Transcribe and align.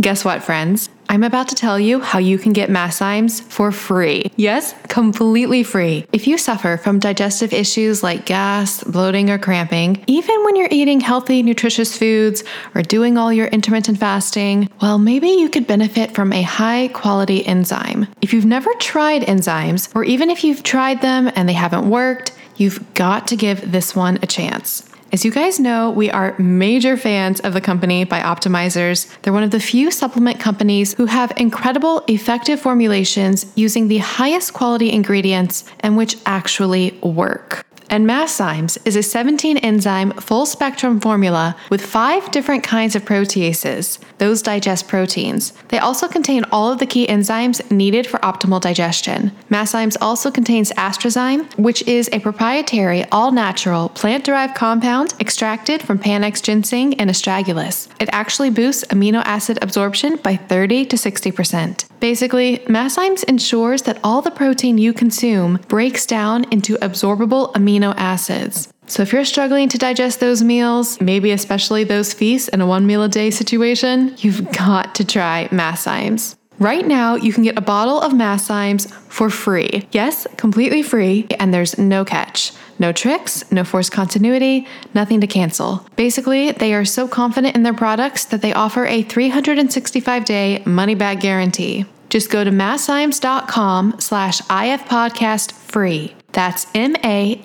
Guess 0.00 0.24
what, 0.24 0.44
friends? 0.44 0.90
I'm 1.08 1.24
about 1.24 1.48
to 1.48 1.56
tell 1.56 1.80
you 1.80 2.00
how 2.00 2.20
you 2.20 2.38
can 2.38 2.52
get 2.52 2.70
Masszymes 2.70 3.42
for 3.42 3.72
free. 3.72 4.30
Yes, 4.36 4.72
completely 4.86 5.64
free. 5.64 6.06
If 6.12 6.28
you 6.28 6.38
suffer 6.38 6.76
from 6.76 7.00
digestive 7.00 7.52
issues 7.52 8.02
like 8.02 8.24
gas, 8.24 8.84
bloating, 8.84 9.28
or 9.28 9.38
cramping, 9.38 10.04
even 10.06 10.44
when 10.44 10.54
you're 10.54 10.68
eating 10.70 11.00
healthy, 11.00 11.42
nutritious 11.42 11.98
foods 11.98 12.44
or 12.76 12.82
doing 12.82 13.18
all 13.18 13.32
your 13.32 13.48
intermittent 13.48 13.98
fasting, 13.98 14.70
well, 14.80 14.98
maybe 14.98 15.30
you 15.30 15.48
could 15.48 15.66
benefit 15.66 16.14
from 16.14 16.32
a 16.32 16.42
high 16.42 16.88
quality 16.88 17.44
enzyme. 17.44 18.06
If 18.22 18.32
you've 18.32 18.46
never 18.46 18.72
tried 18.74 19.22
enzymes, 19.22 19.92
or 19.96 20.04
even 20.04 20.30
if 20.30 20.44
you've 20.44 20.62
tried 20.62 21.02
them 21.02 21.28
and 21.34 21.48
they 21.48 21.54
haven't 21.54 21.90
worked, 21.90 22.32
you've 22.56 22.94
got 22.94 23.26
to 23.28 23.36
give 23.36 23.72
this 23.72 23.96
one 23.96 24.18
a 24.22 24.26
chance. 24.26 24.87
As 25.10 25.24
you 25.24 25.30
guys 25.30 25.58
know, 25.58 25.90
we 25.90 26.10
are 26.10 26.38
major 26.38 26.94
fans 26.94 27.40
of 27.40 27.54
the 27.54 27.62
company 27.62 28.04
Bioptimizers. 28.04 29.08
They're 29.22 29.32
one 29.32 29.42
of 29.42 29.50
the 29.50 29.58
few 29.58 29.90
supplement 29.90 30.38
companies 30.38 30.92
who 30.92 31.06
have 31.06 31.32
incredible, 31.38 32.04
effective 32.08 32.60
formulations 32.60 33.50
using 33.54 33.88
the 33.88 33.98
highest 33.98 34.52
quality 34.52 34.92
ingredients 34.92 35.64
and 35.80 35.96
which 35.96 36.18
actually 36.26 36.98
work. 37.02 37.64
And 37.90 38.06
Masszymes 38.06 38.78
is 38.84 38.96
a 38.96 39.02
17 39.02 39.58
enzyme 39.58 40.12
full 40.12 40.46
spectrum 40.46 41.00
formula 41.00 41.56
with 41.70 41.84
five 41.84 42.30
different 42.30 42.62
kinds 42.62 42.94
of 42.94 43.04
proteases. 43.04 43.98
Those 44.18 44.42
digest 44.42 44.88
proteins. 44.88 45.52
They 45.68 45.78
also 45.78 46.08
contain 46.08 46.44
all 46.52 46.70
of 46.70 46.78
the 46.78 46.86
key 46.86 47.06
enzymes 47.06 47.70
needed 47.70 48.06
for 48.06 48.18
optimal 48.18 48.60
digestion. 48.60 49.32
Masszymes 49.50 49.96
also 50.00 50.30
contains 50.30 50.72
astrazyme, 50.72 51.52
which 51.58 51.82
is 51.88 52.10
a 52.12 52.20
proprietary, 52.20 53.04
all 53.10 53.32
natural, 53.32 53.88
plant 53.90 54.24
derived 54.24 54.54
compound 54.54 55.14
extracted 55.20 55.82
from 55.82 55.98
Panax 55.98 56.42
ginseng 56.42 56.94
and 56.94 57.08
astragalus. 57.08 57.88
It 58.00 58.08
actually 58.12 58.50
boosts 58.50 58.84
amino 58.90 59.22
acid 59.24 59.58
absorption 59.62 60.16
by 60.16 60.36
30 60.36 60.86
to 60.86 60.96
60%. 60.96 61.87
Basically, 62.00 62.58
Masszymes 62.68 63.24
ensures 63.24 63.82
that 63.82 63.98
all 64.04 64.22
the 64.22 64.30
protein 64.30 64.78
you 64.78 64.92
consume 64.92 65.60
breaks 65.68 66.06
down 66.06 66.44
into 66.52 66.76
absorbable 66.76 67.52
amino 67.54 67.92
acids. 67.96 68.72
So 68.86 69.02
if 69.02 69.12
you're 69.12 69.24
struggling 69.24 69.68
to 69.68 69.78
digest 69.78 70.20
those 70.20 70.42
meals, 70.42 71.00
maybe 71.00 71.30
especially 71.32 71.84
those 71.84 72.14
feasts 72.14 72.48
in 72.48 72.60
a 72.60 72.66
one 72.66 72.86
meal 72.86 73.02
a 73.02 73.08
day 73.08 73.30
situation, 73.30 74.14
you've 74.18 74.50
got 74.52 74.94
to 74.94 75.04
try 75.04 75.48
Masszymes. 75.50 76.37
Right 76.58 76.86
now, 76.86 77.14
you 77.14 77.32
can 77.32 77.44
get 77.44 77.56
a 77.56 77.60
bottle 77.62 78.00
of 78.00 78.12
Masszymes 78.12 78.92
for 78.92 79.30
free. 79.30 79.86
Yes, 79.92 80.26
completely 80.36 80.82
free, 80.82 81.26
and 81.38 81.54
there's 81.54 81.78
no 81.78 82.04
catch. 82.04 82.52
No 82.80 82.92
tricks, 82.92 83.50
no 83.52 83.62
forced 83.62 83.92
continuity, 83.92 84.66
nothing 84.92 85.20
to 85.20 85.26
cancel. 85.26 85.86
Basically, 85.94 86.50
they 86.50 86.74
are 86.74 86.84
so 86.84 87.06
confident 87.06 87.54
in 87.54 87.62
their 87.62 87.74
products 87.74 88.24
that 88.26 88.42
they 88.42 88.52
offer 88.52 88.86
a 88.86 89.02
365 89.02 90.24
day 90.24 90.62
money 90.64 90.94
back 90.96 91.20
guarantee. 91.20 91.86
Just 92.10 92.30
go 92.30 92.42
to 92.42 92.50
masszymes.com 92.50 93.96
slash 94.00 94.40
ifpodcast 94.42 95.52
free. 95.52 96.14
That's 96.32 96.66
M-A-S-S-Z-Y-M-E-S 96.74 97.38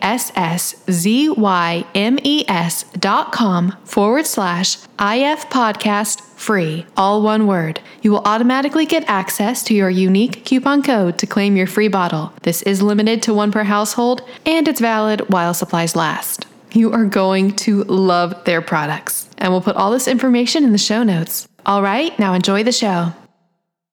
dot 3.00 3.32
com 3.32 3.76
forward 3.84 4.26
slash 4.26 4.78
IF 5.00 5.50
podcast 5.50 6.22
free. 6.38 6.86
All 6.98 7.22
one 7.22 7.48
word. 7.48 7.80
You 8.02 8.12
will 8.12 8.22
automatically 8.26 8.86
get 8.86 9.08
access 9.08 9.64
to 9.64 9.74
your 9.74 9.90
unique 9.90 10.44
coupon 10.46 10.84
code 10.84 11.18
to 11.20 11.28
claim 11.28 11.56
your 11.56 11.68
free 11.68 11.88
bottle. 11.88 12.34
This 12.42 12.62
is 12.64 12.82
limited 12.82 13.24
to 13.24 13.34
one 13.34 13.52
per 13.52 13.64
household 13.64 14.22
and 14.46 14.68
it's 14.68 14.82
valid 14.82 15.22
while 15.30 15.54
supplies 15.54 15.96
last. 15.96 16.46
You 16.74 16.92
are 16.92 17.06
going 17.06 17.56
to 17.58 17.84
love 17.84 18.44
their 18.46 18.62
products. 18.62 19.30
And 19.38 19.52
we'll 19.52 19.62
put 19.62 19.76
all 19.76 19.92
this 19.92 20.08
information 20.08 20.64
in 20.64 20.72
the 20.72 20.78
show 20.78 21.04
notes. 21.04 21.48
All 21.66 21.82
right, 21.82 22.18
now 22.20 22.34
enjoy 22.34 22.64
the 22.64 22.72
show. 22.72 23.14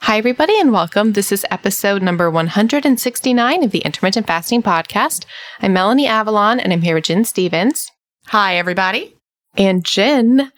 Hi, 0.02 0.16
everybody, 0.16 0.58
and 0.58 0.72
welcome. 0.72 1.12
This 1.12 1.30
is 1.30 1.46
episode 1.50 2.02
number 2.02 2.30
169 2.30 3.62
of 3.62 3.70
the 3.70 3.80
Intermittent 3.80 4.26
Fasting 4.26 4.62
Podcast. 4.62 5.26
I'm 5.60 5.74
Melanie 5.74 6.06
Avalon, 6.06 6.58
and 6.58 6.72
I'm 6.72 6.80
here 6.80 6.94
with 6.94 7.04
Gin 7.04 7.24
Stephens. 7.24 7.92
Hi, 8.28 8.56
everybody. 8.56 9.14
And 9.56 9.84
Gin, 9.84 10.50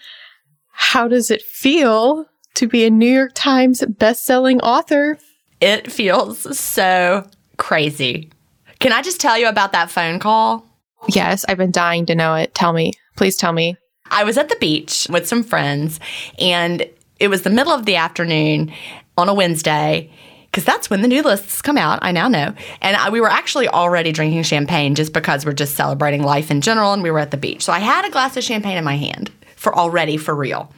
how 0.70 1.08
does 1.08 1.30
it 1.30 1.42
feel 1.42 2.26
to 2.54 2.68
be 2.68 2.84
a 2.84 2.90
New 2.90 3.12
York 3.12 3.32
Times 3.34 3.84
best-selling 3.84 4.60
author? 4.60 5.18
It 5.60 5.90
feels 5.90 6.58
so 6.58 7.28
crazy. 7.58 8.30
Can 8.78 8.92
I 8.92 9.02
just 9.02 9.20
tell 9.20 9.36
you 9.36 9.48
about 9.48 9.72
that 9.72 9.90
phone 9.90 10.20
call? 10.20 10.64
Yes, 11.08 11.44
I've 11.48 11.58
been 11.58 11.72
dying 11.72 12.06
to 12.06 12.14
know 12.14 12.36
it. 12.36 12.54
Tell 12.54 12.72
me. 12.72 12.92
Please 13.16 13.36
tell 13.36 13.52
me. 13.52 13.76
I 14.08 14.22
was 14.24 14.38
at 14.38 14.48
the 14.48 14.56
beach 14.56 15.08
with 15.10 15.26
some 15.26 15.42
friends, 15.42 15.98
and 16.38 16.88
it 17.18 17.28
was 17.28 17.42
the 17.42 17.50
middle 17.50 17.72
of 17.72 17.86
the 17.86 17.96
afternoon 17.96 18.72
on 19.16 19.28
a 19.28 19.34
Wednesday 19.34 20.10
because 20.52 20.64
that's 20.64 20.90
when 20.90 21.00
the 21.00 21.08
new 21.08 21.22
lists 21.22 21.62
come 21.62 21.78
out. 21.78 22.00
I 22.02 22.12
now 22.12 22.28
know. 22.28 22.54
And 22.82 22.96
I, 22.96 23.08
we 23.08 23.22
were 23.22 23.30
actually 23.30 23.68
already 23.68 24.12
drinking 24.12 24.42
champagne 24.42 24.94
just 24.94 25.14
because 25.14 25.46
we're 25.46 25.52
just 25.52 25.74
celebrating 25.76 26.22
life 26.22 26.50
in 26.50 26.60
general 26.60 26.92
and 26.92 27.02
we 27.02 27.10
were 27.10 27.18
at 27.18 27.30
the 27.30 27.38
beach. 27.38 27.64
So 27.64 27.72
I 27.72 27.78
had 27.78 28.04
a 28.04 28.10
glass 28.10 28.36
of 28.36 28.44
champagne 28.44 28.76
in 28.76 28.84
my 28.84 28.96
hand 28.96 29.30
for 29.56 29.74
already 29.74 30.18
for 30.18 30.34
real. 30.34 30.70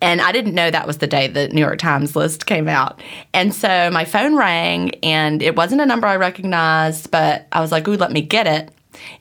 And 0.00 0.20
I 0.20 0.32
didn't 0.32 0.56
know 0.56 0.68
that 0.68 0.88
was 0.88 0.98
the 0.98 1.06
day 1.06 1.28
the 1.28 1.46
New 1.48 1.60
York 1.60 1.78
Times 1.78 2.16
list 2.16 2.46
came 2.46 2.66
out. 2.66 3.00
And 3.32 3.54
so 3.54 3.88
my 3.92 4.04
phone 4.04 4.34
rang 4.34 4.90
and 5.04 5.40
it 5.40 5.54
wasn't 5.54 5.80
a 5.80 5.86
number 5.86 6.08
I 6.08 6.16
recognized, 6.16 7.12
but 7.12 7.46
I 7.52 7.60
was 7.60 7.70
like, 7.70 7.86
ooh, 7.86 7.96
let 7.96 8.10
me 8.10 8.22
get 8.22 8.48
it. 8.48 8.72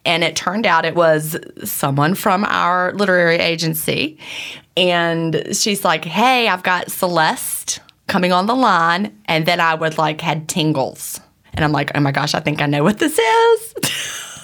And 0.03 0.23
it 0.23 0.35
turned 0.35 0.66
out 0.66 0.83
it 0.83 0.95
was 0.95 1.38
someone 1.63 2.16
from 2.16 2.43
our 2.45 2.93
literary 2.93 3.38
agency. 3.38 4.17
And 4.75 5.55
she's 5.55 5.85
like, 5.85 6.05
hey, 6.05 6.47
I've 6.47 6.63
got 6.63 6.89
Celeste 6.89 7.79
coming 8.11 8.33
on 8.33 8.45
the 8.45 8.53
line. 8.53 9.17
And 9.25 9.45
then 9.45 9.61
I 9.61 9.73
would 9.73 9.97
like 9.97 10.19
had 10.19 10.49
tingles. 10.49 11.19
And 11.53 11.63
I'm 11.63 11.72
like, 11.72 11.91
oh 11.95 11.99
my 12.01 12.11
gosh, 12.11 12.35
I 12.35 12.41
think 12.41 12.61
I 12.61 12.66
know 12.66 12.83
what 12.83 12.99
this 12.99 13.17
is. 13.17 13.73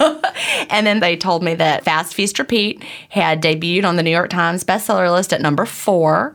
and 0.70 0.86
then 0.86 1.00
they 1.00 1.16
told 1.16 1.42
me 1.42 1.54
that 1.54 1.84
Fast 1.84 2.14
Feast 2.14 2.38
Repeat 2.38 2.82
had 3.10 3.42
debuted 3.42 3.84
on 3.84 3.96
the 3.96 4.02
New 4.02 4.10
York 4.10 4.30
Times 4.30 4.64
bestseller 4.64 5.12
list 5.12 5.32
at 5.34 5.42
number 5.42 5.66
four. 5.66 6.34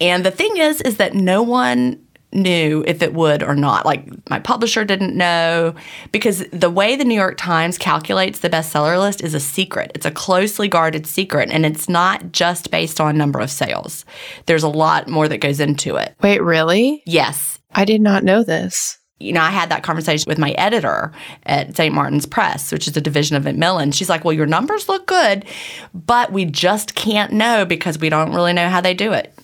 And 0.00 0.24
the 0.24 0.30
thing 0.30 0.56
is, 0.56 0.80
is 0.82 0.98
that 0.98 1.14
no 1.14 1.42
one 1.42 2.00
knew 2.32 2.84
if 2.86 3.02
it 3.02 3.14
would 3.14 3.42
or 3.42 3.54
not. 3.54 3.86
Like 3.86 4.06
my 4.28 4.38
publisher 4.38 4.84
didn't 4.84 5.16
know 5.16 5.74
because 6.12 6.44
the 6.52 6.70
way 6.70 6.96
the 6.96 7.04
New 7.04 7.14
York 7.14 7.36
Times 7.38 7.78
calculates 7.78 8.40
the 8.40 8.50
bestseller 8.50 8.98
list 9.00 9.22
is 9.22 9.34
a 9.34 9.40
secret. 9.40 9.92
It's 9.94 10.06
a 10.06 10.10
closely 10.10 10.68
guarded 10.68 11.06
secret 11.06 11.50
and 11.50 11.64
it's 11.64 11.88
not 11.88 12.32
just 12.32 12.70
based 12.70 13.00
on 13.00 13.16
number 13.16 13.40
of 13.40 13.50
sales. 13.50 14.04
There's 14.46 14.62
a 14.62 14.68
lot 14.68 15.08
more 15.08 15.28
that 15.28 15.38
goes 15.38 15.60
into 15.60 15.96
it. 15.96 16.14
Wait, 16.22 16.42
really? 16.42 17.02
Yes. 17.06 17.58
I 17.74 17.84
did 17.84 18.00
not 18.00 18.24
know 18.24 18.42
this 18.42 18.98
you 19.20 19.32
know, 19.32 19.40
I 19.40 19.50
had 19.50 19.70
that 19.70 19.82
conversation 19.82 20.28
with 20.28 20.38
my 20.38 20.52
editor 20.52 21.12
at 21.44 21.76
St. 21.76 21.92
Martin's 21.92 22.26
Press, 22.26 22.70
which 22.70 22.86
is 22.86 22.96
a 22.96 23.00
division 23.00 23.36
of 23.36 23.44
Macmillan. 23.44 23.90
She's 23.90 24.08
like, 24.08 24.24
Well, 24.24 24.32
your 24.32 24.46
numbers 24.46 24.88
look 24.88 25.06
good, 25.06 25.44
but 25.92 26.32
we 26.32 26.44
just 26.44 26.94
can't 26.94 27.32
know 27.32 27.64
because 27.64 27.98
we 27.98 28.10
don't 28.10 28.32
really 28.32 28.52
know 28.52 28.68
how 28.68 28.80
they 28.80 28.94
do 28.94 29.12
it. 29.12 29.34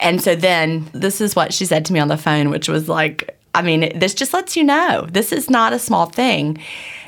And 0.00 0.22
so 0.22 0.34
then 0.34 0.88
this 0.92 1.20
is 1.20 1.34
what 1.34 1.52
she 1.52 1.66
said 1.66 1.84
to 1.86 1.92
me 1.92 2.00
on 2.00 2.08
the 2.08 2.16
phone, 2.16 2.50
which 2.50 2.68
was 2.68 2.88
like, 2.88 3.36
I 3.54 3.62
mean, 3.62 3.98
this 3.98 4.14
just 4.14 4.32
lets 4.32 4.56
you 4.56 4.62
know 4.64 5.06
this 5.10 5.32
is 5.32 5.50
not 5.50 5.72
a 5.72 5.78
small 5.78 6.06
thing, 6.06 6.58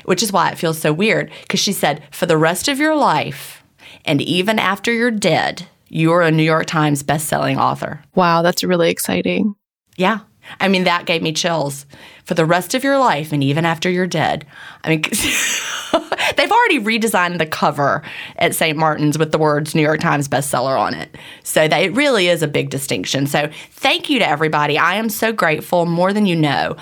which 0.05 0.21
is 0.21 0.33
why 0.33 0.49
it 0.51 0.57
feels 0.57 0.79
so 0.79 0.91
weird. 0.91 1.31
Because 1.41 1.59
she 1.59 1.71
said, 1.71 2.03
For 2.11 2.25
the 2.25 2.37
rest 2.37 2.67
of 2.67 2.79
your 2.79 2.95
life, 2.95 3.63
And 4.03 4.21
even 4.21 4.57
after 4.59 4.91
you're 4.91 5.11
dead, 5.11 5.67
you're 5.87 6.21
a 6.21 6.31
New 6.31 6.43
York 6.43 6.65
Times 6.65 7.03
bestselling 7.03 7.57
author. 7.57 8.01
Wow, 8.15 8.41
that's 8.41 8.63
really 8.63 8.89
exciting. 8.89 9.55
Yeah. 9.97 10.19
I 10.59 10.67
mean, 10.67 10.83
that 10.83 11.05
gave 11.05 11.21
me 11.21 11.31
chills 11.33 11.85
for 12.25 12.33
the 12.33 12.45
rest 12.45 12.73
of 12.73 12.83
your 12.83 12.97
life 12.97 13.31
and 13.31 13.43
even 13.43 13.65
after 13.65 13.89
you're 13.89 14.07
dead. 14.07 14.45
I 14.83 14.89
mean, 14.89 15.01
they've 16.37 16.51
already 16.51 16.79
redesigned 16.79 17.37
the 17.37 17.45
cover 17.45 18.03
at 18.37 18.55
St. 18.55 18.77
Martin's 18.77 19.17
with 19.17 19.31
the 19.31 19.37
words 19.37 19.75
New 19.75 19.81
York 19.81 19.99
Times 19.99 20.27
bestseller 20.27 20.79
on 20.79 20.93
it. 20.93 21.15
So 21.43 21.67
that 21.67 21.77
it 21.77 21.93
really 21.93 22.27
is 22.27 22.43
a 22.43 22.47
big 22.47 22.69
distinction. 22.69 23.27
So 23.27 23.49
thank 23.71 24.09
you 24.09 24.19
to 24.19 24.27
everybody. 24.27 24.77
I 24.77 24.95
am 24.95 25.09
so 25.09 25.31
grateful, 25.31 25.85
more 25.85 26.13
than 26.13 26.25
you 26.25 26.35
know. 26.35 26.75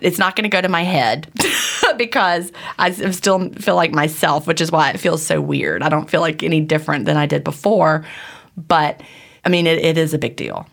It's 0.00 0.18
not 0.18 0.36
going 0.36 0.44
to 0.44 0.54
go 0.54 0.60
to 0.60 0.68
my 0.68 0.82
head 0.82 1.30
because 1.96 2.52
I 2.78 2.90
still 2.90 3.50
feel 3.50 3.76
like 3.76 3.92
myself, 3.92 4.46
which 4.46 4.60
is 4.60 4.70
why 4.70 4.90
it 4.90 5.00
feels 5.00 5.24
so 5.24 5.40
weird. 5.40 5.82
I 5.82 5.88
don't 5.88 6.10
feel 6.10 6.20
like 6.20 6.42
any 6.42 6.60
different 6.60 7.06
than 7.06 7.16
I 7.16 7.26
did 7.26 7.44
before. 7.44 8.04
But 8.56 9.02
I 9.44 9.48
mean, 9.48 9.66
it, 9.66 9.78
it 9.78 9.98
is 9.98 10.14
a 10.14 10.18
big 10.18 10.36
deal 10.36 10.66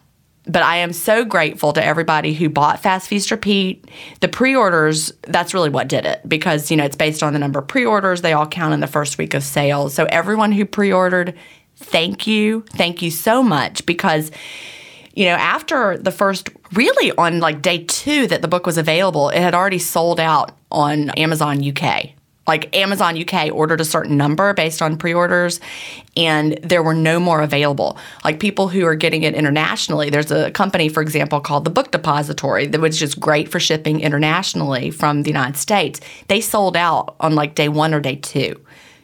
but 0.45 0.61
I 0.63 0.77
am 0.77 0.93
so 0.93 1.23
grateful 1.23 1.73
to 1.73 1.83
everybody 1.83 2.33
who 2.33 2.49
bought 2.49 2.81
Fast 2.81 3.07
Feast 3.07 3.31
Repeat. 3.31 3.89
The 4.19 4.27
pre-orders, 4.27 5.11
that's 5.21 5.53
really 5.53 5.69
what 5.69 5.87
did 5.87 6.05
it 6.05 6.21
because, 6.27 6.69
you 6.69 6.77
know, 6.77 6.83
it's 6.83 6.95
based 6.95 7.23
on 7.23 7.33
the 7.33 7.39
number 7.39 7.59
of 7.59 7.67
pre-orders. 7.67 8.21
They 8.21 8.33
all 8.33 8.47
count 8.47 8.73
in 8.73 8.79
the 8.79 8.87
first 8.87 9.17
week 9.17 9.33
of 9.33 9.43
sales. 9.43 9.93
So 9.93 10.05
everyone 10.05 10.51
who 10.51 10.65
pre-ordered, 10.65 11.35
thank 11.77 12.27
you. 12.27 12.65
Thank 12.71 13.01
you 13.01 13.11
so 13.11 13.41
much 13.41 13.85
because 13.85 14.31
you 15.15 15.25
know, 15.25 15.35
after 15.35 15.95
the 15.95 16.09
first 16.09 16.49
really 16.71 17.11
on 17.19 17.39
like 17.39 17.61
day 17.61 17.83
2 17.83 18.25
that 18.27 18.41
the 18.41 18.47
book 18.47 18.65
was 18.65 18.79
available, 18.79 19.29
it 19.29 19.39
had 19.39 19.53
already 19.53 19.77
sold 19.77 20.19
out 20.19 20.57
on 20.71 21.11
Amazon 21.11 21.63
UK 21.63 22.13
like 22.47 22.75
Amazon 22.75 23.17
UK 23.17 23.53
ordered 23.53 23.79
a 23.81 23.85
certain 23.85 24.17
number 24.17 24.53
based 24.53 24.81
on 24.81 24.97
pre-orders 24.97 25.59
and 26.17 26.59
there 26.61 26.83
were 26.83 26.93
no 26.93 27.19
more 27.19 27.41
available. 27.41 27.97
Like 28.23 28.39
people 28.39 28.67
who 28.67 28.85
are 28.85 28.95
getting 28.95 29.23
it 29.23 29.33
internationally, 29.33 30.09
there's 30.09 30.31
a 30.31 30.51
company 30.51 30.89
for 30.89 31.01
example 31.01 31.39
called 31.39 31.63
the 31.63 31.69
Book 31.69 31.91
Depository 31.91 32.67
that 32.67 32.81
was 32.81 32.99
just 32.99 33.19
great 33.19 33.49
for 33.49 33.59
shipping 33.59 34.01
internationally 34.01 34.91
from 34.91 35.23
the 35.23 35.29
United 35.29 35.57
States. 35.57 36.01
They 36.27 36.41
sold 36.41 36.75
out 36.75 37.15
on 37.19 37.35
like 37.35 37.55
day 37.55 37.69
1 37.69 37.93
or 37.93 37.99
day 37.99 38.15
2 38.17 38.59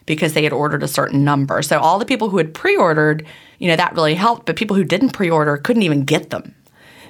because 0.06 0.34
they 0.34 0.44
had 0.44 0.52
ordered 0.52 0.82
a 0.82 0.88
certain 0.88 1.24
number. 1.24 1.62
So 1.62 1.78
all 1.78 1.98
the 1.98 2.04
people 2.04 2.28
who 2.28 2.38
had 2.38 2.52
pre-ordered, 2.52 3.24
you 3.58 3.68
know, 3.68 3.76
that 3.76 3.94
really 3.94 4.14
helped, 4.14 4.46
but 4.46 4.56
people 4.56 4.76
who 4.76 4.84
didn't 4.84 5.10
pre-order 5.10 5.56
couldn't 5.56 5.82
even 5.82 6.04
get 6.04 6.30
them 6.30 6.54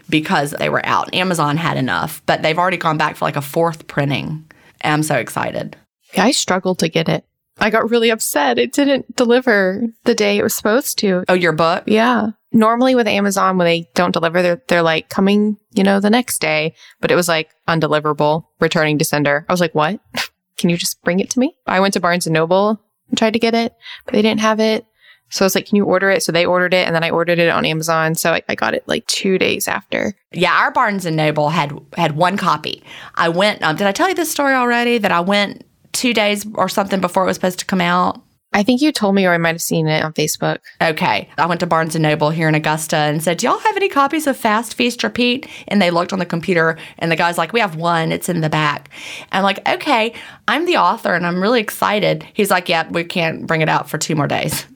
because 0.09 0.51
they 0.51 0.69
were 0.69 0.85
out. 0.85 1.13
Amazon 1.15 1.57
had 1.57 1.77
enough, 1.77 2.21
but 2.27 2.43
they've 2.43 2.59
already 2.59 2.77
gone 2.77 2.99
back 2.99 3.17
for 3.17 3.25
like 3.25 3.37
a 3.37 3.43
fourth 3.43 3.87
printing. 3.87 4.45
I'm 4.85 5.03
so 5.03 5.17
excited. 5.17 5.77
I 6.17 6.31
struggled 6.31 6.79
to 6.81 6.89
get 6.89 7.09
it. 7.09 7.25
I 7.61 7.71
got 7.71 7.91
really 7.91 8.11
upset. 8.11 8.59
It 8.59 8.73
didn't 8.73 9.17
deliver 9.17 9.83
the 10.05 10.15
day 10.15 10.39
it 10.39 10.43
was 10.43 10.55
supposed 10.55 10.99
to. 10.99 11.25
Oh, 11.29 11.35
your 11.35 11.53
book? 11.53 11.85
Yeah. 11.87 12.31
Normally 12.53 12.95
with 12.95 13.07
Amazon, 13.07 13.59
when 13.59 13.67
they 13.67 13.89
don't 13.95 14.13
deliver, 14.13 14.43
they're, 14.43 14.63
they're 14.67 14.83
like 14.83 15.11
coming, 15.11 15.59
you 15.73 15.85
know, 15.85 16.01
the 16.01 16.11
next 16.11 16.41
day, 16.41 16.75
but 17.01 17.11
it 17.11 17.17
was 17.17 17.29
like 17.29 17.51
undeliverable, 17.69 18.47
returning 18.61 18.99
to 18.99 19.05
sender. 19.05 19.45
I 19.49 19.53
was 19.53 19.61
like, 19.61 19.75
what? 19.75 20.01
Can 20.57 20.71
you 20.71 20.77
just 20.77 21.03
bring 21.03 21.21
it 21.21 21.31
to 21.31 21.39
me? 21.39 21.55
I 21.67 21.81
went 21.81 21.95
to 21.95 22.01
Barnes 22.01 22.27
and 22.27 22.35
Noble 22.35 22.81
and 23.09 23.19
tried 23.19 23.35
to 23.35 23.39
get 23.39 23.55
it, 23.55 23.75
but 24.05 24.13
they 24.13 24.23
didn't 24.23 24.41
have 24.41 24.59
it. 24.59 24.87
So 25.31 25.45
I 25.45 25.47
was 25.47 25.55
like, 25.55 25.67
can 25.67 25.77
you 25.77 25.85
order 25.85 26.11
it? 26.11 26.25
So 26.25 26.33
they 26.33 26.45
ordered 26.45 26.75
it 26.75 26.87
and 26.87 26.95
then 26.95 27.05
I 27.05 27.11
ordered 27.11 27.39
it 27.39 27.49
on 27.51 27.65
Amazon. 27.65 28.17
So 28.17 28.33
I, 28.33 28.43
I, 28.49 28.57
got 28.57 28.75
it 28.75 28.83
like 28.89 29.07
two 29.07 29.39
days 29.39 29.69
after. 29.69 30.17
Yeah, 30.33 30.53
our 30.53 30.73
Barnes 30.73 31.07
and 31.07 31.17
Noble 31.17 31.51
had 31.51 31.73
had 31.97 32.17
one 32.17 32.37
copy. 32.37 32.83
I 33.15 33.29
went, 33.29 33.63
um, 33.63 33.77
did 33.77 33.87
I 33.87 33.93
tell 33.93 34.09
you 34.09 34.15
this 34.17 34.31
story 34.31 34.55
already? 34.55 34.99
That 34.99 35.13
I 35.13 35.21
went 35.21 35.65
two 35.93 36.15
days 36.15 36.47
or 36.55 36.69
something 36.69 37.01
before 37.01 37.25
it 37.25 37.27
was 37.27 37.37
supposed 37.37 37.59
to 37.61 37.67
come 37.67 37.81
out. 37.81 38.23
I 38.53 38.65
think 38.65 38.81
you 38.81 38.91
told 38.91 39.15
me, 39.15 39.27
or 39.27 39.33
I 39.33 39.39
might 39.39 39.53
have 39.55 39.63
seen 39.63 39.87
it 39.87 40.05
on 40.05 40.13
Facebook. 40.13 40.59
Okay. 40.83 41.29
I 41.39 41.47
went 41.47 41.61
to 41.61 41.69
Barnes 41.69 41.95
and 41.95 42.03
Noble 42.03 42.31
here 42.31 42.49
in 42.49 42.57
Augusta 42.57 42.97
and 42.97 43.23
said, 43.23 43.39
Do 43.39 43.47
y'all 43.47 43.59
have 43.59 43.77
any 43.77 43.89
copies 43.89 44.27
of 44.27 44.37
Fast 44.37 44.75
Feast 44.75 45.05
Repeat? 45.05 45.47
And 45.69 45.81
they 45.81 45.93
looked 45.93 46.13
on 46.13 46.19
the 46.19 46.27
computer 46.27 46.77
and 46.99 47.13
the 47.13 47.17
guy's 47.17 47.39
like, 47.39 47.53
We 47.53 47.61
have 47.61 47.77
one. 47.77 48.11
It's 48.11 48.29
in 48.29 48.41
the 48.41 48.51
back. 48.51 48.91
I'm 49.31 49.45
like, 49.45 49.67
Okay, 49.69 50.15
I'm 50.49 50.67
the 50.67 50.79
author 50.79 51.15
and 51.15 51.25
I'm 51.27 51.41
really 51.41 51.61
excited. 51.61 52.27
He's 52.35 52.51
like, 52.51 52.69
Yeah, 52.69 52.89
we 52.89 53.05
can't 53.05 53.47
bring 53.47 53.61
it 53.61 53.69
out 53.69 53.89
for 53.89 53.99
two 53.99 54.17
more 54.17 54.27
days. 54.27 54.67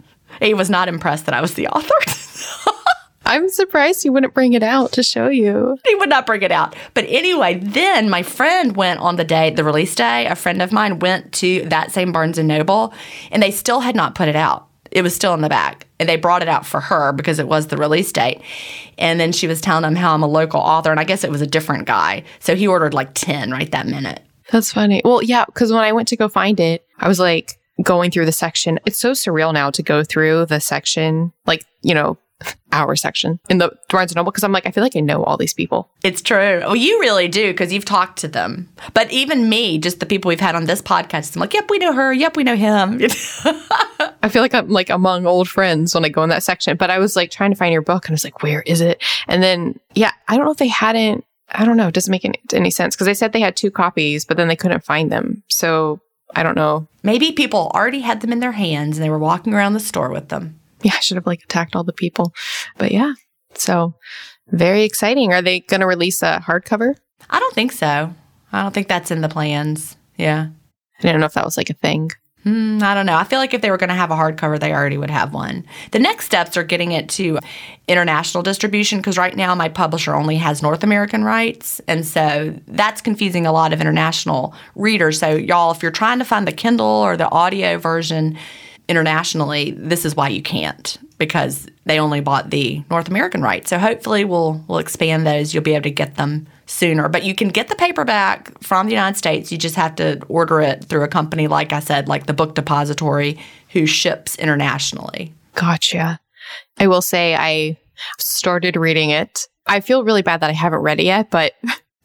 He 0.40 0.54
was 0.54 0.70
not 0.70 0.88
impressed 0.88 1.26
that 1.26 1.34
I 1.34 1.40
was 1.40 1.54
the 1.54 1.66
author. 1.68 1.94
I'm 3.26 3.48
surprised 3.48 4.02
he 4.02 4.10
wouldn't 4.10 4.34
bring 4.34 4.52
it 4.52 4.62
out 4.62 4.92
to 4.92 5.02
show 5.02 5.28
you. 5.28 5.78
He 5.86 5.94
would 5.94 6.08
not 6.08 6.26
bring 6.26 6.42
it 6.42 6.52
out. 6.52 6.76
But 6.92 7.04
anyway, 7.08 7.54
then 7.54 8.10
my 8.10 8.22
friend 8.22 8.76
went 8.76 9.00
on 9.00 9.16
the 9.16 9.24
day, 9.24 9.50
the 9.50 9.64
release 9.64 9.94
day. 9.94 10.26
A 10.26 10.34
friend 10.34 10.60
of 10.60 10.72
mine 10.72 10.98
went 10.98 11.32
to 11.34 11.62
that 11.68 11.90
same 11.92 12.12
Barnes 12.12 12.38
and 12.38 12.48
Noble, 12.48 12.92
and 13.30 13.42
they 13.42 13.50
still 13.50 13.80
had 13.80 13.96
not 13.96 14.14
put 14.14 14.28
it 14.28 14.36
out. 14.36 14.68
It 14.90 15.02
was 15.02 15.14
still 15.14 15.34
in 15.34 15.40
the 15.40 15.48
back. 15.48 15.86
And 15.98 16.08
they 16.08 16.16
brought 16.16 16.42
it 16.42 16.48
out 16.48 16.66
for 16.66 16.80
her 16.80 17.12
because 17.12 17.38
it 17.38 17.48
was 17.48 17.68
the 17.68 17.76
release 17.76 18.12
date. 18.12 18.42
And 18.98 19.18
then 19.18 19.32
she 19.32 19.46
was 19.46 19.60
telling 19.60 19.82
them 19.82 19.96
how 19.96 20.14
I'm 20.14 20.22
a 20.22 20.28
local 20.28 20.60
author, 20.60 20.90
and 20.90 21.00
I 21.00 21.04
guess 21.04 21.24
it 21.24 21.30
was 21.30 21.40
a 21.40 21.46
different 21.46 21.86
guy. 21.86 22.24
So 22.40 22.54
he 22.54 22.66
ordered 22.66 22.94
like 22.94 23.14
10 23.14 23.50
right 23.50 23.70
that 23.72 23.86
minute. 23.86 24.20
That's 24.50 24.72
funny. 24.72 25.00
Well, 25.04 25.22
yeah, 25.22 25.44
because 25.46 25.72
when 25.72 25.82
I 25.82 25.92
went 25.92 26.08
to 26.08 26.16
go 26.16 26.28
find 26.28 26.60
it, 26.60 26.86
I 26.98 27.08
was 27.08 27.18
like 27.18 27.58
going 27.82 28.10
through 28.10 28.26
the 28.26 28.32
section. 28.32 28.78
It's 28.86 28.98
so 28.98 29.12
surreal 29.12 29.52
now 29.52 29.70
to 29.70 29.82
go 29.82 30.04
through 30.04 30.46
the 30.46 30.60
section, 30.60 31.32
like, 31.46 31.64
you 31.82 31.94
know, 31.94 32.18
our 32.74 32.96
section 32.96 33.38
in 33.48 33.58
the 33.58 33.72
Barnes 33.88 34.10
and 34.10 34.16
Noble 34.16 34.32
because 34.32 34.44
I'm 34.44 34.52
like, 34.52 34.66
I 34.66 34.70
feel 34.70 34.82
like 34.82 34.96
I 34.96 35.00
know 35.00 35.22
all 35.22 35.36
these 35.36 35.54
people. 35.54 35.90
It's 36.02 36.20
true. 36.20 36.60
Well, 36.60 36.76
you 36.76 37.00
really 37.00 37.28
do 37.28 37.52
because 37.52 37.72
you've 37.72 37.84
talked 37.84 38.18
to 38.20 38.28
them. 38.28 38.68
But 38.92 39.10
even 39.12 39.48
me, 39.48 39.78
just 39.78 40.00
the 40.00 40.06
people 40.06 40.28
we've 40.28 40.40
had 40.40 40.54
on 40.54 40.64
this 40.64 40.82
podcast, 40.82 41.36
I'm 41.36 41.40
like, 41.40 41.54
yep, 41.54 41.70
we 41.70 41.78
know 41.78 41.92
her. 41.92 42.12
Yep, 42.12 42.36
we 42.36 42.44
know 42.44 42.56
him. 42.56 43.00
I 44.22 44.28
feel 44.28 44.42
like 44.42 44.54
I'm 44.54 44.68
like 44.68 44.90
among 44.90 45.26
old 45.26 45.48
friends 45.48 45.94
when 45.94 46.04
I 46.04 46.08
go 46.08 46.22
in 46.22 46.30
that 46.30 46.42
section. 46.42 46.76
But 46.76 46.90
I 46.90 46.98
was 46.98 47.16
like 47.16 47.30
trying 47.30 47.50
to 47.50 47.56
find 47.56 47.72
your 47.72 47.82
book 47.82 48.06
and 48.06 48.12
I 48.12 48.14
was 48.14 48.24
like, 48.24 48.42
where 48.42 48.62
is 48.62 48.80
it? 48.80 49.02
And 49.28 49.42
then, 49.42 49.78
yeah, 49.94 50.12
I 50.28 50.36
don't 50.36 50.44
know 50.44 50.52
if 50.52 50.58
they 50.58 50.68
hadn't. 50.68 51.24
I 51.50 51.64
don't 51.64 51.76
know. 51.76 51.88
It 51.88 51.94
doesn't 51.94 52.10
make 52.10 52.24
any, 52.24 52.40
any 52.52 52.70
sense 52.70 52.96
because 52.96 53.06
they 53.06 53.14
said 53.14 53.32
they 53.32 53.40
had 53.40 53.56
two 53.56 53.70
copies, 53.70 54.24
but 54.24 54.36
then 54.36 54.48
they 54.48 54.56
couldn't 54.56 54.84
find 54.84 55.12
them. 55.12 55.44
So 55.48 56.00
I 56.34 56.42
don't 56.42 56.56
know. 56.56 56.88
Maybe 57.02 57.32
people 57.32 57.70
already 57.74 58.00
had 58.00 58.20
them 58.20 58.32
in 58.32 58.40
their 58.40 58.52
hands 58.52 58.96
and 58.96 59.04
they 59.04 59.10
were 59.10 59.18
walking 59.18 59.54
around 59.54 59.74
the 59.74 59.80
store 59.80 60.10
with 60.10 60.30
them 60.30 60.58
yeah, 60.84 60.94
I 60.94 61.00
should 61.00 61.16
have 61.16 61.26
like 61.26 61.42
attacked 61.42 61.74
all 61.74 61.84
the 61.84 61.92
people. 61.92 62.32
But 62.78 62.92
yeah, 62.92 63.14
so 63.54 63.94
very 64.48 64.84
exciting. 64.84 65.32
Are 65.32 65.42
they 65.42 65.60
going 65.60 65.80
to 65.80 65.86
release 65.86 66.22
a 66.22 66.42
hardcover? 66.46 66.94
I 67.30 67.40
don't 67.40 67.54
think 67.54 67.72
so. 67.72 68.14
I 68.52 68.62
don't 68.62 68.72
think 68.72 68.88
that's 68.88 69.10
in 69.10 69.20
the 69.20 69.28
plans. 69.28 69.96
Yeah. 70.16 70.48
I 70.98 71.02
didn't 71.02 71.20
know 71.20 71.26
if 71.26 71.34
that 71.34 71.44
was 71.44 71.56
like 71.56 71.70
a 71.70 71.74
thing. 71.74 72.10
Mm, 72.44 72.82
I 72.82 72.92
don't 72.94 73.06
know. 73.06 73.16
I 73.16 73.24
feel 73.24 73.38
like 73.38 73.54
if 73.54 73.62
they 73.62 73.70
were 73.70 73.78
going 73.78 73.88
to 73.88 73.94
have 73.94 74.10
a 74.10 74.14
hardcover, 74.14 74.60
they 74.60 74.72
already 74.72 74.98
would 74.98 75.10
have 75.10 75.32
one. 75.32 75.64
The 75.92 75.98
next 75.98 76.26
steps 76.26 76.58
are 76.58 76.62
getting 76.62 76.92
it 76.92 77.08
to 77.10 77.38
international 77.88 78.42
distribution 78.42 78.98
because 78.98 79.16
right 79.16 79.34
now 79.34 79.54
my 79.54 79.70
publisher 79.70 80.14
only 80.14 80.36
has 80.36 80.62
North 80.62 80.84
American 80.84 81.24
rights. 81.24 81.80
And 81.88 82.06
so 82.06 82.54
that's 82.66 83.00
confusing 83.00 83.46
a 83.46 83.52
lot 83.52 83.72
of 83.72 83.80
international 83.80 84.54
readers. 84.74 85.18
So, 85.18 85.30
y'all, 85.30 85.72
if 85.72 85.82
you're 85.82 85.90
trying 85.90 86.18
to 86.18 86.24
find 86.24 86.46
the 86.46 86.52
Kindle 86.52 86.86
or 86.86 87.16
the 87.16 87.30
audio 87.30 87.78
version, 87.78 88.36
internationally, 88.88 89.72
this 89.72 90.04
is 90.04 90.14
why 90.14 90.28
you 90.28 90.42
can't 90.42 90.98
because 91.18 91.66
they 91.84 91.98
only 91.98 92.20
bought 92.20 92.50
the 92.50 92.82
North 92.90 93.08
American 93.08 93.40
rights. 93.42 93.70
So 93.70 93.78
hopefully 93.78 94.24
we'll 94.24 94.64
we'll 94.68 94.78
expand 94.78 95.26
those. 95.26 95.54
You'll 95.54 95.62
be 95.62 95.74
able 95.74 95.84
to 95.84 95.90
get 95.90 96.16
them 96.16 96.46
sooner. 96.66 97.08
But 97.08 97.24
you 97.24 97.34
can 97.34 97.48
get 97.48 97.68
the 97.68 97.76
paperback 97.76 98.60
from 98.62 98.86
the 98.86 98.92
United 98.92 99.16
States. 99.16 99.52
You 99.52 99.58
just 99.58 99.76
have 99.76 99.94
to 99.96 100.20
order 100.28 100.60
it 100.60 100.84
through 100.84 101.04
a 101.04 101.08
company 101.08 101.46
like 101.46 101.72
I 101.72 101.80
said, 101.80 102.08
like 102.08 102.26
the 102.26 102.34
Book 102.34 102.54
Depository 102.54 103.38
who 103.70 103.86
ships 103.86 104.36
internationally. 104.36 105.32
Gotcha. 105.54 106.20
I 106.78 106.86
will 106.86 107.02
say 107.02 107.34
I 107.34 107.78
started 108.18 108.76
reading 108.76 109.10
it. 109.10 109.46
I 109.66 109.80
feel 109.80 110.04
really 110.04 110.22
bad 110.22 110.40
that 110.40 110.50
I 110.50 110.54
haven't 110.54 110.80
read 110.80 111.00
it 111.00 111.04
yet, 111.04 111.30
but 111.30 111.54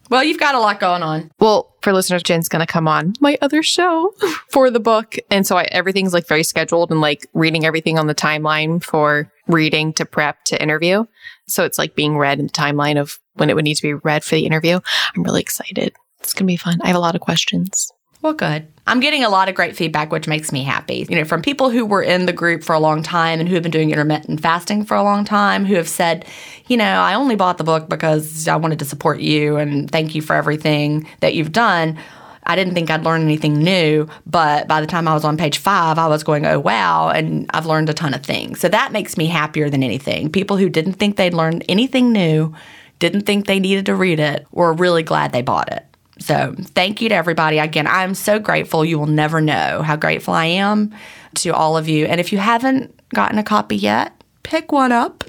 Well, 0.10 0.24
you've 0.24 0.40
got 0.40 0.56
a 0.56 0.60
lot 0.60 0.80
going 0.80 1.04
on. 1.04 1.32
Well, 1.40 1.69
for 1.82 1.94
listeners, 1.94 2.24
Jen's 2.24 2.50
going 2.50 2.66
to 2.66 2.72
come 2.72 2.88
on 2.88 3.14
my 3.20 3.38
other 3.42 3.64
show 3.64 4.14
for 4.52 4.70
the 4.70 4.80
book. 4.80 5.16
And 5.30 5.46
so 5.46 5.58
I, 5.58 5.64
everything's 5.72 6.14
like 6.14 6.28
very 6.28 6.44
scheduled 6.44 6.92
and 6.92 7.02
like 7.02 7.28
reading 7.34 7.66
everything 7.66 7.98
on 7.98 8.08
the 8.08 8.16
timeline 8.16 8.84
for 8.84 9.32
reading 9.48 9.94
to 9.94 10.06
prep 10.06 10.44
to 10.46 10.62
interview. 10.62 11.06
So 11.48 11.64
it's 11.64 11.78
like 11.78 11.96
being 11.96 12.18
read 12.18 12.40
in 12.40 12.48
the 12.48 12.52
timeline 12.52 13.00
of 13.00 13.20
when 13.34 13.50
it 13.50 13.56
would 13.56 13.66
need 13.66 13.76
to 13.76 13.82
be 13.82 13.94
read 13.94 14.24
for 14.24 14.36
the 14.36 14.46
interview. 14.46 14.80
I'm 15.16 15.24
really 15.24 15.42
excited. 15.42 15.94
It's 16.20 16.34
going 16.34 16.46
to 16.46 16.52
be 16.52 16.58
fun. 16.58 16.80
I 16.84 16.88
have 16.88 16.96
a 16.96 17.00
lot 17.00 17.16
of 17.16 17.22
questions. 17.22 17.92
Well, 18.22 18.34
good. 18.34 18.68
I'm 18.86 19.00
getting 19.00 19.24
a 19.24 19.30
lot 19.30 19.48
of 19.48 19.56
great 19.56 19.78
feedback, 19.78 20.12
which 20.12 20.28
makes 20.28 20.52
me 20.52 20.64
happy. 20.64 21.06
You 21.10 21.16
know, 21.16 21.24
from 21.24 21.42
people 21.42 21.70
who 21.70 21.86
were 21.86 22.02
in 22.02 22.26
the 22.26 22.34
group 22.34 22.64
for 22.64 22.74
a 22.74 22.80
long 22.80 23.02
time 23.02 23.40
and 23.40 23.48
who 23.48 23.56
have 23.56 23.64
been 23.64 23.72
doing 23.72 23.92
intermittent 23.92 24.42
fasting 24.42 24.84
for 24.84 24.96
a 24.96 25.04
long 25.04 25.24
time, 25.24 25.64
who 25.64 25.76
have 25.76 25.88
said, 25.88 26.26
you 26.68 26.76
know, 26.76 26.84
I 26.84 27.14
only 27.14 27.36
bought 27.36 27.58
the 27.58 27.64
book 27.64 27.88
because 27.88 28.48
I 28.48 28.58
wanted 28.58 28.80
to 28.80 28.86
support 28.86 29.22
you 29.22 29.56
and 29.56 29.90
thank 29.90 30.16
you 30.16 30.22
for 30.22 30.36
everything 30.36 31.08
that 31.22 31.34
you've 31.34 31.54
done. 31.54 31.98
I 32.44 32.56
didn't 32.56 32.74
think 32.74 32.90
I'd 32.90 33.04
learn 33.04 33.22
anything 33.22 33.60
new, 33.60 34.10
but 34.26 34.68
by 34.68 34.82
the 34.82 34.88
time 34.88 35.08
I 35.08 35.14
was 35.14 35.24
on 35.24 35.38
page 35.38 35.60
five, 35.60 35.98
I 35.98 36.08
was 36.08 36.24
going, 36.24 36.46
oh, 36.46 36.60
wow, 36.60 37.10
and 37.10 37.46
I've 37.52 37.68
learned 37.68 37.90
a 37.90 37.94
ton 37.94 38.14
of 38.14 38.24
things. 38.24 38.60
So 38.60 38.68
that 38.70 38.92
makes 38.92 39.18
me 39.18 39.28
happier 39.28 39.70
than 39.70 39.84
anything. 39.84 40.32
People 40.32 40.58
who 40.58 40.68
didn't 40.68 40.94
think 40.94 41.16
they'd 41.16 41.34
learned 41.34 41.64
anything 41.70 42.12
new, 42.12 42.56
didn't 42.98 43.22
think 43.22 43.46
they 43.46 43.60
needed 43.60 43.86
to 43.86 43.96
read 43.96 44.20
it, 44.20 44.48
were 44.52 44.74
really 44.74 45.04
glad 45.04 45.32
they 45.32 45.44
bought 45.44 45.72
it. 45.72 45.86
So, 46.20 46.54
thank 46.58 47.02
you 47.02 47.10
to 47.10 47.16
everybody. 47.16 47.60
Again, 47.60 47.88
I'm 47.88 48.14
so 48.14 48.40
grateful. 48.40 48.84
You 48.84 49.00
will 49.00 49.08
never 49.08 49.42
know 49.42 49.82
how 49.82 49.96
grateful 49.96 50.34
I 50.34 50.46
am 50.46 50.94
to 51.36 51.50
all 51.50 51.78
of 51.78 51.88
you. 51.88 52.06
And 52.06 52.20
if 52.20 52.32
you 52.32 52.38
haven't 52.38 52.98
gotten 53.10 53.40
a 53.40 53.44
copy 53.44 53.76
yet, 53.76 54.14
pick 54.44 54.72
one 54.72 54.92
up. 54.92 55.24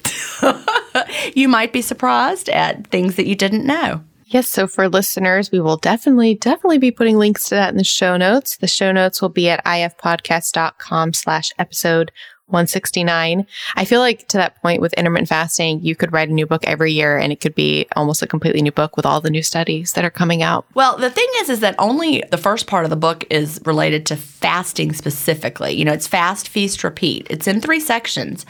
you 1.34 1.48
might 1.48 1.72
be 1.72 1.82
surprised 1.82 2.48
at 2.48 2.86
things 2.88 3.16
that 3.16 3.26
you 3.26 3.34
didn't 3.34 3.66
know. 3.66 4.02
Yes, 4.26 4.48
so 4.48 4.68
for 4.68 4.88
listeners, 4.88 5.50
we 5.50 5.58
will 5.58 5.76
definitely, 5.76 6.36
definitely 6.36 6.78
be 6.78 6.92
putting 6.92 7.18
links 7.18 7.48
to 7.48 7.56
that 7.56 7.70
in 7.70 7.76
the 7.76 7.84
show 7.84 8.16
notes. 8.16 8.58
The 8.58 8.68
show 8.68 8.92
notes 8.92 9.20
will 9.20 9.28
be 9.28 9.48
at 9.48 9.64
ifpodcast.com 9.64 11.14
slash 11.14 11.50
episode 11.58 12.12
169. 12.52 13.46
I 13.76 13.84
feel 13.84 14.00
like 14.00 14.28
to 14.28 14.36
that 14.36 14.60
point 14.62 14.80
with 14.80 14.92
intermittent 14.94 15.28
fasting, 15.28 15.80
you 15.82 15.94
could 15.94 16.12
write 16.12 16.28
a 16.28 16.32
new 16.32 16.46
book 16.46 16.64
every 16.66 16.92
year 16.92 17.18
and 17.18 17.32
it 17.32 17.40
could 17.40 17.54
be 17.54 17.86
almost 17.96 18.22
a 18.22 18.26
completely 18.26 18.62
new 18.62 18.72
book 18.72 18.96
with 18.96 19.06
all 19.06 19.20
the 19.20 19.30
new 19.30 19.42
studies 19.42 19.92
that 19.94 20.04
are 20.04 20.10
coming 20.10 20.42
out. 20.42 20.66
Well, 20.74 20.96
the 20.96 21.10
thing 21.10 21.28
is, 21.38 21.48
is 21.48 21.60
that 21.60 21.74
only 21.78 22.22
the 22.30 22.38
first 22.38 22.66
part 22.66 22.84
of 22.84 22.90
the 22.90 22.96
book 22.96 23.24
is 23.30 23.60
related 23.64 24.06
to 24.06 24.16
fasting 24.16 24.92
specifically. 24.92 25.72
You 25.72 25.84
know, 25.84 25.92
it's 25.92 26.06
fast, 26.06 26.48
feast, 26.48 26.84
repeat. 26.84 27.26
It's 27.30 27.46
in 27.46 27.60
three 27.60 27.80
sections. 27.80 28.46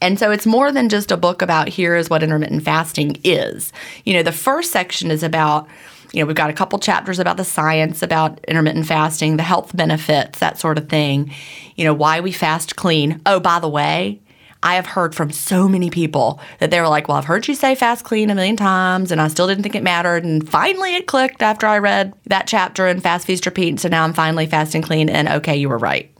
And 0.00 0.18
so 0.18 0.30
it's 0.30 0.46
more 0.46 0.72
than 0.72 0.88
just 0.88 1.10
a 1.10 1.16
book 1.16 1.42
about 1.42 1.68
here 1.68 1.96
is 1.96 2.10
what 2.10 2.22
intermittent 2.22 2.62
fasting 2.62 3.16
is. 3.24 3.72
You 4.04 4.14
know, 4.14 4.22
the 4.22 4.32
first 4.32 4.72
section 4.72 5.10
is 5.10 5.22
about 5.22 5.68
you 6.14 6.20
know, 6.20 6.26
we've 6.26 6.36
got 6.36 6.50
a 6.50 6.54
couple 6.54 6.78
chapters 6.78 7.18
about 7.18 7.36
the 7.36 7.44
science 7.44 8.02
about 8.02 8.38
intermittent 8.46 8.86
fasting, 8.86 9.36
the 9.36 9.42
health 9.42 9.76
benefits, 9.76 10.38
that 10.38 10.58
sort 10.58 10.78
of 10.78 10.88
thing. 10.88 11.32
You 11.74 11.84
know, 11.84 11.94
why 11.94 12.20
we 12.20 12.30
fast 12.30 12.76
clean. 12.76 13.20
Oh, 13.26 13.40
by 13.40 13.58
the 13.58 13.68
way, 13.68 14.20
I 14.62 14.76
have 14.76 14.86
heard 14.86 15.14
from 15.14 15.30
so 15.30 15.68
many 15.68 15.90
people 15.90 16.40
that 16.60 16.70
they 16.70 16.80
were 16.80 16.88
like, 16.88 17.08
Well, 17.08 17.16
I've 17.16 17.24
heard 17.24 17.48
you 17.48 17.54
say 17.54 17.74
fast 17.74 18.04
clean 18.04 18.30
a 18.30 18.34
million 18.34 18.56
times, 18.56 19.10
and 19.10 19.20
I 19.20 19.28
still 19.28 19.48
didn't 19.48 19.64
think 19.64 19.74
it 19.74 19.82
mattered. 19.82 20.24
And 20.24 20.48
finally 20.48 20.94
it 20.94 21.06
clicked 21.06 21.42
after 21.42 21.66
I 21.66 21.78
read 21.78 22.14
that 22.26 22.46
chapter 22.46 22.86
in 22.86 23.00
Fast 23.00 23.26
Feast 23.26 23.44
Repeat. 23.44 23.80
So 23.80 23.88
now 23.88 24.04
I'm 24.04 24.14
finally 24.14 24.46
fasting 24.46 24.82
clean, 24.82 25.08
and 25.08 25.28
okay, 25.28 25.56
you 25.56 25.68
were 25.68 25.78
right. 25.78 26.10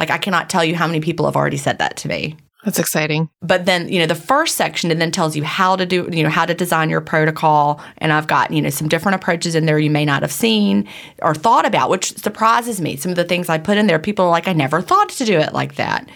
Like, 0.00 0.10
I 0.10 0.18
cannot 0.18 0.48
tell 0.48 0.64
you 0.64 0.74
how 0.74 0.86
many 0.86 1.00
people 1.00 1.26
have 1.26 1.36
already 1.36 1.58
said 1.58 1.78
that 1.78 1.98
to 1.98 2.08
me. 2.08 2.36
That's 2.64 2.78
exciting. 2.78 3.28
But 3.40 3.66
then, 3.66 3.88
you 3.88 3.98
know, 3.98 4.06
the 4.06 4.14
first 4.14 4.56
section 4.56 4.92
it 4.92 4.98
then 4.98 5.10
tells 5.10 5.34
you 5.34 5.42
how 5.42 5.74
to 5.74 5.84
do, 5.84 6.08
you 6.12 6.22
know, 6.22 6.28
how 6.28 6.46
to 6.46 6.54
design 6.54 6.90
your 6.90 7.00
protocol. 7.00 7.82
And 7.98 8.12
I've 8.12 8.28
got, 8.28 8.52
you 8.52 8.62
know, 8.62 8.70
some 8.70 8.88
different 8.88 9.16
approaches 9.16 9.56
in 9.56 9.66
there 9.66 9.80
you 9.80 9.90
may 9.90 10.04
not 10.04 10.22
have 10.22 10.30
seen 10.30 10.88
or 11.22 11.34
thought 11.34 11.66
about, 11.66 11.90
which 11.90 12.16
surprises 12.16 12.80
me. 12.80 12.96
Some 12.96 13.10
of 13.10 13.16
the 13.16 13.24
things 13.24 13.48
I 13.48 13.58
put 13.58 13.78
in 13.78 13.88
there, 13.88 13.98
people 13.98 14.26
are 14.26 14.30
like, 14.30 14.46
I 14.46 14.52
never 14.52 14.80
thought 14.80 15.08
to 15.10 15.24
do 15.24 15.38
it 15.38 15.52
like 15.52 15.74
that. 15.74 16.08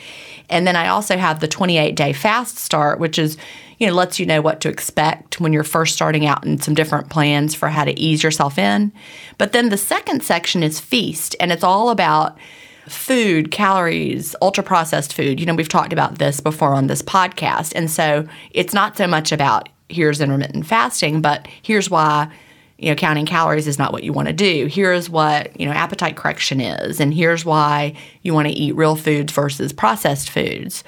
And 0.49 0.67
then 0.67 0.77
I 0.77 0.89
also 0.89 1.17
have 1.17 1.41
the 1.41 1.49
28 1.49 1.97
day 1.97 2.13
fast 2.13 2.59
start, 2.59 3.01
which 3.01 3.19
is, 3.19 3.37
you 3.79 3.89
know, 3.89 3.93
lets 3.93 4.21
you 4.21 4.27
know 4.27 4.41
what 4.41 4.61
to 4.61 4.69
expect 4.69 5.41
when 5.41 5.53
you're 5.53 5.65
first 5.65 5.95
starting 5.95 6.27
out 6.27 6.45
and 6.45 6.63
some 6.63 6.75
different 6.75 7.11
plans 7.11 7.57
for 7.57 7.69
how 7.69 7.85
to 7.85 7.99
ease 7.99 8.23
yourself 8.23 8.57
in. 8.57 8.93
But 9.37 9.53
then 9.53 9.71
the 9.71 9.77
second 9.77 10.23
section 10.23 10.63
is 10.63 10.79
feast, 10.79 11.35
and 11.41 11.51
it's 11.51 11.65
all 11.65 11.91
about 11.91 12.39
food, 12.89 13.51
calories, 13.51 14.37
ultra 14.41 14.63
processed 14.63 15.13
food. 15.13 15.41
You 15.41 15.47
know, 15.47 15.55
we've 15.55 15.69
talked 15.69 15.93
about 15.93 16.19
this 16.19 16.41
before 16.41 16.75
on 16.75 16.87
this 16.87 17.03
podcast. 17.03 17.73
And 17.75 17.91
so 17.91 18.27
it's 18.51 18.73
not 18.73 18.97
so 18.97 19.07
much 19.07 19.33
about 19.33 19.69
here's 19.89 20.21
intermittent 20.21 20.67
fasting, 20.67 21.21
but 21.21 21.47
here's 21.63 21.91
why 21.91 22.31
you 22.79 22.91
know 22.91 22.95
counting 22.95 23.27
calories 23.27 23.67
is 23.67 23.79
not 23.79 23.93
what 23.93 24.05
you 24.05 24.13
want 24.13 24.29
to 24.29 24.35
do 24.35 24.67
here's 24.67 25.09
what 25.09 25.59
you 25.59 25.67
know 25.67 25.73
appetite 25.73 26.17
correction 26.17 26.61
is 26.61 27.01
and 27.01 27.15
here's 27.15 27.45
why 27.45 27.95
you 28.23 28.35
want 28.35 28.47
to 28.47 28.53
eat 28.53 28.77
real 28.77 28.97
foods 28.97 29.33
versus 29.33 29.73
processed 29.73 30.29
foods 30.29 30.85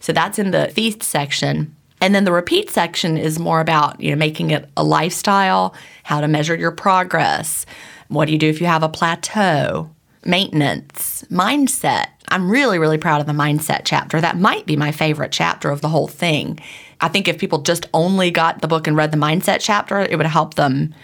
so 0.00 0.12
that's 0.12 0.38
in 0.38 0.50
the 0.50 0.68
feast 0.68 1.02
section 1.02 1.74
and 2.02 2.14
then 2.14 2.24
the 2.24 2.32
repeat 2.32 2.70
section 2.70 3.16
is 3.16 3.38
more 3.38 3.60
about 3.60 3.98
you 4.00 4.10
know 4.10 4.16
making 4.16 4.50
it 4.50 4.68
a 4.76 4.84
lifestyle 4.84 5.74
how 6.02 6.20
to 6.20 6.28
measure 6.28 6.54
your 6.54 6.72
progress 6.72 7.64
what 8.08 8.26
do 8.26 8.32
you 8.32 8.38
do 8.38 8.48
if 8.48 8.60
you 8.60 8.66
have 8.66 8.82
a 8.82 8.88
plateau 8.88 9.88
maintenance, 10.24 11.24
mindset. 11.30 12.08
I'm 12.28 12.50
really, 12.50 12.78
really 12.78 12.98
proud 12.98 13.20
of 13.20 13.26
the 13.26 13.32
mindset 13.32 13.82
chapter. 13.84 14.20
That 14.20 14.38
might 14.38 14.66
be 14.66 14.76
my 14.76 14.92
favorite 14.92 15.32
chapter 15.32 15.70
of 15.70 15.80
the 15.80 15.88
whole 15.88 16.08
thing. 16.08 16.58
I 17.00 17.08
think 17.08 17.26
if 17.26 17.38
people 17.38 17.62
just 17.62 17.86
only 17.94 18.30
got 18.30 18.60
the 18.60 18.68
book 18.68 18.86
and 18.86 18.96
read 18.96 19.10
the 19.10 19.16
mindset 19.16 19.58
chapter, 19.60 19.98
it 19.98 20.16
would 20.16 20.26
help 20.26 20.54
them 20.54 20.94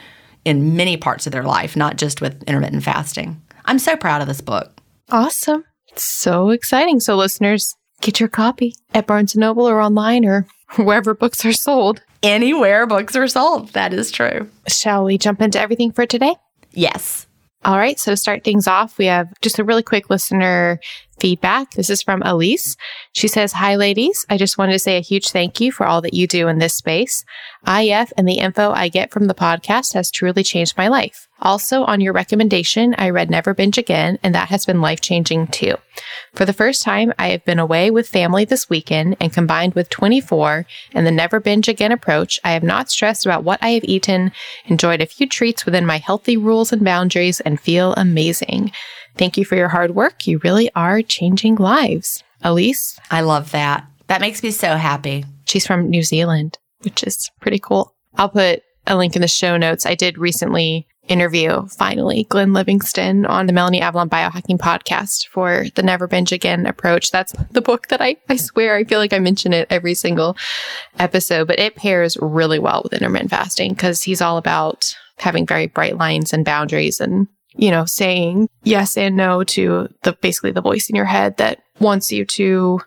in 0.44 0.76
many 0.76 0.96
parts 0.96 1.26
of 1.26 1.32
their 1.32 1.42
life, 1.42 1.76
not 1.76 1.96
just 1.96 2.20
with 2.20 2.42
intermittent 2.44 2.84
fasting. 2.84 3.42
I'm 3.64 3.78
so 3.78 3.96
proud 3.96 4.20
of 4.20 4.28
this 4.28 4.40
book. 4.40 4.80
Awesome. 5.10 5.64
So 5.96 6.50
exciting. 6.50 7.00
So, 7.00 7.16
listeners, 7.16 7.74
get 8.00 8.20
your 8.20 8.28
copy 8.28 8.74
at 8.94 9.06
Barnes 9.06 9.34
& 9.34 9.36
Noble 9.36 9.68
or 9.68 9.80
online 9.80 10.24
or 10.24 10.46
wherever 10.76 11.14
books 11.14 11.44
are 11.44 11.52
sold. 11.52 12.02
Anywhere 12.22 12.86
books 12.86 13.16
are 13.16 13.28
sold. 13.28 13.70
That 13.70 13.92
is 13.92 14.10
true. 14.10 14.48
Shall 14.68 15.04
we 15.04 15.18
jump 15.18 15.40
into 15.40 15.60
everything 15.60 15.92
for 15.92 16.06
today? 16.06 16.34
Yes. 16.72 17.25
All 17.66 17.78
right. 17.78 17.98
So 17.98 18.12
to 18.12 18.16
start 18.16 18.44
things 18.44 18.68
off, 18.68 18.96
we 18.96 19.06
have 19.06 19.28
just 19.42 19.58
a 19.58 19.64
really 19.64 19.82
quick 19.82 20.08
listener 20.08 20.78
feedback. 21.18 21.72
This 21.72 21.90
is 21.90 22.00
from 22.00 22.22
Aleise. 22.22 22.76
She 23.12 23.26
says, 23.26 23.52
Hi, 23.52 23.74
ladies. 23.74 24.24
I 24.30 24.38
just 24.38 24.56
wanted 24.56 24.74
to 24.74 24.78
say 24.78 24.96
a 24.96 25.00
huge 25.00 25.30
thank 25.30 25.60
you 25.60 25.72
for 25.72 25.84
all 25.84 26.00
that 26.02 26.14
you 26.14 26.28
do 26.28 26.46
in 26.46 26.58
this 26.58 26.74
space. 26.74 27.24
IF 27.66 28.12
and 28.16 28.28
the 28.28 28.38
info 28.38 28.70
I 28.70 28.88
get 28.88 29.10
from 29.10 29.26
the 29.26 29.34
podcast 29.34 29.94
has 29.94 30.12
truly 30.12 30.44
changed 30.44 30.78
my 30.78 30.86
life. 30.86 31.25
Also, 31.42 31.84
on 31.84 32.00
your 32.00 32.12
recommendation, 32.12 32.94
I 32.96 33.10
read 33.10 33.30
Never 33.30 33.52
Binge 33.52 33.76
Again, 33.76 34.18
and 34.22 34.34
that 34.34 34.48
has 34.48 34.64
been 34.64 34.80
life 34.80 35.00
changing 35.00 35.48
too. 35.48 35.74
For 36.34 36.44
the 36.44 36.52
first 36.52 36.82
time, 36.82 37.12
I 37.18 37.28
have 37.28 37.44
been 37.44 37.58
away 37.58 37.90
with 37.90 38.08
family 38.08 38.44
this 38.44 38.70
weekend, 38.70 39.16
and 39.20 39.32
combined 39.32 39.74
with 39.74 39.90
24 39.90 40.66
and 40.94 41.06
the 41.06 41.10
Never 41.10 41.38
Binge 41.38 41.68
Again 41.68 41.92
approach, 41.92 42.40
I 42.42 42.52
have 42.52 42.62
not 42.62 42.90
stressed 42.90 43.26
about 43.26 43.44
what 43.44 43.62
I 43.62 43.70
have 43.70 43.84
eaten, 43.84 44.32
enjoyed 44.64 45.02
a 45.02 45.06
few 45.06 45.28
treats 45.28 45.66
within 45.66 45.84
my 45.84 45.98
healthy 45.98 46.36
rules 46.36 46.72
and 46.72 46.82
boundaries, 46.82 47.40
and 47.40 47.60
feel 47.60 47.92
amazing. 47.94 48.72
Thank 49.16 49.36
you 49.36 49.44
for 49.44 49.56
your 49.56 49.68
hard 49.68 49.94
work. 49.94 50.26
You 50.26 50.40
really 50.42 50.70
are 50.74 51.02
changing 51.02 51.56
lives. 51.56 52.22
Aleise? 52.42 52.98
I 53.10 53.20
love 53.20 53.50
that. 53.52 53.86
That 54.08 54.20
makes 54.20 54.42
me 54.42 54.50
so 54.50 54.76
happy. 54.76 55.24
She's 55.46 55.66
from 55.66 55.90
New 55.90 56.02
Zealand, 56.02 56.58
which 56.80 57.02
is 57.02 57.30
pretty 57.40 57.58
cool. 57.58 57.94
I'll 58.16 58.28
put 58.28 58.62
a 58.86 58.96
link 58.96 59.16
in 59.16 59.22
the 59.22 59.28
show 59.28 59.56
notes. 59.56 59.86
I 59.86 59.94
did 59.94 60.18
recently 60.18 60.86
interview, 61.08 61.66
finally, 61.68 62.24
Glenn 62.24 62.52
Livingston 62.52 63.26
on 63.26 63.46
the 63.46 63.52
Melanie 63.52 63.80
Avalon 63.80 64.08
Biohacking 64.08 64.58
podcast 64.58 65.28
for 65.28 65.66
the 65.74 65.82
Never 65.82 66.06
Binge 66.06 66.32
Again 66.32 66.66
approach. 66.66 67.10
That's 67.10 67.32
the 67.50 67.62
book 67.62 67.88
that 67.88 68.00
I, 68.00 68.16
I 68.28 68.36
swear, 68.36 68.76
I 68.76 68.84
feel 68.84 68.98
like 68.98 69.12
I 69.12 69.18
mention 69.18 69.52
it 69.52 69.68
every 69.70 69.94
single 69.94 70.36
episode, 70.98 71.46
but 71.46 71.58
it 71.58 71.76
pairs 71.76 72.16
really 72.20 72.58
well 72.58 72.82
with 72.82 72.92
intermittent 72.92 73.30
fasting 73.30 73.72
because 73.72 74.02
he's 74.02 74.20
all 74.20 74.36
about 74.36 74.94
having 75.18 75.46
very 75.46 75.66
bright 75.66 75.96
lines 75.96 76.32
and 76.32 76.44
boundaries 76.44 77.00
and 77.00 77.28
you 77.58 77.70
know, 77.70 77.84
saying 77.84 78.48
yes 78.64 78.96
and 78.96 79.16
no 79.16 79.42
to 79.42 79.88
the 80.02 80.12
basically 80.20 80.52
the 80.52 80.60
voice 80.60 80.90
in 80.90 80.96
your 80.96 81.06
head 81.06 81.38
that 81.38 81.60
wants 81.80 82.12
you 82.12 82.24
to 82.24 82.80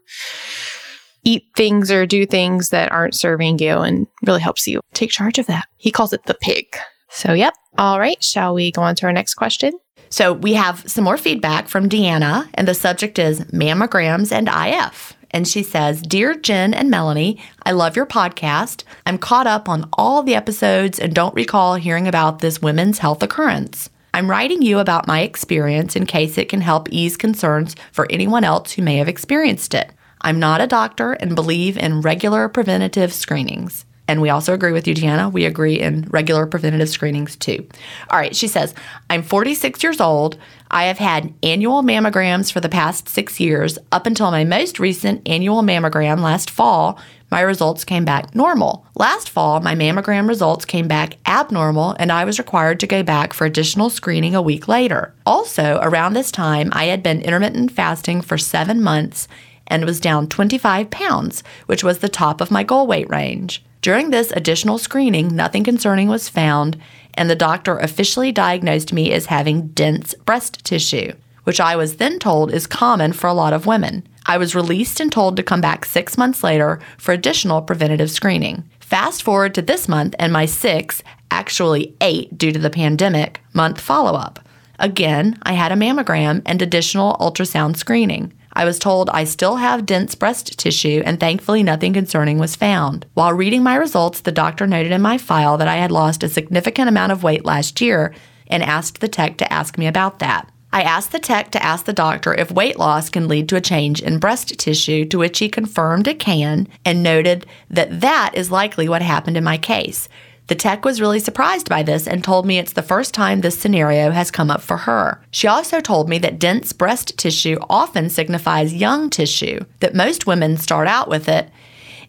eat 1.24 1.44
things 1.56 1.92
or 1.92 2.06
do 2.06 2.26
things 2.26 2.70
that 2.70 2.92
aren't 2.92 3.16
serving 3.16 3.60
you 3.60 3.78
and 3.78 4.08
really 4.26 4.40
helps 4.40 4.68
you 4.68 4.80
take 4.94 5.10
charge 5.10 5.38
of 5.38 5.48
that. 5.48 5.68
He 5.78 5.92
calls 5.92 6.14
it 6.14 6.24
the 6.26 6.36
pig. 6.36 6.66
So, 7.10 7.34
yep. 7.34 7.54
All 7.78 8.00
right. 8.00 8.22
Shall 8.24 8.54
we 8.54 8.72
go 8.72 8.82
on 8.82 8.96
to 8.96 9.06
our 9.06 9.14
next 9.14 9.36
question? 9.36 9.74
So, 10.10 10.34
we 10.34 10.54
have 10.54 10.90
some 10.90 11.04
more 11.04 11.18
feedback 11.18 11.68
from 11.68 11.90
Deanna, 11.90 12.50
and 12.54 12.68
the 12.68 12.74
subject 12.74 13.20
is 13.20 13.42
mammograms 13.52 14.32
and 14.32 14.48
IF. 14.48 15.16
And 15.32 15.48
she 15.48 15.62
says, 15.62 16.02
Dear 16.02 16.34
Gin 16.34 16.74
and 16.74 16.90
Melanie, 16.90 17.40
I 17.64 17.72
love 17.72 17.96
your 17.96 18.08
podcast. 18.08 18.84
I'm 19.06 19.18
caught 19.18 19.48
up 19.48 19.70
on 19.70 19.88
all 19.94 20.24
the 20.24 20.36
episodes 20.36 21.00
and 21.00 21.14
don't 21.14 21.36
recall 21.36 21.76
hearing 21.76 22.08
about 22.08 22.40
this 22.40 22.62
women's 22.62 23.00
health 23.00 23.22
occurrence. 23.22 23.90
I'm 24.14 24.30
writing 24.30 24.64
you 24.64 24.80
about 24.80 25.08
my 25.08 25.22
experience 25.22 25.96
in 25.96 26.08
case 26.08 26.38
it 26.38 26.50
can 26.50 26.62
help 26.62 26.90
ease 26.92 27.16
concerns 27.16 27.76
for 27.92 28.08
anyone 28.10 28.44
else 28.44 28.72
who 28.72 28.82
may 28.82 28.98
have 28.98 29.08
experienced 29.08 29.76
it. 29.76 29.92
I'm 30.22 30.40
not 30.40 30.62
a 30.62 30.68
doctor 30.68 31.14
and 31.14 31.36
believe 31.36 31.78
in 31.78 32.02
regular 32.02 32.50
preventative 32.50 33.14
screenings. 33.14 33.86
And 34.10 34.24
we 34.24 34.32
also 34.32 34.56
agree 34.56 34.72
with 34.72 34.88
you, 34.88 34.96
Deanna. 34.96 35.32
We 35.32 35.46
agree 35.46 35.80
in 35.80 36.08
regular 36.10 36.48
preventative 36.48 36.90
screenings 36.90 37.36
too. 37.36 37.68
All 38.10 38.18
right, 38.18 38.36
she 38.36 38.48
says, 38.48 38.74
I'm 39.08 39.22
46 39.22 39.84
years 39.84 40.02
old. 40.02 40.36
I 40.72 40.86
have 40.86 40.98
had 40.98 41.32
annual 41.44 41.84
mammograms 41.84 42.52
for 42.52 42.60
the 42.60 42.70
past 42.70 43.08
six 43.08 43.40
years. 43.40 43.78
Up 43.92 44.08
until 44.08 44.32
my 44.32 44.44
most 44.44 44.80
recent 44.80 45.30
annual 45.30 45.62
mammogram 45.62 46.22
last 46.22 46.50
fall, 46.50 47.00
my 47.30 47.42
results 47.42 47.86
came 47.86 48.04
back 48.04 48.34
normal. 48.34 48.84
Last 48.96 49.30
fall, 49.30 49.60
my 49.60 49.76
mammogram 49.76 50.28
results 50.28 50.66
came 50.66 50.88
back 50.88 51.18
abnormal, 51.28 51.96
and 52.00 52.12
I 52.12 52.26
was 52.26 52.40
required 52.40 52.80
to 52.80 52.88
go 52.88 53.04
back 53.04 53.32
for 53.32 53.46
additional 53.46 53.92
screening 53.92 54.34
a 54.34 54.42
week 54.42 54.68
later. 54.68 55.14
Also, 55.28 55.78
around 55.84 56.14
this 56.14 56.32
time, 56.32 56.70
I 56.72 56.86
had 56.86 57.04
been 57.04 57.22
intermittent 57.22 57.74
fasting 57.74 58.22
for 58.22 58.40
seven 58.40 58.82
months 58.82 59.28
and 59.68 59.86
was 59.86 60.00
down 60.00 60.26
25 60.26 60.90
pounds, 60.90 61.44
which 61.68 61.84
was 61.84 62.00
the 62.00 62.10
top 62.10 62.42
of 62.42 62.50
my 62.50 62.64
goal 62.64 62.88
weight 62.88 63.08
range. 63.08 63.64
During 63.82 64.10
this 64.10 64.32
additional 64.32 64.78
screening, 64.78 65.36
nothing 65.36 65.64
concerning 65.64 66.10
was 66.10 66.28
found, 66.28 66.78
and 67.14 67.30
the 67.30 67.36
doctor 67.36 67.78
officially 67.78 68.32
diagnosed 68.32 68.92
me 68.92 69.14
as 69.14 69.28
having 69.28 69.70
dense 69.70 70.14
breast 70.26 70.66
tissue, 70.66 71.14
which 71.46 71.62
I 71.62 71.76
was 71.76 71.96
then 71.96 72.20
told 72.20 72.52
is 72.52 72.68
common 72.68 73.14
for 73.14 73.28
a 73.28 73.34
lot 73.34 73.54
of 73.54 73.66
women. 73.66 74.06
I 74.26 74.38
was 74.38 74.54
released 74.54 75.00
and 75.00 75.12
told 75.12 75.38
to 75.38 75.44
come 75.44 75.62
back 75.62 75.86
six 75.86 76.18
months 76.18 76.44
later 76.44 76.80
for 76.98 77.14
additional 77.14 77.62
preventative 77.62 78.12
screening. 78.12 78.70
Fast 78.82 79.24
forward 79.24 79.56
to 79.56 79.62
this 79.62 79.88
month 79.88 80.14
and 80.20 80.34
my 80.34 80.46
six, 80.46 81.02
actually 81.32 81.96
eight 82.02 82.38
due 82.38 82.52
to 82.52 82.60
the 82.60 82.70
pandemic, 82.70 83.40
month 83.54 83.80
follow 83.80 84.18
up. 84.18 84.46
Again, 84.78 85.38
I 85.44 85.54
had 85.54 85.72
a 85.72 85.76
mammogram 85.76 86.42
and 86.46 86.62
additional 86.62 87.16
ultrasound 87.18 87.78
screening. 87.78 88.34
I 88.60 88.66
was 88.66 88.78
told 88.78 89.10
I 89.12 89.24
still 89.24 89.56
have 89.56 89.86
dense 89.86 90.16
breast 90.16 90.60
tissue, 90.60 91.02
and 91.06 91.18
thankfully 91.18 91.64
nothing 91.64 91.94
concerning 91.94 92.40
was 92.40 92.58
found. 92.58 93.06
While 93.14 93.32
reading 93.32 93.64
my 93.64 93.76
results, 93.76 94.20
the 94.20 94.34
doctor 94.34 94.68
noted 94.68 94.92
in 94.92 95.02
my 95.02 95.18
file 95.18 95.56
that 95.60 95.70
I 95.70 95.78
had 95.78 95.94
lost 95.94 96.24
a 96.24 96.28
significant 96.28 96.90
amount 96.90 97.14
of 97.14 97.24
weight 97.24 97.46
last 97.46 97.80
year 97.80 98.14
and 98.48 98.62
asked 98.62 99.00
the 99.00 99.08
tech 99.08 99.38
to 99.38 99.54
ask 99.54 99.78
me 99.78 99.88
about 99.88 100.20
that. 100.20 100.52
I 100.74 100.82
asked 100.82 101.14
the 101.14 101.20
tech 101.20 101.52
to 101.52 101.64
ask 101.64 101.86
the 101.86 101.94
doctor 101.94 102.34
if 102.34 102.52
weight 102.52 102.78
loss 102.78 103.10
can 103.10 103.30
lead 103.30 103.48
to 103.48 103.56
a 103.56 103.62
change 103.62 104.02
in 104.02 104.20
breast 104.20 104.60
tissue, 104.60 105.06
to 105.06 105.18
which 105.18 105.40
he 105.40 105.48
confirmed 105.48 106.06
it 106.06 106.20
can 106.20 106.68
and 106.84 107.02
noted 107.02 107.46
that 107.70 108.02
that 108.02 108.32
is 108.34 108.52
likely 108.52 108.90
what 108.90 109.02
happened 109.02 109.38
in 109.38 109.44
my 109.46 109.58
case. 109.58 110.10
The 110.50 110.56
tech 110.56 110.84
was 110.84 111.00
really 111.00 111.20
surprised 111.20 111.70
by 111.70 111.84
this 111.84 112.08
and 112.08 112.24
told 112.24 112.44
me 112.44 112.58
it's 112.58 112.74
the 112.74 112.82
first 112.82 113.14
time 113.14 113.42
this 113.42 113.60
scenario 113.60 114.10
has 114.10 114.32
come 114.32 114.50
up 114.50 114.62
for 114.62 114.78
her. 114.78 115.22
She 115.30 115.48
also 115.48 115.80
told 115.80 116.10
me 116.10 116.18
that 116.18 116.40
dense 116.40 116.74
breast 116.74 117.16
tissue 117.20 117.58
often 117.70 118.10
signifies 118.10 118.74
young 118.74 119.12
tissue, 119.12 119.60
that 119.80 119.94
most 119.94 120.26
women 120.26 120.58
start 120.58 120.88
out 120.88 121.08
with 121.08 121.30
it, 121.30 121.52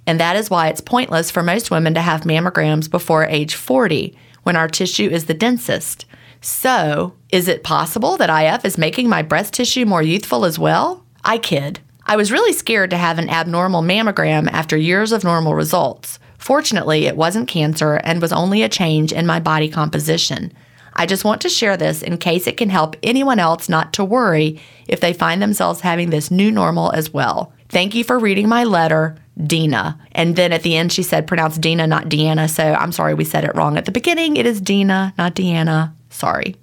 and 0.06 0.18
that 0.18 0.36
is 0.36 0.48
why 0.48 0.68
it's 0.68 0.80
pointless 0.80 1.30
for 1.30 1.42
most 1.42 1.70
women 1.70 1.92
to 1.92 2.00
have 2.00 2.22
mammograms 2.22 2.90
before 2.90 3.26
age 3.26 3.54
40 3.54 4.16
when 4.42 4.56
our 4.56 4.68
tissue 4.68 5.10
is 5.10 5.26
the 5.26 5.34
densest. 5.34 6.06
So, 6.40 7.12
is 7.28 7.46
it 7.46 7.62
possible 7.62 8.16
that 8.16 8.30
IF 8.30 8.64
is 8.64 8.78
making 8.78 9.10
my 9.10 9.20
breast 9.20 9.52
tissue 9.52 9.84
more 9.84 10.02
youthful 10.02 10.46
as 10.46 10.58
well? 10.58 11.04
I 11.22 11.36
kid. 11.36 11.80
I 12.06 12.16
was 12.16 12.32
really 12.32 12.54
scared 12.54 12.88
to 12.88 12.96
have 12.96 13.18
an 13.18 13.28
abnormal 13.28 13.82
mammogram 13.82 14.50
after 14.50 14.78
years 14.78 15.12
of 15.12 15.24
normal 15.24 15.54
results. 15.54 16.18
Fortunately, 16.40 17.04
it 17.04 17.18
wasn't 17.18 17.48
cancer 17.48 18.00
and 18.02 18.20
was 18.20 18.32
only 18.32 18.62
a 18.62 18.68
change 18.68 19.12
in 19.12 19.26
my 19.26 19.38
body 19.38 19.68
composition. 19.68 20.50
I 20.94 21.04
just 21.04 21.22
want 21.22 21.42
to 21.42 21.50
share 21.50 21.76
this 21.76 22.02
in 22.02 22.16
case 22.16 22.46
it 22.46 22.56
can 22.56 22.70
help 22.70 22.96
anyone 23.02 23.38
else 23.38 23.68
not 23.68 23.92
to 23.92 24.04
worry 24.04 24.58
if 24.88 25.00
they 25.00 25.12
find 25.12 25.40
themselves 25.40 25.82
having 25.82 26.08
this 26.08 26.30
new 26.30 26.50
normal 26.50 26.92
as 26.92 27.12
well. 27.12 27.52
Thank 27.68 27.94
you 27.94 28.04
for 28.04 28.18
reading 28.18 28.48
my 28.48 28.64
letter, 28.64 29.16
Dina. 29.46 30.00
And 30.12 30.34
then 30.34 30.52
at 30.52 30.62
the 30.62 30.76
end, 30.76 30.92
she 30.92 31.02
said, 31.02 31.26
pronounce 31.26 31.58
Dina, 31.58 31.86
not 31.86 32.08
Deanna. 32.08 32.48
So 32.48 32.64
I'm 32.64 32.90
sorry 32.90 33.12
we 33.12 33.24
said 33.24 33.44
it 33.44 33.54
wrong 33.54 33.76
at 33.76 33.84
the 33.84 33.92
beginning. 33.92 34.38
It 34.38 34.46
is 34.46 34.62
Dina, 34.62 35.12
not 35.18 35.34
Deanna. 35.34 35.92
Sorry. 36.08 36.56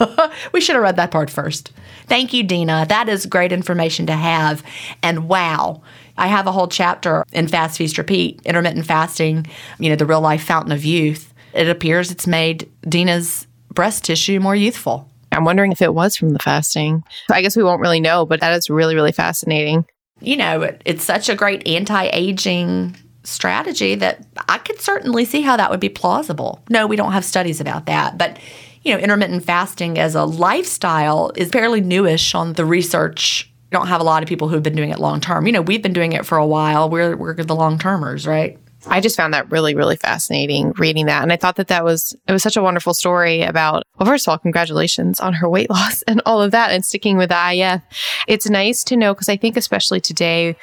we 0.52 0.60
should 0.60 0.76
have 0.76 0.82
read 0.82 0.96
that 0.96 1.10
part 1.10 1.30
first. 1.30 1.72
Thank 2.06 2.32
you, 2.32 2.42
Dina. 2.42 2.86
That 2.88 3.08
is 3.08 3.26
great 3.26 3.50
information 3.50 4.06
to 4.06 4.12
have. 4.12 4.62
And 5.02 5.28
wow, 5.28 5.82
I 6.16 6.28
have 6.28 6.46
a 6.46 6.52
whole 6.52 6.68
chapter 6.68 7.24
in 7.32 7.48
Fast 7.48 7.78
Feast 7.78 7.98
Repeat, 7.98 8.40
intermittent 8.44 8.86
fasting, 8.86 9.46
you 9.78 9.90
know, 9.90 9.96
the 9.96 10.06
real 10.06 10.20
life 10.20 10.42
fountain 10.42 10.72
of 10.72 10.84
youth. 10.84 11.32
It 11.54 11.68
appears 11.68 12.10
it's 12.10 12.26
made 12.26 12.70
Dina's 12.88 13.46
breast 13.72 14.04
tissue 14.04 14.40
more 14.40 14.56
youthful. 14.56 15.08
I'm 15.32 15.44
wondering 15.44 15.72
if 15.72 15.80
it 15.80 15.94
was 15.94 16.16
from 16.16 16.30
the 16.30 16.38
fasting. 16.38 17.02
I 17.30 17.40
guess 17.42 17.56
we 17.56 17.62
won't 17.62 17.80
really 17.80 18.00
know, 18.00 18.26
but 18.26 18.40
that 18.40 18.52
is 18.52 18.68
really, 18.68 18.94
really 18.94 19.12
fascinating. 19.12 19.86
You 20.20 20.36
know, 20.36 20.62
it, 20.62 20.82
it's 20.84 21.04
such 21.04 21.28
a 21.28 21.34
great 21.34 21.66
anti 21.66 22.08
aging 22.12 22.96
strategy 23.24 23.94
that 23.94 24.26
I 24.48 24.58
could 24.58 24.80
certainly 24.80 25.24
see 25.24 25.40
how 25.40 25.56
that 25.56 25.70
would 25.70 25.80
be 25.80 25.88
plausible. 25.88 26.62
No, 26.68 26.86
we 26.86 26.96
don't 26.96 27.12
have 27.12 27.24
studies 27.24 27.60
about 27.60 27.86
that, 27.86 28.18
but 28.18 28.38
you 28.82 28.92
know, 28.92 28.98
intermittent 28.98 29.44
fasting 29.44 29.98
as 29.98 30.14
a 30.14 30.24
lifestyle 30.24 31.30
is 31.36 31.50
fairly 31.50 31.80
newish 31.80 32.34
on 32.34 32.54
the 32.54 32.64
research. 32.64 33.51
Don't 33.72 33.88
have 33.88 34.00
a 34.00 34.04
lot 34.04 34.22
of 34.22 34.28
people 34.28 34.48
who've 34.48 34.62
been 34.62 34.76
doing 34.76 34.90
it 34.90 34.98
long 34.98 35.20
term. 35.20 35.46
You 35.46 35.52
know, 35.52 35.62
we've 35.62 35.82
been 35.82 35.92
doing 35.92 36.12
it 36.12 36.24
for 36.24 36.38
a 36.38 36.46
while. 36.46 36.88
We're 36.88 37.16
we're 37.16 37.34
the 37.34 37.56
long 37.56 37.78
termers, 37.78 38.26
right? 38.26 38.58
I 38.86 39.00
just 39.00 39.16
found 39.16 39.32
that 39.34 39.50
really, 39.50 39.74
really 39.74 39.96
fascinating 39.96 40.72
reading 40.72 41.06
that. 41.06 41.22
And 41.22 41.32
I 41.32 41.36
thought 41.36 41.56
that 41.56 41.68
that 41.68 41.84
was, 41.84 42.16
it 42.26 42.32
was 42.32 42.42
such 42.42 42.56
a 42.56 42.62
wonderful 42.62 42.94
story 42.94 43.42
about, 43.42 43.84
well, 43.98 44.06
first 44.06 44.26
of 44.26 44.32
all, 44.32 44.38
congratulations 44.38 45.20
on 45.20 45.34
her 45.34 45.48
weight 45.48 45.70
loss 45.70 46.02
and 46.02 46.20
all 46.26 46.42
of 46.42 46.50
that 46.50 46.72
and 46.72 46.84
sticking 46.84 47.16
with 47.16 47.28
the 47.28 47.52
IF. 47.52 47.80
It's 48.26 48.50
nice 48.50 48.82
to 48.84 48.96
know 48.96 49.14
because 49.14 49.28
I 49.28 49.36
think, 49.36 49.56
especially 49.56 50.00
today, 50.00 50.56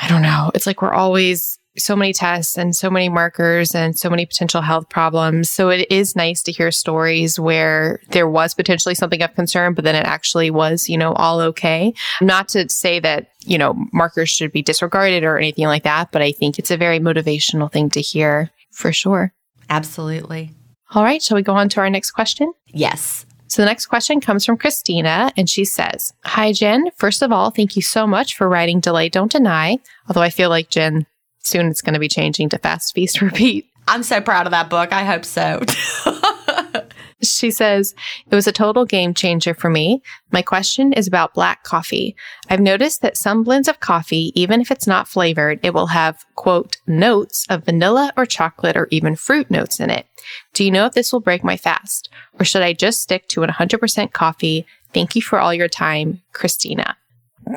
I 0.00 0.08
don't 0.08 0.22
know, 0.22 0.50
it's 0.54 0.66
like 0.66 0.80
we're 0.80 0.94
always 0.94 1.58
so 1.80 1.96
many 1.96 2.12
tests 2.12 2.56
and 2.56 2.74
so 2.74 2.90
many 2.90 3.08
markers 3.08 3.74
and 3.74 3.98
so 3.98 4.08
many 4.08 4.26
potential 4.26 4.62
health 4.62 4.88
problems. 4.88 5.50
So 5.50 5.68
it 5.68 5.90
is 5.90 6.14
nice 6.14 6.42
to 6.44 6.52
hear 6.52 6.70
stories 6.70 7.38
where 7.38 8.00
there 8.10 8.28
was 8.28 8.54
potentially 8.54 8.94
something 8.94 9.22
of 9.22 9.34
concern, 9.34 9.74
but 9.74 9.84
then 9.84 9.94
it 9.94 10.04
actually 10.04 10.50
was, 10.50 10.88
you 10.88 10.98
know, 10.98 11.12
all 11.14 11.40
okay. 11.40 11.94
Not 12.20 12.48
to 12.50 12.68
say 12.68 13.00
that, 13.00 13.28
you 13.44 13.58
know, 13.58 13.74
markers 13.92 14.30
should 14.30 14.52
be 14.52 14.62
disregarded 14.62 15.24
or 15.24 15.38
anything 15.38 15.66
like 15.66 15.84
that, 15.84 16.12
but 16.12 16.22
I 16.22 16.32
think 16.32 16.58
it's 16.58 16.70
a 16.70 16.76
very 16.76 17.00
motivational 17.00 17.70
thing 17.70 17.90
to 17.90 18.00
hear 18.00 18.50
for 18.70 18.92
sure. 18.92 19.32
Absolutely. 19.68 20.50
All 20.92 21.04
right. 21.04 21.22
Shall 21.22 21.36
we 21.36 21.42
go 21.42 21.54
on 21.54 21.68
to 21.70 21.80
our 21.80 21.90
next 21.90 22.10
question? 22.10 22.52
Yes. 22.68 23.24
So 23.50 23.62
the 23.62 23.66
next 23.66 23.86
question 23.86 24.20
comes 24.20 24.44
from 24.44 24.58
Cristina, 24.58 25.32
and 25.36 25.50
she 25.50 25.64
says, 25.64 26.12
Hi, 26.24 26.52
Gin. 26.52 26.90
First 26.96 27.20
of 27.20 27.32
all, 27.32 27.50
thank 27.50 27.74
you 27.74 27.82
so 27.82 28.06
much 28.06 28.36
for 28.36 28.48
writing 28.48 28.78
Delay 28.78 29.08
Don't 29.08 29.32
Deny. 29.32 29.78
Although 30.08 30.22
I 30.22 30.30
feel 30.30 30.50
like 30.50 30.70
Gin 30.70 31.04
soon 31.40 31.68
it's 31.68 31.82
going 31.82 31.94
to 31.94 32.00
be 32.00 32.08
changing 32.08 32.48
to 32.50 32.58
Fast 32.58 32.94
Feast 32.94 33.20
Repeat. 33.22 33.66
I'm 33.88 34.02
so 34.02 34.20
proud 34.20 34.46
of 34.46 34.52
that 34.52 34.70
book. 34.70 34.92
I 34.92 35.04
hope 35.04 35.24
so. 35.24 35.60
she 37.22 37.50
says, 37.50 37.94
It 38.30 38.34
was 38.34 38.46
a 38.46 38.52
total 38.52 38.84
game 38.84 39.14
changer 39.14 39.54
for 39.54 39.68
me. 39.68 40.02
My 40.30 40.42
question 40.42 40.92
is 40.92 41.06
about 41.06 41.34
black 41.34 41.64
coffee. 41.64 42.14
I've 42.48 42.60
noticed 42.60 43.02
that 43.02 43.16
some 43.16 43.42
blends 43.42 43.68
of 43.68 43.80
coffee, 43.80 44.32
even 44.40 44.60
if 44.60 44.70
it's 44.70 44.86
not 44.86 45.08
flavored, 45.08 45.60
it 45.62 45.74
will 45.74 45.88
have, 45.88 46.24
quote, 46.36 46.76
notes 46.86 47.46
of 47.50 47.64
vanilla 47.64 48.12
or 48.16 48.26
chocolate 48.26 48.76
or 48.76 48.86
even 48.90 49.16
fruit 49.16 49.50
notes 49.50 49.80
in 49.80 49.90
it. 49.90 50.06
Do 50.54 50.64
you 50.64 50.70
know 50.70 50.86
if 50.86 50.92
this 50.92 51.12
will 51.12 51.20
break 51.20 51.42
my 51.42 51.56
fast? 51.56 52.08
Or 52.38 52.44
should 52.44 52.62
I 52.62 52.72
just 52.72 53.00
stick 53.00 53.28
to 53.28 53.40
100% 53.40 54.12
coffee? 54.12 54.66
Thank 54.92 55.16
you 55.16 55.22
for 55.22 55.40
all 55.40 55.54
your 55.54 55.68
time, 55.68 56.22
Cristina. 56.32 56.96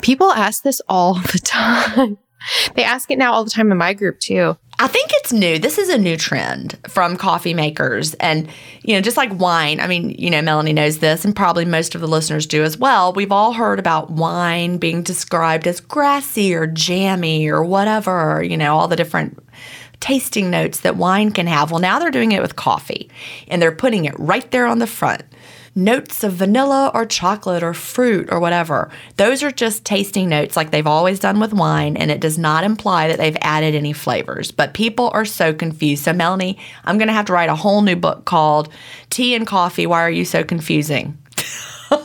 People 0.01 0.31
ask 0.31 0.63
this 0.63 0.81
all 0.87 1.13
the 1.31 1.39
time. 1.39 2.17
They 2.75 2.83
ask 2.83 3.09
it 3.11 3.17
now 3.17 3.33
all 3.33 3.43
the 3.43 3.51
time 3.51 3.71
in 3.71 3.77
my 3.77 3.93
group 3.93 4.19
too. 4.19 4.57
I 4.79 4.87
think 4.87 5.11
it's 5.13 5.31
new. 5.31 5.59
This 5.59 5.77
is 5.77 5.89
a 5.89 5.97
new 5.97 6.17
trend 6.17 6.77
from 6.89 7.15
coffee 7.15 7.53
makers. 7.53 8.15
And, 8.15 8.49
you 8.81 8.95
know, 8.95 9.01
just 9.01 9.17
like 9.17 9.31
wine, 9.39 9.79
I 9.79 9.87
mean, 9.87 10.09
you 10.09 10.29
know, 10.29 10.41
Melanie 10.41 10.73
knows 10.73 10.97
this, 10.97 11.23
and 11.23 11.35
probably 11.35 11.63
most 11.63 11.95
of 11.95 12.01
the 12.01 12.07
listeners 12.07 12.47
do 12.47 12.63
as 12.63 12.77
well. 12.77 13.13
We've 13.13 13.31
all 13.31 13.53
heard 13.53 13.79
about 13.79 14.11
wine 14.11 14.77
being 14.77 15.03
described 15.03 15.67
as 15.67 15.79
grassy 15.79 16.55
or 16.55 16.65
jammy 16.65 17.47
or 17.47 17.63
whatever, 17.63 18.43
you 18.43 18.57
know, 18.57 18.75
all 18.75 18.87
the 18.87 18.95
different 18.95 19.37
tasting 19.99 20.49
notes 20.49 20.81
that 20.81 20.97
wine 20.97 21.31
can 21.31 21.47
have. 21.47 21.71
Well, 21.71 21.79
now 21.79 21.97
they're 21.97 22.11
doing 22.11 22.33
it 22.33 22.41
with 22.41 22.57
coffee 22.57 23.09
and 23.47 23.61
they're 23.61 23.71
putting 23.71 24.03
it 24.05 24.19
right 24.19 24.49
there 24.51 24.65
on 24.65 24.79
the 24.79 24.87
front 24.87 25.23
notes 25.75 26.23
of 26.23 26.33
vanilla 26.33 26.91
or 26.93 27.05
chocolate 27.05 27.63
or 27.63 27.73
fruit 27.73 28.29
or 28.31 28.39
whatever. 28.39 28.89
Those 29.17 29.41
are 29.43 29.51
just 29.51 29.85
tasting 29.85 30.29
notes 30.29 30.55
like 30.55 30.71
they've 30.71 30.85
always 30.85 31.19
done 31.19 31.39
with 31.39 31.53
wine, 31.53 31.97
and 31.97 32.11
it 32.11 32.19
does 32.19 32.37
not 32.37 32.63
imply 32.63 33.07
that 33.07 33.17
they've 33.17 33.37
added 33.41 33.75
any 33.75 33.93
flavors. 33.93 34.51
But 34.51 34.73
people 34.73 35.09
are 35.13 35.25
so 35.25 35.53
confused. 35.53 36.03
So, 36.03 36.13
Melanie, 36.13 36.59
I'm 36.85 36.97
going 36.97 37.07
to 37.07 37.13
have 37.13 37.25
to 37.25 37.33
write 37.33 37.49
a 37.49 37.55
whole 37.55 37.81
new 37.81 37.95
book 37.95 38.25
called 38.25 38.69
Tea 39.09 39.35
and 39.35 39.47
Coffee 39.47 39.87
Why 39.87 40.01
Are 40.01 40.11
You 40.11 40.25
So 40.25 40.43
Confusing? 40.43 41.17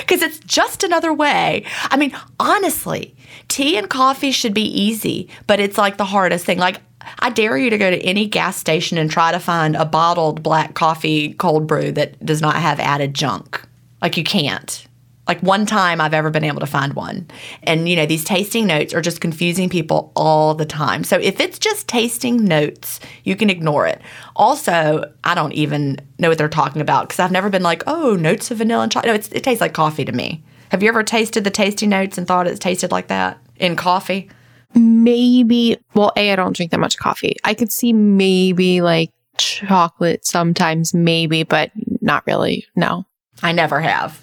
Because 0.00 0.22
it's 0.22 0.40
just 0.40 0.82
another 0.82 1.12
way. 1.12 1.64
I 1.84 1.96
mean, 1.96 2.16
honestly, 2.40 3.14
tea 3.48 3.76
and 3.76 3.88
coffee 3.88 4.32
should 4.32 4.54
be 4.54 4.64
easy, 4.64 5.28
but 5.46 5.60
it's 5.60 5.78
like 5.78 5.96
the 5.96 6.04
hardest 6.04 6.44
thing. 6.44 6.58
Like, 6.58 6.80
I 7.18 7.30
dare 7.30 7.56
you 7.56 7.70
to 7.70 7.78
go 7.78 7.90
to 7.90 7.98
any 7.98 8.26
gas 8.26 8.56
station 8.56 8.98
and 8.98 9.10
try 9.10 9.32
to 9.32 9.40
find 9.40 9.76
a 9.76 9.84
bottled 9.84 10.42
black 10.42 10.74
coffee 10.74 11.34
cold 11.34 11.66
brew 11.66 11.92
that 11.92 12.24
does 12.24 12.40
not 12.40 12.56
have 12.56 12.80
added 12.80 13.14
junk. 13.14 13.62
Like 14.02 14.16
you 14.16 14.24
can't. 14.24 14.86
Like 15.28 15.40
one 15.42 15.64
time 15.64 16.00
I've 16.00 16.14
ever 16.14 16.30
been 16.30 16.42
able 16.42 16.58
to 16.60 16.66
find 16.66 16.94
one. 16.94 17.28
And 17.62 17.88
you 17.88 17.94
know, 17.94 18.06
these 18.06 18.24
tasting 18.24 18.66
notes 18.66 18.92
are 18.92 19.00
just 19.00 19.20
confusing 19.20 19.68
people 19.68 20.10
all 20.16 20.54
the 20.54 20.66
time. 20.66 21.04
So 21.04 21.18
if 21.18 21.38
it's 21.38 21.58
just 21.58 21.86
tasting 21.86 22.44
notes, 22.44 22.98
you 23.22 23.36
can 23.36 23.48
ignore 23.48 23.86
it. 23.86 24.00
Also, 24.34 25.04
I 25.22 25.34
don't 25.34 25.52
even 25.52 25.98
know 26.18 26.28
what 26.28 26.38
they're 26.38 26.48
talking 26.48 26.82
about 26.82 27.08
because 27.08 27.20
I've 27.20 27.30
never 27.30 27.48
been 27.48 27.62
like, 27.62 27.84
oh, 27.86 28.16
notes 28.16 28.50
of 28.50 28.58
vanilla 28.58 28.82
and 28.82 28.92
chocolate. 28.92 29.30
No, 29.30 29.36
it 29.36 29.44
tastes 29.44 29.60
like 29.60 29.72
coffee 29.72 30.04
to 30.04 30.12
me. 30.12 30.42
Have 30.70 30.82
you 30.82 30.88
ever 30.88 31.02
tasted 31.02 31.44
the 31.44 31.50
tasting 31.50 31.90
notes 31.90 32.18
and 32.18 32.26
thought 32.26 32.46
it 32.46 32.58
tasted 32.60 32.90
like 32.90 33.08
that 33.08 33.38
in 33.56 33.76
coffee? 33.76 34.30
Maybe, 34.74 35.78
well, 35.94 36.12
A, 36.16 36.32
I 36.32 36.36
don't 36.36 36.54
drink 36.54 36.70
that 36.72 36.80
much 36.80 36.98
coffee. 36.98 37.36
I 37.44 37.54
could 37.54 37.72
see 37.72 37.92
maybe 37.92 38.80
like 38.80 39.10
chocolate 39.38 40.26
sometimes, 40.26 40.94
maybe, 40.94 41.42
but 41.42 41.70
not 42.00 42.26
really. 42.26 42.66
No. 42.76 43.06
I 43.42 43.52
never 43.52 43.80
have. 43.80 44.20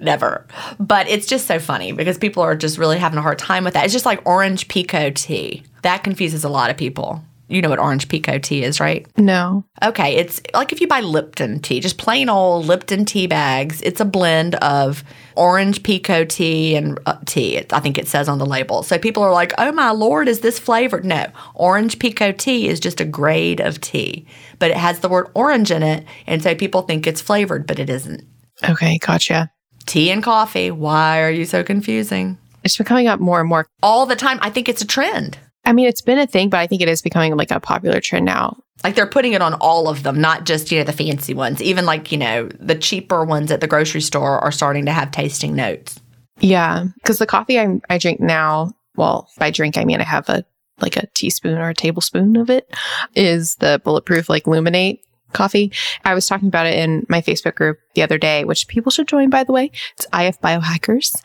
never. 0.00 0.46
But 0.78 1.08
it's 1.08 1.26
just 1.26 1.46
so 1.46 1.58
funny 1.58 1.92
because 1.92 2.18
people 2.18 2.42
are 2.42 2.56
just 2.56 2.78
really 2.78 2.98
having 2.98 3.18
a 3.18 3.22
hard 3.22 3.38
time 3.38 3.64
with 3.64 3.74
that. 3.74 3.84
It's 3.84 3.92
just 3.92 4.06
like 4.06 4.26
orange 4.26 4.68
pekoe 4.68 5.14
tea. 5.14 5.62
That 5.82 6.02
confuses 6.02 6.44
a 6.44 6.48
lot 6.48 6.70
of 6.70 6.76
people. 6.76 7.22
You 7.48 7.62
know 7.62 7.68
what 7.70 7.78
orange 7.78 8.08
pekoe 8.08 8.42
tea 8.42 8.64
is, 8.64 8.80
right? 8.80 9.06
No. 9.16 9.64
Okay, 9.82 10.16
it's 10.16 10.40
like 10.52 10.72
if 10.72 10.80
you 10.80 10.88
buy 10.88 11.00
Lipton 11.00 11.60
tea, 11.60 11.78
just 11.78 11.96
plain 11.96 12.28
old 12.28 12.66
Lipton 12.66 13.04
tea 13.04 13.28
bags. 13.28 13.80
It's 13.82 14.00
a 14.00 14.04
blend 14.04 14.56
of 14.56 15.04
orange 15.36 15.82
pekoe 15.84 16.28
tea 16.28 16.74
and 16.74 16.98
uh, 17.06 17.18
tea. 17.24 17.56
It, 17.56 17.72
I 17.72 17.78
think 17.78 17.98
it 17.98 18.08
says 18.08 18.28
on 18.28 18.38
the 18.38 18.46
label. 18.46 18.82
So 18.82 18.98
people 18.98 19.22
are 19.22 19.32
like, 19.32 19.52
"Oh 19.58 19.70
my 19.70 19.90
lord, 19.92 20.26
is 20.26 20.40
this 20.40 20.58
flavored?" 20.58 21.04
No, 21.04 21.26
orange 21.54 21.98
pekoe 22.00 22.36
tea 22.36 22.66
is 22.68 22.80
just 22.80 23.00
a 23.00 23.04
grade 23.04 23.60
of 23.60 23.80
tea, 23.80 24.26
but 24.58 24.72
it 24.72 24.76
has 24.76 24.98
the 24.98 25.08
word 25.08 25.28
orange 25.34 25.70
in 25.70 25.84
it, 25.84 26.04
and 26.26 26.42
so 26.42 26.54
people 26.54 26.82
think 26.82 27.06
it's 27.06 27.20
flavored, 27.20 27.66
but 27.66 27.78
it 27.78 27.88
isn't. 27.88 28.24
Okay, 28.68 28.98
gotcha. 28.98 29.50
tea 29.86 30.10
and 30.10 30.22
coffee. 30.22 30.72
Why 30.72 31.22
are 31.22 31.30
you 31.30 31.44
so 31.44 31.62
confusing? 31.62 32.38
It's 32.64 32.76
been 32.76 32.86
coming 32.86 33.06
up 33.06 33.20
more 33.20 33.38
and 33.38 33.48
more. 33.48 33.68
All 33.84 34.06
the 34.06 34.16
time. 34.16 34.40
I 34.42 34.50
think 34.50 34.68
it's 34.68 34.82
a 34.82 34.86
trend. 34.86 35.38
I 35.66 35.72
mean, 35.72 35.86
it's 35.86 36.00
been 36.00 36.18
a 36.18 36.26
thing, 36.26 36.48
but 36.48 36.60
I 36.60 36.66
think 36.66 36.80
it 36.80 36.88
is 36.88 37.02
becoming 37.02 37.36
like 37.36 37.50
a 37.50 37.60
popular 37.60 38.00
trend 38.00 38.24
now. 38.24 38.56
Like 38.84 38.94
they're 38.94 39.06
putting 39.06 39.32
it 39.32 39.42
on 39.42 39.54
all 39.54 39.88
of 39.88 40.04
them, 40.04 40.20
not 40.20 40.46
just, 40.46 40.70
you 40.70 40.78
know, 40.78 40.84
the 40.84 40.92
fancy 40.92 41.34
ones. 41.34 41.60
Even 41.60 41.84
like, 41.84 42.12
you 42.12 42.18
know, 42.18 42.48
the 42.60 42.76
cheaper 42.76 43.24
ones 43.24 43.50
at 43.50 43.60
the 43.60 43.66
grocery 43.66 44.00
store 44.00 44.38
are 44.38 44.52
starting 44.52 44.86
to 44.86 44.92
have 44.92 45.10
tasting 45.10 45.56
notes. 45.56 46.00
Yeah. 46.38 46.84
Because 46.94 47.18
the 47.18 47.26
coffee 47.26 47.58
I, 47.58 47.80
I 47.90 47.98
drink 47.98 48.20
now, 48.20 48.72
well, 48.96 49.28
by 49.38 49.50
drink, 49.50 49.76
I 49.76 49.84
mean 49.84 50.00
I 50.00 50.04
have 50.04 50.28
a 50.28 50.44
like 50.80 50.96
a 50.96 51.06
teaspoon 51.14 51.58
or 51.58 51.70
a 51.70 51.74
tablespoon 51.74 52.36
of 52.36 52.50
it, 52.50 52.72
is 53.14 53.56
the 53.56 53.80
bulletproof 53.82 54.28
like 54.28 54.44
Luminate 54.44 55.00
coffee. 55.32 55.72
I 56.04 56.14
was 56.14 56.26
talking 56.26 56.48
about 56.48 56.66
it 56.66 56.78
in 56.78 57.06
my 57.08 57.20
Facebook 57.20 57.54
group 57.54 57.78
the 57.94 58.02
other 58.02 58.18
day, 58.18 58.44
which 58.44 58.68
people 58.68 58.90
should 58.92 59.08
join, 59.08 59.30
by 59.30 59.44
the 59.44 59.52
way. 59.52 59.70
It's 59.96 60.06
IF 60.12 60.40
Biohackers, 60.40 61.16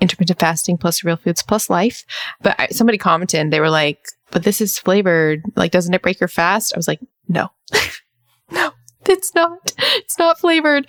intermittent 0.00 0.38
fasting 0.38 0.78
plus 0.78 1.04
real 1.04 1.16
foods 1.16 1.42
plus 1.42 1.70
life. 1.70 2.04
But 2.42 2.58
I, 2.58 2.68
somebody 2.68 2.98
commented, 2.98 3.50
they 3.50 3.60
were 3.60 3.70
like, 3.70 3.98
but 4.30 4.44
this 4.44 4.60
is 4.60 4.78
flavored. 4.78 5.42
Like, 5.56 5.72
doesn't 5.72 5.94
it 5.94 6.02
break 6.02 6.20
your 6.20 6.28
fast? 6.28 6.74
I 6.74 6.78
was 6.78 6.88
like, 6.88 7.00
no, 7.28 7.48
no. 8.50 8.72
It's 9.06 9.34
not. 9.34 9.72
It's 9.78 10.18
not 10.18 10.38
flavored. 10.38 10.86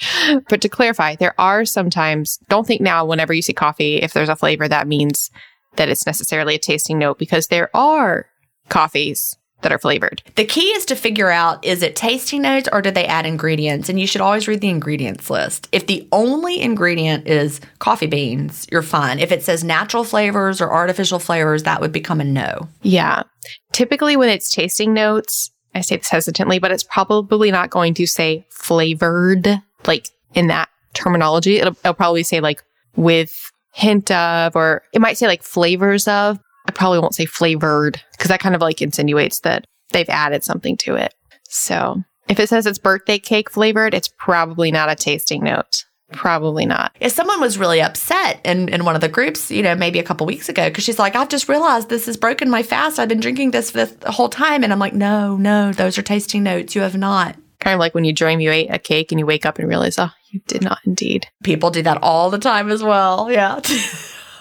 But 0.49 0.61
to 0.61 0.69
clarify, 0.69 1.15
there 1.15 1.33
are 1.39 1.63
sometimes, 1.63 2.37
don't 2.49 2.67
think 2.67 2.81
now 2.81 3.05
whenever 3.05 3.33
you 3.33 3.41
see 3.41 3.53
coffee, 3.53 3.97
if 3.97 4.13
there's 4.13 4.29
a 4.29 4.35
flavor, 4.35 4.67
that 4.67 4.87
means 4.87 5.31
that 5.77 5.89
it's 5.89 6.05
necessarily 6.05 6.55
a 6.55 6.59
tasting 6.59 6.99
note 6.99 7.17
because 7.17 7.47
there 7.47 7.69
are 7.75 8.27
coffees 8.67 9.37
that 9.61 9.71
are 9.71 9.79
flavored. 9.79 10.21
The 10.35 10.45
key 10.45 10.71
is 10.71 10.85
to 10.85 10.95
figure 10.95 11.29
out 11.29 11.63
is 11.65 11.81
it 11.83 11.95
tasting 11.95 12.41
notes 12.43 12.69
or 12.71 12.81
do 12.81 12.91
they 12.91 13.05
add 13.05 13.25
ingredients? 13.25 13.89
And 13.89 13.99
you 13.99 14.07
should 14.07 14.21
always 14.21 14.47
read 14.47 14.61
the 14.61 14.69
ingredients 14.69 15.29
list. 15.29 15.67
If 15.71 15.87
the 15.87 16.07
only 16.11 16.61
ingredient 16.61 17.27
is 17.27 17.61
coffee 17.79 18.07
beans, 18.07 18.67
you're 18.71 18.81
fine. 18.81 19.19
If 19.19 19.31
it 19.31 19.43
says 19.43 19.63
natural 19.63 20.03
flavors 20.03 20.61
or 20.61 20.71
artificial 20.71 21.19
flavors, 21.19 21.63
that 21.63 21.81
would 21.81 21.91
become 21.91 22.21
a 22.21 22.23
no. 22.23 22.67
Yeah. 22.81 23.23
Typically, 23.71 24.15
when 24.15 24.29
it's 24.29 24.53
tasting 24.53 24.93
notes, 24.93 25.51
I 25.73 25.81
say 25.81 25.97
this 25.97 26.09
hesitantly, 26.09 26.59
but 26.59 26.71
it's 26.71 26.83
probably 26.83 27.51
not 27.51 27.69
going 27.69 27.93
to 27.95 28.05
say 28.05 28.45
flavored, 28.49 29.61
like 29.85 30.09
in 30.33 30.47
that 30.47 30.69
terminology. 30.93 31.57
It'll, 31.57 31.73
it'll 31.73 31.93
probably 31.93 32.23
say 32.23 32.39
like 32.39 32.63
with 32.95 33.51
hint 33.73 34.11
of, 34.11 34.55
or 34.55 34.83
it 34.93 34.99
might 34.99 35.17
say 35.17 35.27
like 35.27 35.43
flavors 35.43 36.07
of. 36.07 36.39
I 36.65 36.71
probably 36.71 36.99
won't 36.99 37.15
say 37.15 37.25
flavored 37.25 38.01
because 38.13 38.29
that 38.29 38.39
kind 38.39 38.55
of 38.55 38.61
like 38.61 38.81
insinuates 38.81 39.39
that 39.41 39.65
they've 39.91 40.09
added 40.09 40.43
something 40.43 40.77
to 40.77 40.95
it. 40.95 41.13
So 41.43 42.03
if 42.27 42.39
it 42.39 42.49
says 42.49 42.65
it's 42.65 42.79
birthday 42.79 43.19
cake 43.19 43.49
flavored, 43.49 43.93
it's 43.93 44.09
probably 44.17 44.71
not 44.71 44.89
a 44.89 44.95
tasting 44.95 45.43
note. 45.43 45.85
Probably 46.13 46.65
not. 46.65 46.95
If 46.99 47.13
someone 47.13 47.39
was 47.39 47.57
really 47.57 47.81
upset 47.81 48.41
in, 48.43 48.69
in 48.69 48.83
one 48.83 48.95
of 48.95 49.01
the 49.01 49.07
groups, 49.07 49.49
you 49.49 49.63
know, 49.63 49.75
maybe 49.75 49.99
a 49.99 50.03
couple 50.03 50.25
weeks 50.25 50.49
ago, 50.49 50.69
because 50.69 50.83
she's 50.83 50.99
like, 50.99 51.15
I've 51.15 51.29
just 51.29 51.47
realized 51.47 51.89
this 51.89 52.05
has 52.05 52.17
broken 52.17 52.49
my 52.49 52.63
fast. 52.63 52.99
I've 52.99 53.07
been 53.07 53.21
drinking 53.21 53.51
this 53.51 53.71
for 53.71 53.85
the 53.85 54.11
whole 54.11 54.29
time. 54.29 54.63
And 54.63 54.73
I'm 54.73 54.79
like, 54.79 54.93
no, 54.93 55.37
no, 55.37 55.71
those 55.71 55.97
are 55.97 56.01
tasting 56.01 56.43
notes. 56.43 56.75
You 56.75 56.81
have 56.81 56.97
not. 56.97 57.37
Kind 57.59 57.75
of 57.75 57.79
like 57.79 57.93
when 57.93 58.03
you 58.03 58.13
dream 58.13 58.39
you 58.39 58.51
ate 58.51 58.69
a 58.69 58.79
cake 58.79 59.11
and 59.11 59.19
you 59.19 59.25
wake 59.25 59.45
up 59.45 59.59
and 59.59 59.69
realize, 59.69 59.97
oh, 59.99 60.09
you 60.31 60.41
did 60.47 60.63
not 60.63 60.79
indeed. 60.85 61.27
People 61.43 61.69
do 61.69 61.83
that 61.83 62.01
all 62.01 62.29
the 62.29 62.39
time 62.39 62.69
as 62.71 62.83
well. 62.83 63.31
Yeah. 63.31 63.61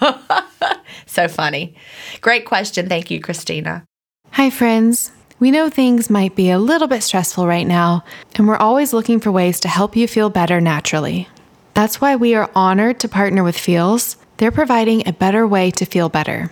so 1.11 1.27
funny. 1.27 1.75
Great 2.21 2.45
question. 2.45 2.87
Thank 2.87 3.11
you, 3.11 3.19
Cristina. 3.19 3.83
Hi, 4.31 4.49
friends. 4.49 5.11
We 5.39 5.51
know 5.51 5.69
things 5.69 6.09
might 6.09 6.35
be 6.35 6.51
a 6.51 6.59
little 6.59 6.87
bit 6.87 7.01
stressful 7.03 7.47
right 7.47 7.65
now, 7.65 8.03
and 8.35 8.47
we're 8.47 8.57
always 8.57 8.93
looking 8.93 9.19
for 9.19 9.31
ways 9.31 9.59
to 9.61 9.67
help 9.67 9.95
you 9.95 10.07
feel 10.07 10.29
better 10.29 10.61
naturally. 10.61 11.27
That's 11.73 11.99
why 11.99 12.15
we 12.15 12.35
are 12.35 12.51
honored 12.53 12.99
to 12.99 13.09
partner 13.09 13.43
with 13.43 13.57
Feals. 13.57 14.17
They're 14.37 14.51
providing 14.51 15.07
a 15.07 15.13
better 15.13 15.47
way 15.47 15.71
to 15.71 15.85
feel 15.85 16.09
better. 16.09 16.51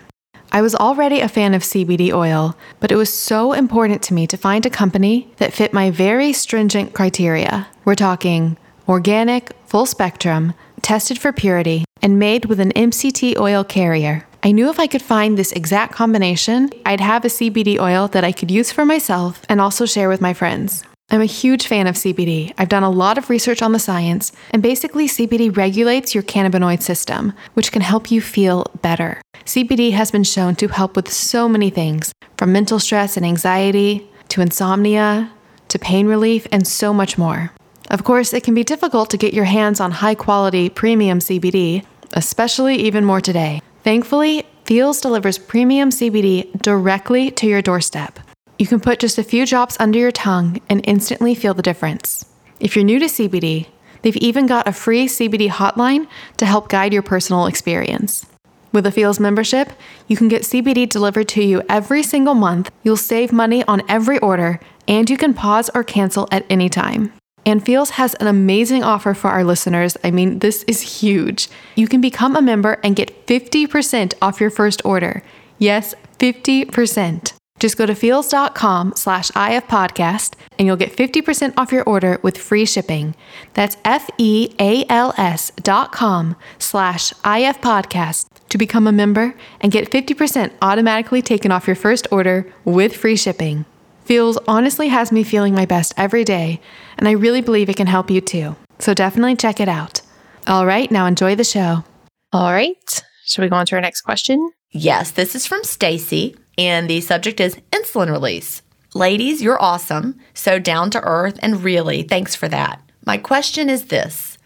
I 0.52 0.64
was 0.64 0.74
already 0.74 1.20
a 1.20 1.28
fan 1.28 1.54
of 1.54 1.62
CBD 1.62 2.12
oil, 2.12 2.58
but 2.80 2.92
it 2.92 2.96
was 2.96 3.14
so 3.14 3.54
important 3.54 4.02
to 4.04 4.16
me 4.16 4.26
to 4.28 4.38
find 4.38 4.66
a 4.66 4.72
company 4.72 5.32
that 5.38 5.54
fit 5.54 5.72
my 5.72 5.92
very 5.92 6.34
stringent 6.34 6.94
criteria. 6.94 7.68
We're 7.86 7.94
talking 7.94 8.58
organic, 8.88 9.54
full 9.68 9.86
spectrum, 9.86 10.54
tested 10.82 11.20
for 11.20 11.32
purity, 11.32 11.86
and 12.02 12.18
made 12.18 12.46
with 12.46 12.60
an 12.60 12.72
MCT 12.72 13.38
oil 13.38 13.64
carrier. 13.64 14.26
I 14.42 14.54
knew 14.54 14.70
if 14.70 14.80
I 14.80 14.88
could 14.88 15.02
find 15.02 15.38
this 15.38 15.52
exact 15.52 15.94
combination, 15.94 16.70
I'd 16.86 17.02
have 17.02 17.26
a 17.26 17.30
CBD 17.30 17.78
oil 17.78 18.08
that 18.10 18.24
I 18.24 18.32
could 18.32 18.50
use 18.50 18.72
for 18.72 18.86
myself 18.86 19.42
and 19.50 19.60
also 19.60 19.86
share 19.86 20.08
with 20.08 20.22
my 20.22 20.34
friends. 20.34 20.84
I'm 21.12 21.22
a 21.22 21.26
huge 21.26 21.68
fan 21.68 21.88
of 21.88 21.96
CBD. 21.96 22.54
I've 22.58 22.70
done 22.70 22.84
a 22.84 22.90
lot 22.90 23.18
of 23.18 23.30
research 23.30 23.62
on 23.62 23.74
the 23.74 23.80
science, 23.80 24.32
and 24.52 24.64
basically, 24.64 25.08
CBD 25.08 25.56
regulates 25.56 26.14
your 26.14 26.24
cannabinoid 26.24 26.82
system, 26.82 27.34
which 27.56 27.72
can 27.72 27.82
help 27.82 28.12
you 28.12 28.22
feel 28.22 28.66
better. 28.82 29.20
CBD 29.44 29.92
has 29.92 30.12
been 30.12 30.24
shown 30.24 30.56
to 30.56 30.68
help 30.68 30.96
with 30.96 31.12
so 31.12 31.50
many 31.50 31.70
things 31.70 32.14
from 32.38 32.54
mental 32.54 32.80
stress 32.80 33.18
and 33.18 33.26
anxiety 33.26 34.10
to 34.30 34.42
insomnia 34.42 35.32
to 35.68 35.80
pain 35.80 36.08
relief 36.08 36.48
and 36.52 36.66
so 36.66 36.94
much 36.94 37.18
more. 37.18 37.52
Of 37.90 38.04
course, 38.04 38.32
it 38.32 38.44
can 38.44 38.54
be 38.54 38.64
difficult 38.64 39.10
to 39.10 39.18
get 39.18 39.34
your 39.34 39.46
hands 39.46 39.82
on 39.82 39.92
high 39.92 40.16
quality 40.16 40.70
premium 40.70 41.20
CBD, 41.20 41.84
especially 42.14 42.76
even 42.76 43.04
more 43.04 43.20
today. 43.20 43.62
Thankfully, 43.84 44.46
Feals 44.66 45.02
delivers 45.02 45.40
premium 45.40 45.90
CBD 45.90 46.62
directly 46.62 47.32
to 47.32 47.48
your 47.48 47.62
doorstep. 47.62 48.20
You 48.60 48.68
can 48.68 48.80
put 48.80 49.00
just 49.00 49.18
a 49.18 49.24
few 49.24 49.46
drops 49.46 49.78
under 49.80 49.98
your 49.98 50.12
tongue 50.12 50.62
and 50.70 50.82
instantly 50.84 51.34
feel 51.34 51.56
the 51.56 51.64
difference. 51.64 52.26
If 52.60 52.76
you're 52.76 52.86
new 52.86 53.00
to 53.00 53.06
CBD, 53.06 53.68
they've 54.02 54.16
even 54.18 54.46
got 54.46 54.68
a 54.68 54.74
free 54.74 55.08
CBD 55.08 55.50
hotline 55.50 56.08
to 56.38 56.46
help 56.46 56.70
guide 56.70 56.94
your 56.94 57.02
personal 57.02 57.48
experience. 57.48 58.26
With 58.72 58.86
a 58.86 58.92
Feals 58.92 59.20
membership, 59.20 59.72
you 60.08 60.16
can 60.16 60.28
get 60.28 60.44
CBD 60.44 60.88
delivered 60.88 61.28
to 61.30 61.44
you 61.44 61.64
every 61.68 62.04
single 62.04 62.36
month, 62.36 62.70
you'll 62.84 62.98
save 62.98 63.32
money 63.32 63.64
on 63.64 63.82
every 63.90 64.20
order, 64.20 64.60
and 64.88 65.10
you 65.10 65.18
can 65.18 65.34
pause 65.34 65.72
or 65.74 65.84
cancel 65.84 66.28
at 66.32 66.46
any 66.50 66.70
time. 66.70 67.12
And 67.46 67.66
Feals 67.66 67.92
has 67.92 68.14
an 68.16 68.28
amazing 68.28 68.84
offer 68.84 69.14
for 69.14 69.30
our 69.30 69.44
listeners. 69.44 69.98
I 70.04 70.12
mean, 70.12 70.40
this 70.40 70.64
is 70.64 71.02
huge. 71.02 71.48
You 71.76 71.88
can 71.88 72.02
become 72.02 72.36
a 72.36 72.42
member 72.42 72.80
and 72.84 72.96
get 72.96 73.26
50% 73.28 74.14
off 74.22 74.40
your 74.40 74.50
first 74.50 74.84
order. 74.86 75.24
Yes, 75.58 75.96
50%. 76.20 77.34
Just 77.60 77.78
go 77.78 77.86
to 77.86 77.94
feals.com 77.94 78.94
slash 78.96 79.32
ifpodcast 79.32 80.36
and 80.58 80.66
you'll 80.66 80.78
get 80.78 80.96
50% 80.96 81.54
off 81.58 81.72
your 81.72 81.84
order 81.84 82.20
with 82.24 82.38
free 82.38 82.66
shipping. 82.66 83.16
That's 83.54 83.76
F-E-A-L-S 83.84 85.52
dot 85.62 85.92
com 85.92 86.36
slash 86.58 87.12
ifpodcast 87.14 88.28
to 88.50 88.58
become 88.58 88.88
a 88.88 88.92
member 88.92 89.36
and 89.60 89.72
get 89.72 89.92
50% 89.92 90.54
automatically 90.62 91.22
taken 91.22 91.52
off 91.52 91.68
your 91.68 91.76
first 91.76 92.08
order 92.12 92.52
with 92.64 92.96
free 92.96 93.18
shipping. 93.18 93.66
Feals 94.06 94.40
honestly 94.48 94.88
has 94.88 95.12
me 95.12 95.24
feeling 95.24 95.54
my 95.54 95.68
best 95.68 95.94
every 95.96 96.24
day, 96.24 96.60
and 97.00 97.08
I 97.08 97.14
really 97.14 97.42
believe 97.42 97.70
it 97.70 97.78
can 97.78 97.88
help 97.88 98.12
you 98.12 98.22
too. 98.22 98.56
So 98.78 98.94
definitely 98.94 99.36
check 99.36 99.60
it 99.60 99.70
out. 99.70 100.02
All 100.46 100.66
right, 100.66 100.92
now 100.92 101.06
enjoy 101.06 101.36
the 101.36 101.44
show. 101.44 101.84
All 102.32 102.52
right, 102.52 103.04
should 103.26 103.42
we 103.42 103.50
go 103.50 103.56
on 103.56 103.66
to 103.68 103.76
our 103.76 103.82
next 103.82 104.02
question? 104.02 104.52
Yes, 104.72 105.12
this 105.12 105.34
is 105.34 105.48
from 105.48 105.64
Stacey, 105.64 106.36
and 106.58 106.88
the 106.88 107.02
subject 107.02 107.40
is 107.40 107.56
insulin 107.72 108.12
release. 108.12 108.62
Ladies, 108.94 109.42
you're 109.42 109.62
awesome, 109.62 110.20
so 110.34 110.60
down 110.60 110.92
to 110.92 111.02
earth, 111.02 111.40
and 111.42 111.64
really, 111.64 112.04
thanks 112.04 112.36
for 112.36 112.48
that. 112.50 112.82
My 113.06 113.18
question 113.18 113.70
is 113.70 113.86
this 113.86 114.38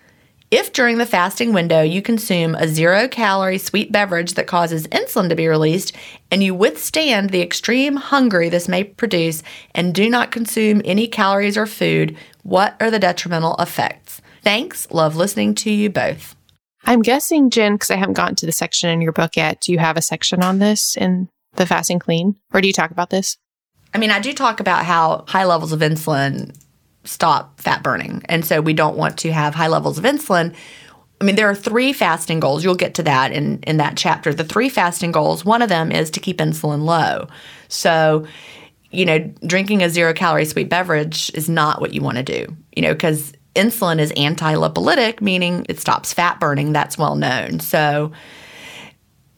if 0.54 0.72
during 0.72 1.00
the 1.00 1.08
fasting 1.08 1.52
window 1.52 1.82
you 1.82 2.00
consume 2.00 2.54
a 2.54 2.68
zero 2.68 3.08
calorie 3.08 3.58
sweet 3.58 3.92
beverage 3.92 4.36
that 4.36 4.46
causes 4.46 4.86
insulin 4.90 5.28
to 5.30 5.36
be 5.36 5.48
released 5.48 5.96
and 6.30 6.44
you 6.44 6.54
withstand 6.54 7.32
the 7.32 7.42
extreme 7.42 7.96
hunger 7.96 8.48
this 8.52 8.68
may 8.68 8.84
produce 8.84 9.42
and 9.74 9.96
do 9.96 10.08
not 10.08 10.30
consume 10.30 10.80
any 10.86 11.08
calories 11.08 11.58
or 11.58 11.66
food, 11.66 12.16
what 12.44 12.76
are 12.80 12.92
the 12.92 13.00
detrimental 13.00 13.56
effects? 13.58 14.22
Thanks. 14.42 14.90
Love 14.92 15.16
listening 15.16 15.56
to 15.56 15.72
you 15.72 15.90
both. 15.90 16.36
I'm 16.86 17.02
guessing, 17.02 17.50
Gin, 17.50 17.74
because 17.74 17.92
I 17.92 17.96
haven't 17.96 18.16
gotten 18.16 18.36
to 18.36 18.46
the 18.46 18.52
section 18.52 18.90
in 18.90 19.02
your 19.02 19.14
book 19.14 19.38
yet. 19.38 19.62
Do 19.62 19.72
you 19.72 19.80
have 19.80 19.98
a 19.98 20.02
section 20.02 20.44
on 20.44 20.60
this 20.60 20.98
in 20.98 21.30
the 21.56 21.66
fasting 21.66 22.00
clean? 22.00 22.36
Or 22.54 22.60
do 22.60 22.68
you 22.68 22.74
talk 22.74 22.92
about 22.92 23.10
this? 23.10 23.38
I 23.94 23.98
mean, 23.98 24.12
I 24.12 24.20
do 24.20 24.34
talk 24.34 24.60
about 24.60 24.86
how 24.86 25.24
high 25.28 25.46
levels 25.46 25.72
of 25.72 25.80
insulin 25.80 26.56
stop 27.06 27.60
fat 27.60 27.84
burning. 27.84 28.22
And 28.26 28.46
so 28.46 28.62
we 28.62 28.74
don't 28.74 28.98
want 28.98 29.18
to 29.20 29.32
have 29.32 29.56
high 29.56 29.68
levels 29.68 29.98
of 29.98 30.04
insulin. 30.04 30.54
I 31.22 31.26
mean, 31.26 31.36
there 31.36 31.50
are 31.50 31.56
three 31.56 31.94
fasting 31.94 32.40
goals. 32.40 32.64
You'll 32.64 32.76
get 32.76 32.96
to 32.96 33.04
that 33.04 33.32
in, 33.32 33.60
in 33.64 33.78
that 33.78 33.96
chapter. 33.96 34.34
The 34.34 34.44
three 34.44 34.68
fasting 34.70 35.12
goals, 35.12 35.46
one 35.46 35.62
of 35.62 35.70
them 35.70 35.92
is 35.92 36.10
to 36.12 36.20
keep 36.20 36.40
insulin 36.40 36.84
low. 36.84 37.28
So, 37.70 38.26
you 38.94 39.06
know, 39.06 39.20
drinking 39.46 39.84
a 39.84 39.90
zero 39.90 40.14
calorie 40.14 40.46
sweet 40.46 40.70
beverage 40.70 41.32
is 41.34 41.50
not 41.50 41.82
what 41.82 41.94
you 41.94 42.02
want 42.02 42.18
to 42.18 42.24
do, 42.24 42.56
you 42.76 42.82
know, 42.82 42.94
because 42.94 43.34
insulin 43.56 44.00
is 44.00 44.12
anti 44.12 44.54
lipolytic, 44.54 45.22
meaning 45.22 45.66
it 45.70 45.80
stops 45.80 46.14
fat 46.14 46.40
burning. 46.40 46.74
That's 46.74 46.98
well 46.98 47.16
known. 47.16 47.60
So, 47.60 48.12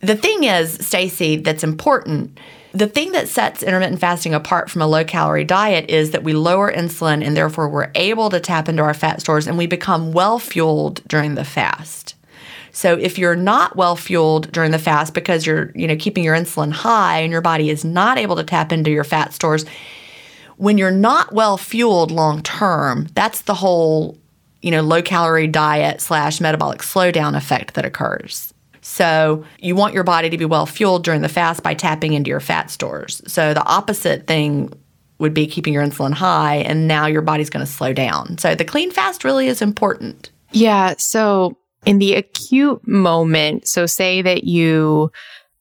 the 0.02 0.16
thing 0.16 0.44
is, 0.44 0.86
Stacey, 0.86 1.38
that's 1.38 1.64
important 1.64 2.38
the 2.76 2.88
thing 2.88 3.14
that 3.14 3.30
sets 3.30 3.64
intermittent 3.64 4.02
fasting 4.02 4.34
apart 4.34 4.70
from 4.70 4.82
a 4.82 4.88
low 4.88 5.06
calorie 5.06 5.46
diet 5.46 5.90
is 5.90 6.12
that 6.12 6.26
we 6.26 6.34
lower 6.34 6.72
insulin 6.72 7.26
and 7.26 7.36
therefore 7.36 7.70
we're 7.70 7.90
able 7.96 8.30
to 8.30 8.40
tap 8.42 8.68
into 8.68 8.84
our 8.84 8.94
fat 8.94 9.22
stores 9.22 9.48
and 9.48 9.58
we 9.58 9.66
become 9.66 10.12
well 10.12 10.40
fueled 10.40 11.02
during 11.08 11.36
the 11.36 11.46
fast. 11.46 12.15
So 12.76 12.94
if 12.98 13.18
you're 13.18 13.38
not 13.38 13.78
well 13.78 13.96
fueled 13.96 14.52
during 14.52 14.72
the 14.72 14.80
fast 14.80 15.14
because 15.14 15.46
you're, 15.46 15.72
you 15.76 15.88
know, 15.88 15.96
keeping 15.96 16.26
your 16.26 16.36
insulin 16.36 16.74
high 16.74 17.20
and 17.20 17.32
your 17.32 17.40
body 17.40 17.70
is 17.70 17.86
not 17.86 18.18
able 18.18 18.36
to 18.36 18.44
tap 18.44 18.74
into 18.74 18.92
your 18.92 19.06
fat 19.06 19.34
stores, 19.34 19.66
when 20.58 20.78
you're 20.78 20.92
not 20.92 21.34
well 21.34 21.58
fueled 21.58 22.12
long 22.12 22.44
term, 22.44 23.08
that's 23.14 23.44
the 23.44 23.54
whole, 23.54 24.18
you 24.62 24.72
know, 24.72 24.82
low 24.82 25.02
calorie 25.02 25.48
diet 25.48 26.02
slash 26.02 26.42
metabolic 26.42 26.80
slowdown 26.80 27.38
effect 27.38 27.76
that 27.76 27.86
occurs. 27.86 28.54
So 28.82 29.46
you 29.60 29.74
want 29.74 29.94
your 29.94 30.04
body 30.04 30.30
to 30.30 30.38
be 30.38 30.44
well 30.44 30.66
fueled 30.66 31.06
during 31.06 31.22
the 31.22 31.30
fast 31.30 31.64
by 31.64 31.76
tapping 31.76 32.12
into 32.12 32.30
your 32.30 32.42
fat 32.42 32.70
stores. 32.70 33.22
So 33.26 33.54
the 33.54 33.64
opposite 33.64 34.28
thing 34.28 34.70
would 35.18 35.34
be 35.34 35.48
keeping 35.48 35.74
your 35.74 35.84
insulin 35.84 36.12
high, 36.12 36.58
and 36.58 36.90
now 36.90 37.06
your 37.06 37.22
body's 37.22 37.50
going 37.50 37.66
to 37.66 37.72
slow 37.72 37.94
down. 37.94 38.38
So 38.38 38.54
the 38.54 38.66
clean 38.66 38.92
fast 38.92 39.24
really 39.24 39.48
is 39.48 39.62
important. 39.62 40.30
Yeah. 40.52 40.96
So 40.98 41.58
in 41.86 42.00
the 42.00 42.16
acute 42.16 42.88
moment, 42.88 43.68
so 43.68 43.86
say 43.86 44.22
that 44.22 44.44
you 44.44 45.12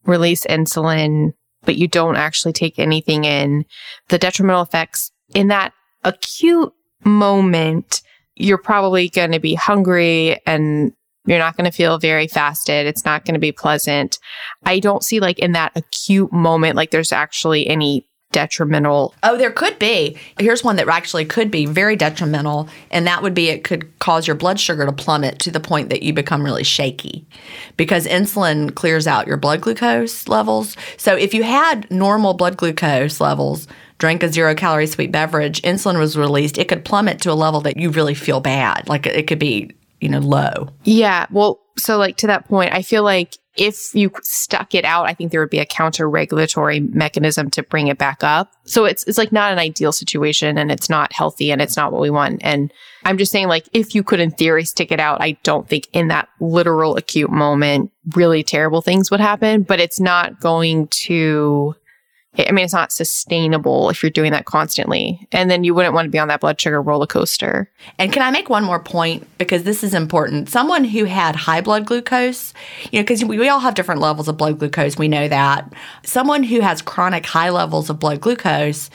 release 0.04 0.44
insulin, 0.46 1.32
but 1.64 1.76
you 1.76 1.88
don't 1.88 2.16
actually 2.16 2.52
take 2.52 2.78
anything 2.78 3.24
in, 3.24 3.64
the 4.08 4.18
detrimental 4.18 4.62
effects 4.62 5.10
in 5.34 5.48
that 5.48 5.72
acute 6.04 6.72
moment, 7.04 8.02
you're 8.34 8.58
probably 8.58 9.08
going 9.08 9.32
to 9.32 9.40
be 9.40 9.54
hungry 9.54 10.40
and 10.46 10.92
you're 11.26 11.38
not 11.38 11.56
going 11.56 11.70
to 11.70 11.76
feel 11.76 11.98
very 11.98 12.26
fasted. 12.26 12.86
It's 12.86 13.04
not 13.04 13.24
going 13.24 13.34
to 13.34 13.40
be 13.40 13.52
pleasant. 13.52 14.18
I 14.64 14.78
don't 14.78 15.04
see 15.04 15.20
like 15.20 15.38
in 15.38 15.52
that 15.52 15.72
acute 15.74 16.32
moment, 16.32 16.76
like 16.76 16.90
there's 16.90 17.12
actually 17.12 17.66
any 17.66 18.06
detrimental. 18.34 19.14
Oh, 19.22 19.38
there 19.38 19.52
could 19.52 19.78
be. 19.78 20.18
Here's 20.38 20.64
one 20.64 20.76
that 20.76 20.88
actually 20.88 21.24
could 21.24 21.50
be 21.50 21.66
very 21.66 21.94
detrimental, 21.94 22.68
and 22.90 23.06
that 23.06 23.22
would 23.22 23.32
be 23.32 23.48
it 23.48 23.62
could 23.62 23.98
cause 24.00 24.26
your 24.26 24.36
blood 24.36 24.58
sugar 24.58 24.84
to 24.84 24.92
plummet 24.92 25.38
to 25.38 25.50
the 25.50 25.60
point 25.60 25.88
that 25.88 26.02
you 26.02 26.12
become 26.12 26.42
really 26.42 26.64
shaky 26.64 27.24
because 27.76 28.06
insulin 28.06 28.74
clears 28.74 29.06
out 29.06 29.28
your 29.28 29.36
blood 29.36 29.60
glucose 29.60 30.26
levels. 30.26 30.76
So 30.96 31.16
if 31.16 31.32
you 31.32 31.44
had 31.44 31.88
normal 31.90 32.34
blood 32.34 32.56
glucose 32.56 33.20
levels, 33.20 33.68
drank 33.98 34.22
a 34.24 34.28
zero 34.28 34.54
calorie 34.54 34.88
sweet 34.88 35.12
beverage, 35.12 35.62
insulin 35.62 35.98
was 35.98 36.18
released, 36.18 36.58
it 36.58 36.68
could 36.68 36.84
plummet 36.84 37.20
to 37.22 37.30
a 37.30 37.34
level 37.34 37.60
that 37.60 37.76
you 37.76 37.90
really 37.90 38.14
feel 38.14 38.40
bad. 38.40 38.88
Like 38.88 39.06
it 39.06 39.28
could 39.28 39.38
be, 39.38 39.70
you 40.00 40.08
know, 40.08 40.18
low. 40.18 40.70
Yeah. 40.82 41.26
Well, 41.30 41.63
so 41.76 41.98
like 41.98 42.16
to 42.18 42.26
that 42.28 42.48
point, 42.48 42.72
I 42.72 42.82
feel 42.82 43.02
like 43.02 43.38
if 43.56 43.94
you 43.94 44.10
stuck 44.22 44.74
it 44.74 44.84
out, 44.84 45.08
I 45.08 45.14
think 45.14 45.30
there 45.30 45.40
would 45.40 45.50
be 45.50 45.60
a 45.60 45.66
counter 45.66 46.10
regulatory 46.10 46.80
mechanism 46.80 47.50
to 47.50 47.62
bring 47.62 47.86
it 47.86 47.98
back 47.98 48.24
up. 48.24 48.52
So 48.64 48.84
it's 48.84 49.04
it's 49.04 49.18
like 49.18 49.30
not 49.30 49.52
an 49.52 49.58
ideal 49.58 49.92
situation 49.92 50.58
and 50.58 50.72
it's 50.72 50.90
not 50.90 51.12
healthy 51.12 51.52
and 51.52 51.62
it's 51.62 51.76
not 51.76 51.92
what 51.92 52.02
we 52.02 52.10
want. 52.10 52.40
And 52.42 52.72
I'm 53.04 53.18
just 53.18 53.30
saying 53.30 53.48
like 53.48 53.68
if 53.72 53.94
you 53.94 54.02
could 54.02 54.20
in 54.20 54.32
theory 54.32 54.64
stick 54.64 54.90
it 54.90 54.98
out, 54.98 55.20
I 55.20 55.32
don't 55.44 55.68
think 55.68 55.88
in 55.92 56.08
that 56.08 56.28
literal 56.40 56.96
acute 56.96 57.30
moment 57.30 57.92
really 58.14 58.42
terrible 58.42 58.82
things 58.82 59.10
would 59.10 59.20
happen, 59.20 59.62
but 59.62 59.80
it's 59.80 60.00
not 60.00 60.40
going 60.40 60.88
to 60.88 61.74
I 62.36 62.50
mean, 62.50 62.64
it's 62.64 62.72
not 62.72 62.92
sustainable 62.92 63.90
if 63.90 64.02
you're 64.02 64.10
doing 64.10 64.32
that 64.32 64.44
constantly. 64.44 65.26
And 65.30 65.50
then 65.50 65.62
you 65.62 65.72
wouldn't 65.72 65.94
want 65.94 66.06
to 66.06 66.10
be 66.10 66.18
on 66.18 66.28
that 66.28 66.40
blood 66.40 66.60
sugar 66.60 66.82
roller 66.82 67.06
coaster. 67.06 67.70
And 67.98 68.12
can 68.12 68.22
I 68.22 68.30
make 68.30 68.50
one 68.50 68.64
more 68.64 68.80
point? 68.80 69.26
Because 69.38 69.62
this 69.62 69.84
is 69.84 69.94
important. 69.94 70.48
Someone 70.48 70.84
who 70.84 71.04
had 71.04 71.36
high 71.36 71.60
blood 71.60 71.86
glucose, 71.86 72.52
you 72.90 72.98
know, 72.98 73.04
because 73.04 73.24
we, 73.24 73.38
we 73.38 73.48
all 73.48 73.60
have 73.60 73.74
different 73.74 74.00
levels 74.00 74.26
of 74.26 74.36
blood 74.36 74.58
glucose, 74.58 74.98
we 74.98 75.08
know 75.08 75.28
that. 75.28 75.72
Someone 76.02 76.42
who 76.42 76.60
has 76.60 76.82
chronic 76.82 77.24
high 77.24 77.50
levels 77.50 77.88
of 77.88 78.00
blood 78.00 78.20
glucose, 78.20 78.90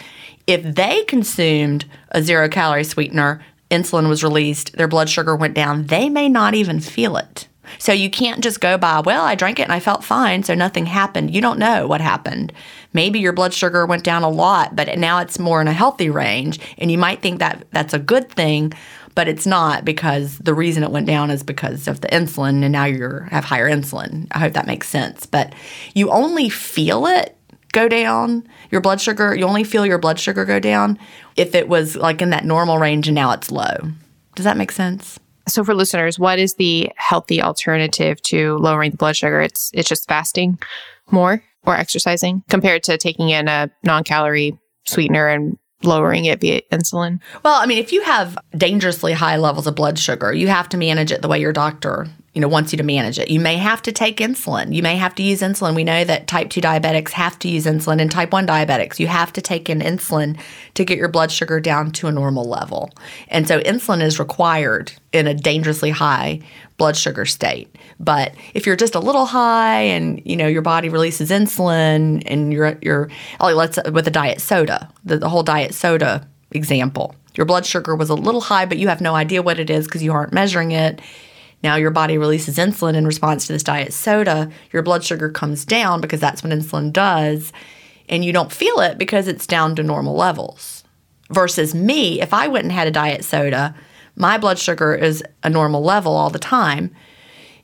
if 0.45 0.63
they 0.63 1.03
consumed 1.05 1.85
a 2.09 2.21
zero 2.21 2.49
calorie 2.49 2.83
sweetener, 2.83 3.41
insulin 3.71 4.09
was 4.09 4.23
released, 4.23 4.75
their 4.75 4.87
blood 4.87 5.09
sugar 5.09 5.35
went 5.35 5.53
down, 5.53 5.85
they 5.87 6.09
may 6.09 6.27
not 6.27 6.55
even 6.55 6.79
feel 6.79 7.15
it. 7.15 7.47
So 7.77 7.91
you 7.91 8.09
can't 8.09 8.43
just 8.43 8.61
go 8.61 8.77
by, 8.77 9.01
well, 9.01 9.23
I 9.23 9.35
drank 9.35 9.59
it 9.59 9.63
and 9.63 9.71
I 9.71 9.79
felt 9.79 10.03
fine, 10.03 10.43
so 10.43 10.55
nothing 10.55 10.87
happened. 10.87 11.33
You 11.33 11.41
don't 11.41 11.59
know 11.59 11.87
what 11.87 12.01
happened. 12.01 12.51
Maybe 12.93 13.19
your 13.19 13.33
blood 13.33 13.53
sugar 13.53 13.85
went 13.85 14.03
down 14.03 14.23
a 14.23 14.29
lot, 14.29 14.75
but 14.75 14.97
now 14.97 15.19
it's 15.19 15.39
more 15.39 15.61
in 15.61 15.67
a 15.67 15.73
healthy 15.73 16.09
range. 16.09 16.59
And 16.77 16.91
you 16.91 16.97
might 16.97 17.21
think 17.21 17.39
that 17.39 17.65
that's 17.71 17.93
a 17.93 17.99
good 17.99 18.29
thing, 18.29 18.73
but 19.15 19.27
it's 19.27 19.45
not 19.45 19.85
because 19.85 20.37
the 20.39 20.53
reason 20.53 20.83
it 20.83 20.91
went 20.91 21.07
down 21.07 21.29
is 21.29 21.43
because 21.43 21.87
of 21.87 22.01
the 22.01 22.07
insulin 22.07 22.63
and 22.63 22.71
now 22.71 22.85
you 22.85 23.25
have 23.29 23.45
higher 23.45 23.69
insulin. 23.69 24.27
I 24.31 24.39
hope 24.39 24.53
that 24.53 24.67
makes 24.67 24.89
sense. 24.89 25.25
But 25.25 25.53
you 25.93 26.09
only 26.09 26.49
feel 26.49 27.05
it 27.05 27.35
go 27.71 27.87
down, 27.87 28.47
your 28.71 28.81
blood 28.81 28.99
sugar, 28.99 29.35
you 29.35 29.45
only 29.45 29.63
feel 29.63 29.85
your 29.85 29.99
blood 29.99 30.19
sugar 30.19 30.43
go 30.43 30.59
down 30.59 30.97
if 31.35 31.53
it 31.53 31.67
was 31.67 31.95
like 31.95 32.21
in 32.21 32.31
that 32.31 32.45
normal 32.45 32.79
range 32.79 33.07
and 33.07 33.15
now 33.15 33.31
it's 33.31 33.51
low. 33.51 33.77
Does 34.35 34.45
that 34.45 34.57
make 34.57 34.71
sense? 34.71 35.19
So 35.47 35.63
for 35.63 35.73
listeners, 35.73 36.17
what 36.17 36.39
is 36.39 36.55
the 36.55 36.91
healthy 36.95 37.41
alternative 37.41 38.21
to 38.23 38.57
lowering 38.57 38.91
the 38.91 38.97
blood 38.97 39.15
sugar? 39.15 39.41
It's 39.41 39.71
it's 39.73 39.89
just 39.89 40.07
fasting 40.07 40.59
more 41.11 41.43
or 41.69 41.75
exercising 41.75 42.43
compared 42.49 42.83
to 42.83 42.97
taking 42.97 43.29
in 43.29 43.47
a 43.47 43.69
non-calorie 43.83 44.57
sweetener 44.85 45.27
and 45.27 45.57
lowering 45.83 46.25
it 46.25 46.41
via 46.41 46.61
insulin? 46.71 47.19
Well, 47.43 47.59
I 47.59 47.65
mean, 47.65 47.77
if 47.77 47.93
you 47.93 48.03
have 48.03 48.37
dangerously 48.57 49.13
high 49.13 49.37
levels 49.37 49.67
of 49.67 49.75
blood 49.75 49.97
sugar, 49.97 50.33
you 50.33 50.47
have 50.47 50.69
to 50.69 50.77
manage 50.77 51.11
it 51.11 51.21
the 51.21 51.27
way 51.27 51.39
your 51.39 51.53
doctor 51.53 52.07
you 52.33 52.41
know 52.41 52.47
wants 52.47 52.71
you 52.71 52.77
to 52.77 52.83
manage 52.83 53.17
it. 53.17 53.29
You 53.29 53.39
may 53.39 53.57
have 53.57 53.81
to 53.83 53.91
take 53.91 54.17
insulin. 54.17 54.73
You 54.73 54.83
may 54.83 54.95
have 54.97 55.15
to 55.15 55.23
use 55.23 55.41
insulin. 55.41 55.75
We 55.75 55.83
know 55.83 56.03
that 56.03 56.27
type 56.27 56.49
2 56.49 56.61
diabetics 56.61 57.11
have 57.11 57.39
to 57.39 57.49
use 57.49 57.65
insulin 57.65 58.01
and 58.01 58.11
type 58.11 58.31
1 58.31 58.45
diabetics 58.45 58.99
you 58.99 59.07
have 59.07 59.33
to 59.33 59.41
take 59.41 59.69
in 59.69 59.79
insulin 59.79 60.39
to 60.75 60.85
get 60.85 60.97
your 60.97 61.07
blood 61.07 61.31
sugar 61.31 61.59
down 61.59 61.91
to 61.91 62.07
a 62.07 62.11
normal 62.11 62.47
level. 62.47 62.91
And 63.29 63.47
so 63.47 63.59
insulin 63.61 64.01
is 64.01 64.19
required 64.19 64.91
in 65.11 65.27
a 65.27 65.33
dangerously 65.33 65.89
high 65.89 66.41
blood 66.77 66.95
sugar 66.95 67.25
state. 67.25 67.75
But 67.99 68.33
if 68.53 68.65
you're 68.65 68.75
just 68.75 68.95
a 68.95 68.99
little 68.99 69.25
high 69.25 69.81
and 69.81 70.21
you 70.25 70.35
know 70.35 70.47
your 70.47 70.61
body 70.61 70.89
releases 70.89 71.29
insulin 71.31 72.23
and 72.25 72.53
you're 72.53 72.77
you're 72.81 73.09
oh, 73.39 73.53
let's 73.53 73.79
with 73.91 74.07
a 74.07 74.11
diet 74.11 74.39
soda, 74.39 74.89
the, 75.03 75.17
the 75.17 75.29
whole 75.29 75.43
diet 75.43 75.73
soda 75.73 76.27
example. 76.51 77.15
Your 77.35 77.45
blood 77.45 77.65
sugar 77.65 77.95
was 77.95 78.09
a 78.09 78.15
little 78.15 78.41
high, 78.41 78.65
but 78.65 78.77
you 78.77 78.87
have 78.87 79.01
no 79.01 79.15
idea 79.15 79.41
what 79.41 79.59
it 79.59 79.69
is 79.69 79.85
because 79.85 80.03
you 80.03 80.11
aren't 80.11 80.33
measuring 80.33 80.71
it 80.71 80.99
now 81.63 81.75
your 81.75 81.91
body 81.91 82.17
releases 82.17 82.57
insulin 82.57 82.95
in 82.95 83.05
response 83.05 83.47
to 83.47 83.53
this 83.53 83.63
diet 83.63 83.93
soda. 83.93 84.49
Your 84.71 84.81
blood 84.81 85.03
sugar 85.03 85.29
comes 85.29 85.65
down 85.65 86.01
because 86.01 86.19
that's 86.19 86.43
what 86.43 86.53
insulin 86.53 86.93
does. 86.93 87.51
And 88.07 88.23
you 88.23 88.31
don't 88.31 88.51
feel 88.51 88.79
it 88.79 88.97
because 88.97 89.27
it's 89.27 89.45
down 89.45 89.75
to 89.75 89.83
normal 89.83 90.15
levels. 90.15 90.83
Versus 91.31 91.75
me, 91.75 92.21
if 92.21 92.33
I 92.33 92.47
went 92.47 92.63
and 92.63 92.71
had 92.71 92.87
a 92.87 92.91
diet 92.91 93.23
soda, 93.23 93.75
my 94.15 94.37
blood 94.37 94.57
sugar 94.57 94.95
is 94.95 95.23
a 95.43 95.49
normal 95.49 95.83
level 95.83 96.13
all 96.13 96.29
the 96.29 96.39
time. 96.39 96.95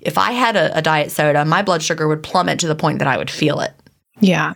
If 0.01 0.17
I 0.17 0.34
had 0.34 0.55
a, 0.55 0.77
a 0.77 0.81
diet 0.81 1.12
soda, 1.12 1.45
my 1.45 1.63
blood 1.63 1.81
sugar 1.81 2.08
would 2.08 2.21
plummet 2.21 2.60
to 2.60 2.67
the 2.67 2.75
point 2.75 2.99
that 2.99 3.08
I 3.08 3.17
would 3.17 3.31
feel 3.31 3.60
it. 3.62 3.73
Yeah. 4.19 4.53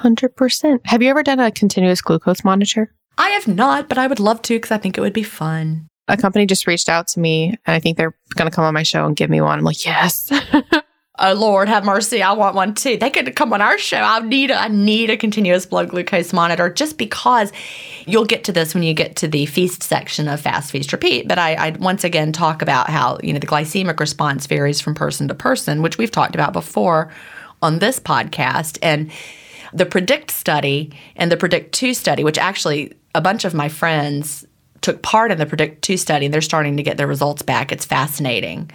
100%. 0.00 0.80
Have 0.84 1.02
you 1.02 1.10
ever 1.10 1.22
done 1.22 1.40
a 1.40 1.52
continuous 1.52 2.00
glucose 2.00 2.42
monitor? 2.42 2.92
I 3.16 3.30
have 3.30 3.46
not, 3.46 3.88
but 3.88 3.98
I 3.98 4.06
would 4.06 4.20
love 4.20 4.42
to 4.42 4.54
because 4.54 4.70
I 4.70 4.78
think 4.78 4.96
it 4.96 5.00
would 5.00 5.12
be 5.12 5.22
fun 5.22 5.88
a 6.08 6.16
company 6.16 6.46
just 6.46 6.66
reached 6.66 6.88
out 6.88 7.06
to 7.08 7.20
me 7.20 7.58
and 7.66 7.74
I 7.74 7.80
think 7.80 7.96
they're 7.96 8.14
going 8.34 8.50
to 8.50 8.54
come 8.54 8.64
on 8.64 8.74
my 8.74 8.82
show 8.82 9.04
and 9.06 9.14
give 9.14 9.30
me 9.30 9.40
one. 9.40 9.58
I'm 9.58 9.64
like, 9.64 9.84
yes. 9.84 10.30
oh 11.18 11.34
Lord, 11.34 11.68
have 11.68 11.84
mercy! 11.84 12.22
I 12.22 12.32
want 12.32 12.54
one 12.54 12.74
too. 12.74 12.96
They 12.96 13.10
could 13.10 13.34
come 13.36 13.52
on 13.52 13.60
our 13.60 13.78
show. 13.78 13.98
I 13.98 14.20
need 14.20 14.50
a, 14.50 14.56
I 14.56 14.68
need 14.68 15.10
a 15.10 15.16
continuous 15.16 15.66
blood 15.66 15.90
glucose 15.90 16.32
monitor 16.32 16.70
just 16.70 16.98
because 16.98 17.52
you'll 18.06 18.24
get 18.24 18.44
to 18.44 18.52
this 18.52 18.74
when 18.74 18.82
you 18.82 18.94
get 18.94 19.16
to 19.16 19.28
the 19.28 19.46
feast 19.46 19.82
section 19.82 20.28
of 20.28 20.40
Fast 20.40 20.70
Feast 20.70 20.92
Repeat. 20.92 21.28
But 21.28 21.38
I, 21.38 21.54
I 21.54 21.70
once 21.78 22.04
again 22.04 22.32
talk 22.32 22.62
about 22.62 22.88
how 22.88 23.18
you 23.22 23.32
know 23.32 23.38
the 23.38 23.46
glycemic 23.46 24.00
response 24.00 24.46
varies 24.46 24.80
from 24.80 24.94
person 24.94 25.28
to 25.28 25.34
person, 25.34 25.82
which 25.82 25.98
we've 25.98 26.10
talked 26.10 26.34
about 26.34 26.52
before 26.52 27.12
on 27.60 27.80
this 27.80 28.00
podcast, 28.00 28.78
and 28.82 29.10
the 29.72 29.86
Predict 29.86 30.30
study 30.30 30.92
and 31.16 31.30
the 31.30 31.36
Predict 31.36 31.74
Two 31.74 31.92
study, 31.92 32.24
which 32.24 32.38
actually 32.38 32.94
a 33.14 33.20
bunch 33.20 33.44
of 33.44 33.54
my 33.54 33.68
friends 33.68 34.46
took 34.88 35.02
part 35.02 35.30
in 35.30 35.36
the 35.36 35.44
Predict 35.44 35.82
2 35.82 35.98
study 35.98 36.24
and 36.24 36.32
they're 36.32 36.40
starting 36.40 36.78
to 36.78 36.82
get 36.82 36.96
their 36.96 37.06
results 37.06 37.42
back. 37.42 37.70
It's 37.70 37.84
fascinating. 37.84 38.70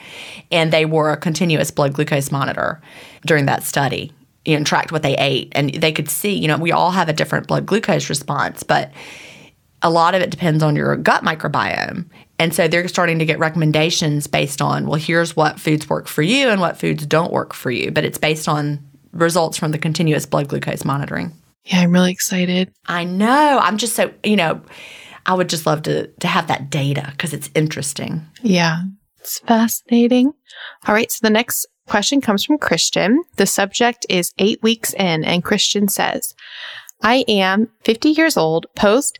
And 0.52 0.72
they 0.72 0.86
wore 0.86 1.12
a 1.12 1.18
continuous 1.18 1.72
blood 1.72 1.94
glucose 1.94 2.32
monitor 2.32 2.80
during 3.26 3.48
that 3.48 3.64
study 3.64 4.12
and 4.46 4.64
tracked 4.64 4.92
what 4.92 5.02
they 5.02 5.18
ate. 5.18 5.52
And 5.54 5.74
they 5.74 5.92
could 5.92 6.10
see, 6.10 6.36
you 6.36 6.48
know, 6.48 6.58
we 6.58 6.72
all 6.72 6.92
have 6.92 7.10
a 7.10 7.14
different 7.14 7.48
blood 7.48 7.66
glucose 7.66 8.10
response, 8.10 8.62
but 8.62 8.92
a 9.82 9.90
lot 9.90 10.14
of 10.14 10.22
it 10.22 10.30
depends 10.30 10.62
on 10.62 10.76
your 10.76 10.96
gut 10.98 11.24
microbiome. 11.24 12.06
And 12.38 12.54
so 12.54 12.68
they're 12.68 12.88
starting 12.88 13.18
to 13.18 13.26
get 13.26 13.40
recommendations 13.40 14.28
based 14.28 14.62
on, 14.62 14.86
well, 14.86 15.00
here's 15.00 15.36
what 15.36 15.60
foods 15.60 15.90
work 15.90 16.08
for 16.08 16.22
you 16.22 16.50
and 16.50 16.62
what 16.62 16.78
foods 16.78 17.08
don't 17.08 17.32
work 17.32 17.56
for 17.56 17.72
you. 17.72 17.90
But 17.90 18.06
it's 18.06 18.20
based 18.20 18.48
on 18.48 18.88
results 19.14 19.58
from 19.58 19.72
the 19.72 19.80
continuous 19.80 20.28
blood 20.28 20.48
glucose 20.48 20.86
monitoring. 20.86 21.32
Yeah, 21.66 21.80
I'm 21.80 21.92
really 21.92 22.12
excited. 22.12 22.72
I 22.86 23.04
know. 23.04 23.60
I'm 23.64 23.78
just 23.78 23.96
so, 23.96 24.14
you 24.24 24.36
know, 24.36 24.62
I 25.26 25.34
would 25.34 25.50
just 25.50 25.66
love 25.66 25.84
to 25.84 26.08
to 26.08 26.28
have 26.28 26.48
that 26.48 26.70
data 26.70 27.08
because 27.12 27.34
it's 27.34 27.50
interesting. 27.56 28.26
Yeah. 28.42 28.84
It's 29.20 29.40
fascinating. 29.40 30.34
All 30.86 30.94
right, 30.94 31.10
so 31.10 31.20
the 31.22 31.30
next 31.30 31.66
question 31.88 32.20
comes 32.20 32.44
from 32.44 32.58
Christen. 32.58 33.24
The 33.38 33.46
subject 33.46 34.06
is 34.10 34.34
8 34.38 34.62
weeks 34.62 34.94
in 34.94 35.24
and 35.24 35.44
Christen 35.44 35.88
says, 35.88 36.36
I 37.02 37.24
am 37.30 37.70
50 37.86 38.10
years 38.10 38.36
old, 38.36 38.66
post 38.76 39.20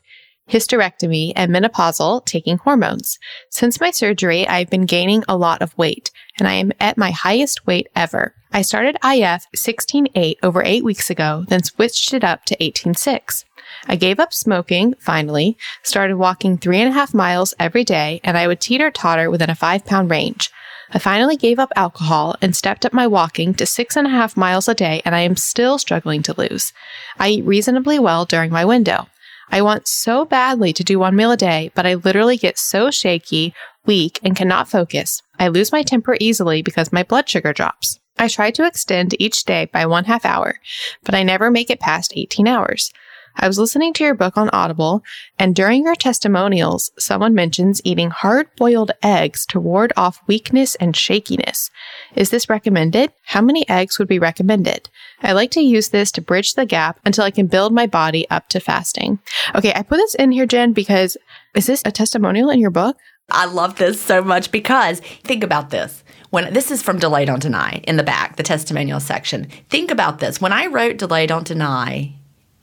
hysterectomy 0.50 1.32
and 1.36 1.50
menopausal, 1.50 2.24
taking 2.26 2.58
hormones. 2.58 3.18
Since 3.50 3.80
my 3.80 3.90
surgery, 3.90 4.46
I've 4.46 4.68
been 4.68 4.84
gaining 4.84 5.24
a 5.26 5.36
lot 5.38 5.62
of 5.62 5.76
weight. 5.78 6.10
and 6.38 6.48
I 6.48 6.54
am 6.54 6.72
at 6.80 6.98
my 6.98 7.12
highest 7.12 7.66
weight 7.66 7.88
ever. 7.94 8.34
I 8.52 8.62
started 8.62 8.96
IF 9.04 9.46
16.8 9.56 10.36
over 10.42 10.62
eight 10.64 10.84
weeks 10.84 11.08
ago, 11.08 11.44
then 11.48 11.62
switched 11.62 12.12
it 12.12 12.24
up 12.24 12.44
to 12.46 12.56
18.6. 12.56 13.44
I 13.86 13.96
gave 13.96 14.18
up 14.18 14.32
smoking, 14.32 14.94
finally, 14.98 15.56
started 15.82 16.16
walking 16.16 16.56
three 16.56 16.80
and 16.80 16.88
a 16.88 16.92
half 16.92 17.12
miles 17.12 17.54
every 17.58 17.84
day, 17.84 18.20
and 18.24 18.38
I 18.38 18.46
would 18.46 18.60
teeter 18.60 18.90
totter 18.90 19.30
within 19.30 19.50
a 19.50 19.54
five 19.54 19.84
pound 19.84 20.10
range. 20.10 20.50
I 20.92 20.98
finally 20.98 21.36
gave 21.36 21.58
up 21.58 21.72
alcohol 21.76 22.36
and 22.40 22.54
stepped 22.54 22.86
up 22.86 22.92
my 22.92 23.06
walking 23.06 23.54
to 23.54 23.66
six 23.66 23.96
and 23.96 24.06
a 24.06 24.10
half 24.10 24.36
miles 24.36 24.68
a 24.68 24.74
day, 24.74 25.02
and 25.04 25.14
I 25.14 25.20
am 25.20 25.36
still 25.36 25.78
struggling 25.78 26.22
to 26.22 26.34
lose. 26.38 26.72
I 27.18 27.30
eat 27.30 27.44
reasonably 27.44 27.98
well 27.98 28.24
during 28.24 28.50
my 28.50 28.64
window. 28.64 29.08
I 29.50 29.60
want 29.62 29.88
so 29.88 30.24
badly 30.24 30.72
to 30.72 30.84
do 30.84 30.98
one 30.98 31.16
meal 31.16 31.30
a 31.30 31.36
day, 31.36 31.70
but 31.74 31.86
I 31.86 31.94
literally 31.94 32.36
get 32.36 32.58
so 32.58 32.90
shaky, 32.90 33.54
weak, 33.84 34.18
and 34.22 34.36
cannot 34.36 34.68
focus. 34.68 35.22
I 35.38 35.48
lose 35.48 35.72
my 35.72 35.82
temper 35.82 36.16
easily 36.20 36.62
because 36.62 36.92
my 36.92 37.02
blood 37.02 37.28
sugar 37.28 37.52
drops. 37.52 37.98
I 38.16 38.28
try 38.28 38.50
to 38.52 38.66
extend 38.66 39.20
each 39.20 39.44
day 39.44 39.66
by 39.66 39.86
one 39.86 40.04
half 40.04 40.24
hour, 40.24 40.60
but 41.02 41.14
I 41.14 41.24
never 41.24 41.50
make 41.50 41.70
it 41.70 41.80
past 41.80 42.12
18 42.14 42.46
hours. 42.46 42.92
I 43.36 43.46
was 43.46 43.58
listening 43.58 43.92
to 43.94 44.04
your 44.04 44.14
book 44.14 44.36
on 44.36 44.48
Audible, 44.52 45.02
and 45.38 45.54
during 45.54 45.84
your 45.84 45.96
testimonials, 45.96 46.92
someone 46.98 47.34
mentions 47.34 47.80
eating 47.84 48.10
hard 48.10 48.48
boiled 48.56 48.92
eggs 49.02 49.44
to 49.46 49.60
ward 49.60 49.92
off 49.96 50.22
weakness 50.26 50.74
and 50.76 50.96
shakiness. 50.96 51.70
Is 52.14 52.30
this 52.30 52.48
recommended? 52.48 53.12
How 53.26 53.40
many 53.40 53.68
eggs 53.68 53.98
would 53.98 54.08
be 54.08 54.18
recommended? 54.18 54.88
I 55.22 55.32
like 55.32 55.50
to 55.52 55.60
use 55.60 55.88
this 55.88 56.12
to 56.12 56.22
bridge 56.22 56.54
the 56.54 56.66
gap 56.66 57.00
until 57.04 57.24
I 57.24 57.30
can 57.30 57.46
build 57.46 57.72
my 57.72 57.86
body 57.86 58.28
up 58.30 58.48
to 58.50 58.60
fasting. 58.60 59.18
Okay, 59.54 59.72
I 59.74 59.82
put 59.82 59.96
this 59.96 60.14
in 60.14 60.32
here, 60.32 60.46
Gin, 60.46 60.72
because 60.72 61.16
is 61.54 61.66
this 61.66 61.82
a 61.84 61.92
testimonial 61.92 62.50
in 62.50 62.60
your 62.60 62.70
book? 62.70 62.96
I 63.30 63.46
love 63.46 63.76
this 63.76 64.00
so 64.00 64.22
much 64.22 64.50
because 64.50 65.00
think 65.00 65.42
about 65.42 65.70
this. 65.70 66.04
When 66.30 66.52
this 66.52 66.70
is 66.70 66.82
from 66.82 66.98
Delay 66.98 67.24
Don't 67.24 67.42
Deny 67.42 67.80
in 67.86 67.96
the 67.96 68.02
back, 68.02 68.36
the 68.36 68.42
testimonial 68.42 69.00
section. 69.00 69.46
Think 69.70 69.90
about 69.90 70.18
this. 70.18 70.40
When 70.40 70.52
I 70.52 70.66
wrote 70.66 70.98
Delay 70.98 71.26
Don't 71.26 71.46
Deny, 71.46 72.14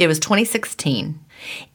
it 0.02 0.08
was 0.08 0.20
2016, 0.20 1.20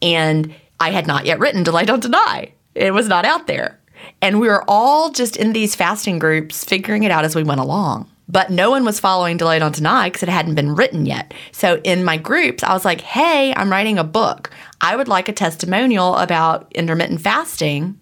and 0.02 0.54
I 0.80 0.90
had 0.90 1.06
not 1.06 1.26
yet 1.26 1.38
written 1.38 1.62
Delay 1.62 1.84
Don't 1.84 2.02
Deny. 2.02 2.52
It 2.74 2.92
was 2.92 3.08
not 3.08 3.24
out 3.24 3.46
there. 3.46 3.78
And 4.20 4.40
we 4.40 4.48
were 4.48 4.64
all 4.68 5.10
just 5.10 5.36
in 5.36 5.52
these 5.52 5.74
fasting 5.74 6.18
groups 6.18 6.64
figuring 6.64 7.04
it 7.04 7.10
out 7.10 7.24
as 7.24 7.34
we 7.34 7.42
went 7.42 7.60
along. 7.60 8.10
But 8.28 8.50
no 8.50 8.70
one 8.70 8.84
was 8.84 8.98
following 8.98 9.36
Delay 9.36 9.60
Don't 9.60 9.74
Deny 9.74 10.08
because 10.08 10.24
it 10.24 10.28
hadn't 10.28 10.56
been 10.56 10.74
written 10.74 11.06
yet. 11.06 11.32
So 11.52 11.80
in 11.84 12.04
my 12.04 12.16
groups, 12.16 12.64
I 12.64 12.72
was 12.72 12.84
like, 12.84 13.00
hey, 13.00 13.54
I'm 13.54 13.70
writing 13.70 13.98
a 13.98 14.04
book. 14.04 14.50
I 14.80 14.96
would 14.96 15.08
like 15.08 15.28
a 15.28 15.32
testimonial 15.32 16.16
about 16.16 16.70
intermittent 16.72 17.20
fasting 17.20 17.98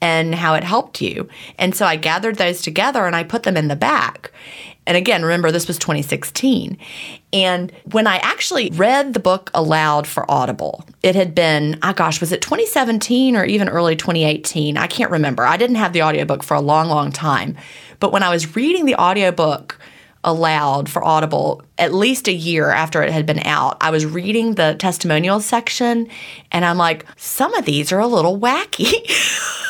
and 0.00 0.34
how 0.34 0.54
it 0.54 0.64
helped 0.64 1.02
you. 1.02 1.28
And 1.58 1.74
so 1.74 1.84
I 1.84 1.96
gathered 1.96 2.36
those 2.36 2.62
together 2.62 3.06
and 3.06 3.14
I 3.14 3.22
put 3.22 3.42
them 3.42 3.56
in 3.56 3.68
the 3.68 3.76
back. 3.76 4.32
And 4.86 4.96
again, 4.96 5.22
remember, 5.22 5.52
this 5.52 5.68
was 5.68 5.78
2016. 5.78 6.78
And 7.32 7.72
when 7.92 8.06
I 8.06 8.16
actually 8.16 8.70
read 8.70 9.14
the 9.14 9.20
book 9.20 9.50
aloud 9.54 10.06
for 10.06 10.28
Audible, 10.30 10.84
it 11.02 11.14
had 11.14 11.34
been, 11.34 11.78
oh 11.82 11.92
gosh, 11.92 12.20
was 12.20 12.32
it 12.32 12.42
2017 12.42 13.36
or 13.36 13.44
even 13.44 13.68
early 13.68 13.94
2018? 13.94 14.76
I 14.76 14.86
can't 14.86 15.10
remember. 15.10 15.44
I 15.44 15.56
didn't 15.56 15.76
have 15.76 15.92
the 15.92 16.02
audiobook 16.02 16.42
for 16.42 16.54
a 16.54 16.60
long, 16.60 16.88
long 16.88 17.12
time. 17.12 17.56
But 18.00 18.12
when 18.12 18.22
I 18.22 18.30
was 18.30 18.56
reading 18.56 18.86
the 18.86 18.96
audiobook 18.96 19.78
aloud 20.24 20.88
for 20.88 21.02
Audible 21.02 21.62
at 21.78 21.94
least 21.94 22.28
a 22.28 22.32
year 22.32 22.70
after 22.70 23.02
it 23.02 23.10
had 23.10 23.26
been 23.26 23.46
out, 23.46 23.76
I 23.80 23.90
was 23.90 24.04
reading 24.04 24.54
the 24.54 24.74
testimonials 24.78 25.46
section 25.46 26.08
and 26.52 26.64
I'm 26.64 26.78
like, 26.78 27.06
some 27.16 27.54
of 27.54 27.64
these 27.64 27.92
are 27.92 28.00
a 28.00 28.06
little 28.06 28.38
wacky. 28.38 28.92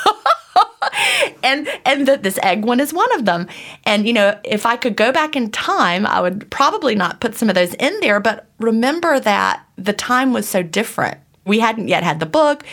and 1.42 1.68
and 1.84 2.06
that 2.08 2.22
this 2.22 2.38
egg 2.42 2.64
one 2.64 2.80
is 2.80 2.92
one 2.92 3.12
of 3.14 3.24
them. 3.24 3.46
And 3.84 4.06
you 4.06 4.12
know, 4.12 4.38
if 4.44 4.66
I 4.66 4.76
could 4.76 4.96
go 4.96 5.12
back 5.12 5.36
in 5.36 5.50
time, 5.50 6.06
I 6.06 6.20
would 6.20 6.50
probably 6.50 6.94
not 6.94 7.20
put 7.20 7.34
some 7.34 7.48
of 7.48 7.54
those 7.54 7.74
in 7.74 7.98
there, 8.00 8.20
but 8.20 8.46
remember 8.58 9.20
that 9.20 9.64
the 9.76 9.92
time 9.92 10.32
was 10.32 10.48
so 10.48 10.62
different. 10.62 11.18
We 11.44 11.58
hadn't 11.58 11.88
yet 11.88 12.02
had 12.02 12.20
the 12.20 12.26
book. 12.26 12.64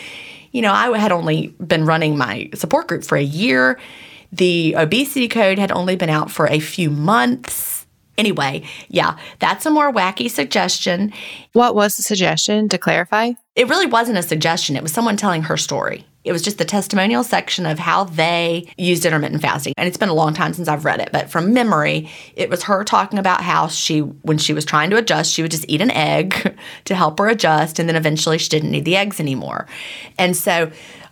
You 0.52 0.62
know, 0.62 0.72
I 0.72 0.96
had 0.98 1.12
only 1.12 1.48
been 1.64 1.84
running 1.84 2.16
my 2.16 2.50
support 2.54 2.88
group 2.88 3.04
for 3.04 3.16
a 3.16 3.22
year. 3.22 3.78
The 4.32 4.74
obesity 4.76 5.28
code 5.28 5.58
had 5.58 5.72
only 5.72 5.96
been 5.96 6.10
out 6.10 6.30
for 6.30 6.46
a 6.46 6.60
few 6.60 6.90
months. 6.90 7.77
Anyway, 8.18 8.64
yeah, 8.88 9.16
that's 9.38 9.64
a 9.64 9.70
more 9.70 9.92
wacky 9.92 10.28
suggestion. 10.28 11.12
What 11.52 11.76
was 11.76 11.96
the 11.96 12.02
suggestion 12.02 12.68
to 12.68 12.76
clarify? 12.76 13.32
It 13.54 13.68
really 13.68 13.86
wasn't 13.86 14.18
a 14.18 14.22
suggestion. 14.22 14.76
It 14.76 14.82
was 14.82 14.92
someone 14.92 15.16
telling 15.16 15.42
her 15.42 15.56
story. 15.56 16.04
It 16.24 16.32
was 16.32 16.42
just 16.42 16.58
the 16.58 16.64
testimonial 16.64 17.22
section 17.22 17.64
of 17.64 17.78
how 17.78 18.04
they 18.04 18.70
used 18.76 19.06
intermittent 19.06 19.40
fasting. 19.40 19.72
And 19.76 19.86
it's 19.86 19.96
been 19.96 20.08
a 20.08 20.14
long 20.14 20.34
time 20.34 20.52
since 20.52 20.66
I've 20.68 20.84
read 20.84 21.00
it, 21.00 21.10
but 21.12 21.30
from 21.30 21.54
memory, 21.54 22.10
it 22.34 22.50
was 22.50 22.64
her 22.64 22.82
talking 22.82 23.20
about 23.20 23.40
how 23.40 23.68
she, 23.68 24.00
when 24.00 24.36
she 24.36 24.52
was 24.52 24.64
trying 24.64 24.90
to 24.90 24.96
adjust, 24.96 25.32
she 25.32 25.42
would 25.42 25.52
just 25.52 25.64
eat 25.68 25.80
an 25.80 25.92
egg 25.92 26.58
to 26.84 26.94
help 26.96 27.18
her 27.20 27.28
adjust. 27.28 27.78
And 27.78 27.88
then 27.88 27.96
eventually 27.96 28.36
she 28.36 28.48
didn't 28.48 28.72
need 28.72 28.84
the 28.84 28.96
eggs 28.96 29.20
anymore. 29.20 29.66
And 30.18 30.36
so, 30.36 30.70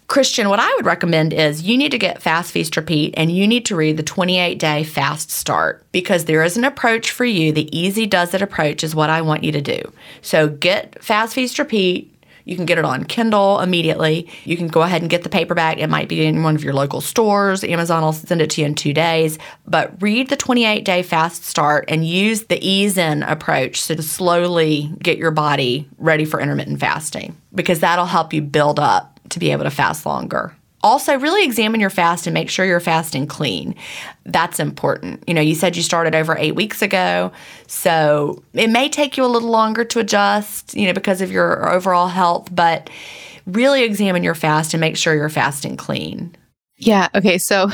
Christen, 0.08 0.48
what 0.48 0.60
I 0.60 0.72
would 0.76 0.86
recommend 0.86 1.32
is 1.32 1.62
you 1.62 1.76
need 1.76 1.90
to 1.90 1.98
get 1.98 2.22
Fast 2.22 2.52
Feast 2.52 2.76
Repeat 2.76 3.14
and 3.16 3.30
you 3.30 3.46
need 3.46 3.66
to 3.66 3.76
read 3.76 3.96
the 3.96 4.02
28 4.04 4.58
day 4.58 4.84
fast 4.84 5.30
start 5.30 5.84
because 5.90 6.24
there 6.24 6.44
is 6.44 6.56
an 6.56 6.64
approach 6.64 7.10
for 7.10 7.24
you. 7.24 7.52
The 7.52 7.76
easy 7.76 8.06
does 8.06 8.32
it 8.32 8.40
approach 8.40 8.84
is 8.84 8.94
what 8.94 9.10
I 9.10 9.22
want 9.22 9.42
you 9.42 9.52
to 9.52 9.60
do. 9.60 9.92
So 10.22 10.48
get 10.48 11.02
Fast 11.02 11.34
Feast 11.34 11.58
Repeat, 11.58 12.16
you 12.46 12.54
can 12.54 12.64
get 12.64 12.78
it 12.78 12.84
on 12.84 13.02
Kindle 13.02 13.58
immediately. 13.58 14.30
You 14.44 14.56
can 14.56 14.68
go 14.68 14.82
ahead 14.82 15.02
and 15.02 15.10
get 15.10 15.24
the 15.24 15.28
paperback. 15.28 15.78
It 15.78 15.88
might 15.88 16.08
be 16.08 16.24
in 16.24 16.44
one 16.44 16.54
of 16.54 16.62
your 16.62 16.74
local 16.74 17.00
stores. 17.00 17.64
Amazon 17.64 18.02
will 18.04 18.12
send 18.12 18.40
it 18.40 18.50
to 18.50 18.60
you 18.60 18.68
in 18.68 18.76
two 18.76 18.94
days. 18.94 19.36
But 19.66 20.00
read 20.00 20.28
the 20.28 20.36
28 20.36 20.84
day 20.84 21.02
fast 21.02 21.44
start 21.44 21.86
and 21.88 22.06
use 22.06 22.44
the 22.44 22.64
ease 22.64 22.96
in 22.96 23.24
approach 23.24 23.88
to 23.88 24.00
slowly 24.00 24.92
get 25.02 25.18
your 25.18 25.32
body 25.32 25.88
ready 25.98 26.24
for 26.24 26.40
intermittent 26.40 26.78
fasting 26.78 27.36
because 27.52 27.80
that'll 27.80 28.06
help 28.06 28.32
you 28.32 28.42
build 28.42 28.78
up 28.78 29.15
to 29.36 29.40
be 29.40 29.52
able 29.52 29.64
to 29.64 29.70
fast 29.70 30.06
longer. 30.06 30.56
Also, 30.82 31.18
really 31.18 31.44
examine 31.44 31.80
your 31.80 31.90
fast 31.90 32.26
and 32.26 32.32
make 32.32 32.48
sure 32.48 32.64
you're 32.64 32.80
fasting 32.80 33.26
clean. 33.26 33.74
That's 34.24 34.58
important. 34.58 35.22
You 35.26 35.34
know, 35.34 35.42
you 35.42 35.54
said 35.54 35.76
you 35.76 35.82
started 35.82 36.14
over 36.14 36.36
eight 36.38 36.54
weeks 36.54 36.80
ago, 36.80 37.32
so 37.66 38.42
it 38.54 38.70
may 38.70 38.88
take 38.88 39.16
you 39.16 39.24
a 39.24 39.26
little 39.26 39.50
longer 39.50 39.84
to 39.84 39.98
adjust, 39.98 40.74
you 40.74 40.86
know, 40.86 40.92
because 40.92 41.20
of 41.20 41.30
your 41.30 41.70
overall 41.70 42.08
health, 42.08 42.48
but 42.54 42.88
really 43.46 43.82
examine 43.82 44.22
your 44.22 44.34
fast 44.34 44.72
and 44.74 44.80
make 44.80 44.96
sure 44.96 45.14
you're 45.14 45.28
fasting 45.28 45.76
clean. 45.76 46.34
Yeah. 46.78 47.08
Okay. 47.14 47.36
So, 47.36 47.68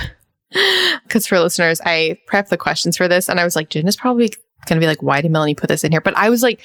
because 1.05 1.27
for 1.27 1.39
listeners, 1.39 1.81
I 1.85 2.19
prepped 2.29 2.49
the 2.49 2.57
questions 2.57 2.97
for 2.97 3.09
this 3.09 3.29
and 3.29 3.39
I 3.39 3.45
was 3.45 3.55
like, 3.55 3.69
Gin 3.69 3.87
is 3.87 3.97
probably 3.97 4.31
going 4.67 4.81
to 4.81 4.85
be 4.85 4.87
like, 4.87 5.03
why 5.03 5.21
did 5.21 5.31
Melanie 5.31 5.55
put 5.55 5.69
this 5.69 5.85
in 5.85 5.93
here? 5.93 6.01
But 6.01 6.17
I 6.17 6.31
was 6.31 6.43
like, 6.43 6.61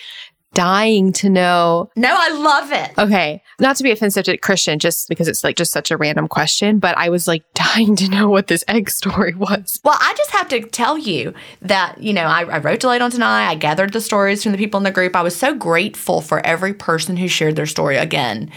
dying 0.53 1.13
to 1.13 1.29
know. 1.29 1.89
No, 1.95 2.15
I 2.17 2.29
love 2.29 2.71
it. 2.71 2.97
Okay. 2.97 3.43
Not 3.59 3.75
to 3.77 3.83
be 3.83 3.91
offensive 3.91 4.25
to 4.25 4.37
Christen, 4.37 4.79
just 4.79 5.07
because 5.09 5.27
it's 5.27 5.43
like 5.43 5.55
just 5.55 5.71
such 5.71 5.91
a 5.91 5.97
random 5.97 6.27
question, 6.27 6.79
but 6.79 6.97
I 6.97 7.09
was 7.09 7.27
like 7.27 7.43
dying 7.53 7.95
to 7.97 8.09
know 8.09 8.29
what 8.29 8.47
this 8.47 8.63
egg 8.67 8.89
story 8.89 9.35
was. 9.35 9.79
Well, 9.83 9.97
I 9.99 10.13
just 10.17 10.31
have 10.31 10.47
to 10.49 10.61
tell 10.61 10.97
you 10.97 11.33
that, 11.61 12.01
you 12.01 12.13
know, 12.13 12.23
I, 12.23 12.41
I 12.43 12.57
wrote 12.57 12.79
Delay 12.79 12.99
Don't 12.99 13.11
Deny. 13.11 13.47
I 13.47 13.55
gathered 13.55 13.93
the 13.93 14.01
stories 14.01 14.41
from 14.41 14.51
the 14.51 14.57
people 14.57 14.77
in 14.79 14.83
the 14.83 14.91
group. 14.91 15.15
I 15.15 15.21
was 15.21 15.35
so 15.35 15.53
grateful 15.53 16.21
for 16.21 16.45
every 16.45 16.73
person 16.73 17.17
who 17.17 17.27
shared 17.27 17.55
their 17.55 17.65
story 17.65 17.97
again. 17.97 18.51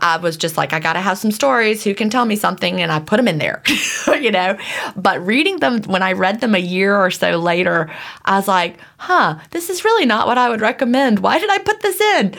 I 0.00 0.16
was 0.16 0.36
just 0.36 0.56
like, 0.56 0.72
I 0.72 0.80
got 0.80 0.94
to 0.94 1.00
have 1.00 1.18
some 1.18 1.30
stories. 1.30 1.84
Who 1.84 1.94
can 1.94 2.10
tell 2.10 2.24
me 2.24 2.36
something? 2.36 2.80
And 2.80 2.90
I 2.90 3.00
put 3.00 3.16
them 3.16 3.28
in 3.28 3.38
there, 3.38 3.62
you 4.20 4.30
know. 4.30 4.58
But 4.96 5.24
reading 5.24 5.58
them, 5.58 5.82
when 5.84 6.02
I 6.02 6.12
read 6.12 6.40
them 6.40 6.54
a 6.54 6.58
year 6.58 6.96
or 6.96 7.10
so 7.10 7.38
later, 7.38 7.90
I 8.24 8.36
was 8.36 8.48
like, 8.48 8.78
huh, 8.98 9.38
this 9.50 9.70
is 9.70 9.84
really 9.84 10.06
not 10.06 10.26
what 10.26 10.38
I 10.38 10.48
would 10.48 10.60
recommend. 10.60 11.20
Why 11.20 11.33
did 11.38 11.50
I 11.50 11.58
put 11.58 11.82
this 11.82 12.00
in? 12.00 12.34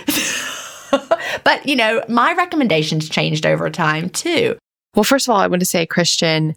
but, 1.44 1.66
you 1.66 1.76
know, 1.76 2.04
my 2.08 2.34
recommendations 2.34 3.10
changed 3.10 3.46
over 3.46 3.70
time 3.70 4.10
too. 4.10 4.58
Well, 4.96 5.04
first 5.04 5.28
of 5.28 5.34
all, 5.34 5.40
I 5.40 5.48
want 5.48 5.60
to 5.60 5.66
say, 5.66 5.86
Christen, 5.86 6.56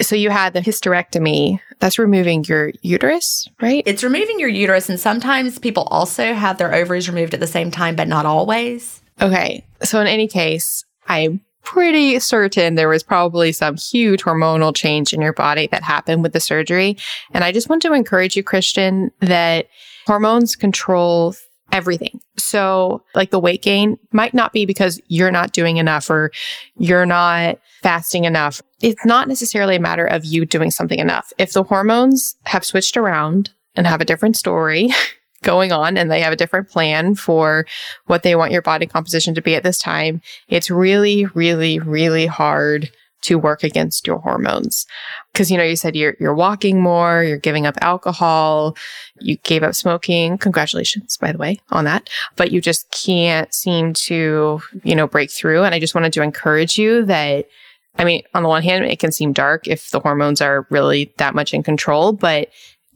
so 0.00 0.16
you 0.16 0.30
had 0.30 0.52
the 0.52 0.60
hysterectomy. 0.60 1.60
That's 1.78 1.98
removing 1.98 2.44
your 2.44 2.72
uterus, 2.82 3.48
right? 3.60 3.82
It's 3.86 4.04
removing 4.04 4.38
your 4.38 4.48
uterus. 4.48 4.88
And 4.88 5.00
sometimes 5.00 5.58
people 5.58 5.84
also 5.84 6.32
have 6.34 6.58
their 6.58 6.74
ovaries 6.74 7.08
removed 7.08 7.34
at 7.34 7.40
the 7.40 7.46
same 7.46 7.70
time, 7.70 7.96
but 7.96 8.08
not 8.08 8.26
always. 8.26 9.02
Okay. 9.20 9.64
So, 9.82 10.00
in 10.00 10.06
any 10.06 10.28
case, 10.28 10.84
I'm 11.08 11.40
pretty 11.62 12.18
certain 12.18 12.74
there 12.74 12.88
was 12.88 13.02
probably 13.02 13.52
some 13.52 13.76
huge 13.76 14.22
hormonal 14.22 14.74
change 14.74 15.12
in 15.12 15.20
your 15.20 15.32
body 15.32 15.68
that 15.68 15.82
happened 15.82 16.22
with 16.22 16.32
the 16.32 16.40
surgery. 16.40 16.96
And 17.32 17.44
I 17.44 17.52
just 17.52 17.68
want 17.68 17.82
to 17.82 17.92
encourage 17.92 18.36
you, 18.36 18.42
Christen, 18.42 19.10
that 19.20 19.68
hormones 20.06 20.56
control 20.56 21.34
everything. 21.72 22.20
So, 22.36 23.02
like 23.14 23.30
the 23.30 23.40
weight 23.40 23.62
gain 23.62 23.98
might 24.12 24.34
not 24.34 24.52
be 24.52 24.66
because 24.66 25.00
you're 25.08 25.30
not 25.30 25.52
doing 25.52 25.78
enough 25.78 26.08
or 26.10 26.30
you're 26.76 27.06
not 27.06 27.58
fasting 27.82 28.24
enough. 28.24 28.62
It's 28.80 29.04
not 29.04 29.26
necessarily 29.26 29.76
a 29.76 29.80
matter 29.80 30.06
of 30.06 30.24
you 30.24 30.44
doing 30.44 30.70
something 30.70 30.98
enough. 30.98 31.32
If 31.38 31.52
the 31.52 31.62
hormones 31.62 32.36
have 32.44 32.64
switched 32.64 32.96
around 32.96 33.50
and 33.74 33.86
have 33.86 34.00
a 34.00 34.04
different 34.04 34.36
story, 34.36 34.90
going 35.42 35.72
on 35.72 35.98
and 35.98 36.10
they 36.10 36.20
have 36.20 36.32
a 36.32 36.36
different 36.36 36.68
plan 36.68 37.14
for 37.14 37.66
what 38.06 38.22
they 38.22 38.36
want 38.36 38.52
your 38.52 38.62
body 38.62 38.86
composition 38.86 39.34
to 39.34 39.42
be 39.42 39.54
at 39.54 39.64
this 39.64 39.78
time, 39.78 40.22
it's 40.48 40.70
really, 40.70 41.26
really, 41.26 41.78
really 41.80 42.26
hard 42.26 42.90
to 43.22 43.38
work 43.38 43.64
against 43.64 44.06
your 44.06 44.18
hormones. 44.18 44.86
Cause, 45.34 45.50
you 45.50 45.56
know, 45.56 45.64
you 45.64 45.76
said 45.76 45.96
you're, 45.96 46.16
you're 46.20 46.34
walking 46.34 46.80
more, 46.80 47.24
you're 47.24 47.38
giving 47.38 47.66
up 47.66 47.76
alcohol, 47.80 48.76
you 49.20 49.36
gave 49.38 49.62
up 49.62 49.74
smoking. 49.74 50.38
Congratulations, 50.38 51.16
by 51.16 51.32
the 51.32 51.38
way, 51.38 51.58
on 51.70 51.84
that. 51.84 52.10
But 52.36 52.52
you 52.52 52.60
just 52.60 52.90
can't 52.90 53.52
seem 53.54 53.94
to, 53.94 54.60
you 54.82 54.94
know, 54.94 55.06
break 55.06 55.30
through. 55.30 55.62
And 55.62 55.74
I 55.74 55.80
just 55.80 55.94
wanted 55.94 56.12
to 56.14 56.22
encourage 56.22 56.78
you 56.78 57.04
that, 57.06 57.48
I 57.96 58.04
mean, 58.04 58.22
on 58.34 58.42
the 58.42 58.48
one 58.48 58.62
hand, 58.62 58.84
it 58.84 58.98
can 58.98 59.12
seem 59.12 59.32
dark 59.32 59.66
if 59.66 59.90
the 59.90 60.00
hormones 60.00 60.40
are 60.40 60.66
really 60.70 61.12
that 61.18 61.34
much 61.34 61.54
in 61.54 61.62
control, 61.62 62.12
but 62.12 62.48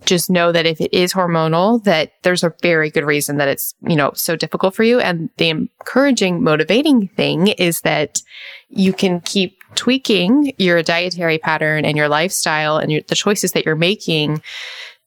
just 0.04 0.30
know 0.30 0.52
that 0.52 0.66
if 0.66 0.80
it 0.80 0.92
is 0.92 1.12
hormonal, 1.12 1.82
that 1.84 2.12
there's 2.22 2.44
a 2.44 2.54
very 2.62 2.90
good 2.90 3.04
reason 3.04 3.38
that 3.38 3.48
it's, 3.48 3.74
you 3.80 3.96
know, 3.96 4.12
so 4.14 4.36
difficult 4.36 4.74
for 4.74 4.82
you. 4.82 5.00
And 5.00 5.30
the 5.38 5.48
encouraging, 5.48 6.42
motivating 6.42 7.08
thing 7.08 7.48
is 7.48 7.80
that 7.80 8.22
you 8.68 8.92
can 8.92 9.20
keep 9.20 9.55
tweaking 9.74 10.52
your 10.58 10.82
dietary 10.82 11.38
pattern 11.38 11.84
and 11.84 11.96
your 11.96 12.08
lifestyle 12.08 12.78
and 12.78 12.92
your, 12.92 13.02
the 13.02 13.14
choices 13.14 13.52
that 13.52 13.64
you're 13.66 13.76
making 13.76 14.42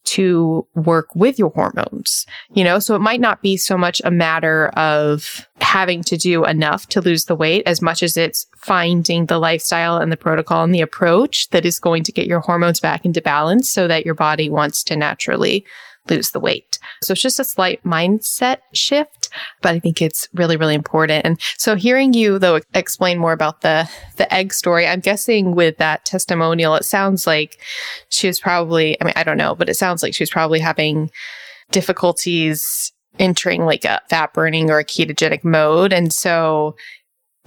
to 0.06 0.66
work 0.74 1.14
with 1.14 1.38
your 1.38 1.52
hormones, 1.52 2.26
you 2.54 2.64
know? 2.64 2.80
So 2.80 2.96
it 2.96 3.00
might 3.00 3.20
not 3.20 3.42
be 3.42 3.58
so 3.58 3.78
much 3.78 4.02
a 4.04 4.10
matter 4.10 4.70
of 4.70 5.48
having 5.62 6.02
to 6.04 6.18
do 6.18 6.46
enough 6.46 6.88
to 6.90 7.02
lose 7.02 7.26
the 7.26 7.36
weight 7.36 7.64
as 7.68 7.82
much 7.82 8.02
as 8.02 8.18
it's 8.18 8.48
finding 8.58 9.26
the 9.28 9.38
lifestyle 9.38 9.98
and 9.98 10.12
the 10.12 10.18
protocol 10.18 10.64
and 10.64 10.74
the 10.74 10.82
approach 10.82 11.50
that 11.50 11.66
is 11.66 11.80
going 11.80 12.04
to 12.04 12.12
get 12.12 12.28
your 12.28 12.40
hormones 12.40 12.80
back 12.80 13.06
into 13.06 13.22
balance 13.22 13.70
so 13.70 13.88
that 13.88 14.06
your 14.06 14.16
body 14.16 14.50
wants 14.50 14.84
to 14.86 14.96
naturally 14.96 15.66
lose 16.10 16.32
the 16.32 16.40
weight. 16.40 16.80
So 17.04 17.12
it's 17.12 17.22
just 17.22 17.40
a 17.40 17.44
slight 17.44 17.84
mindset 17.84 18.60
shift, 18.74 19.19
but 19.62 19.74
I 19.74 19.80
think 19.80 20.02
it's 20.02 20.28
really, 20.34 20.58
really 20.58 20.76
important. 20.76 21.26
And 21.26 21.40
so 21.58 21.76
hearing 21.76 22.14
you 22.14 22.40
though 22.40 22.60
explain 22.74 23.18
more 23.18 23.34
about 23.34 23.62
the, 23.62 23.90
the 24.18 24.32
egg 24.34 24.54
story, 24.54 24.88
I'm 24.88 25.00
guessing 25.00 25.56
with 25.56 25.78
that 25.78 26.06
testimonial, 26.06 26.76
it 26.76 26.86
sounds 26.86 27.28
like 27.28 27.60
she 28.10 28.28
was 28.28 28.40
probably, 28.40 29.00
I 29.02 29.06
mean, 29.06 29.14
I 29.16 29.24
don't 29.24 29.38
know, 29.38 29.56
but 29.56 29.70
it 29.70 29.76
sounds 29.76 30.04
like 30.04 30.14
she 30.14 30.24
was 30.24 30.30
probably 30.30 30.60
having 30.60 31.10
difficulties 31.72 32.92
entering 33.18 33.66
like 33.66 33.86
a 33.86 34.02
fat 34.10 34.34
burning 34.34 34.70
or 34.70 34.80
a 34.80 34.86
ketogenic 34.86 35.44
mode. 35.44 35.92
And 35.94 36.14
so 36.14 36.76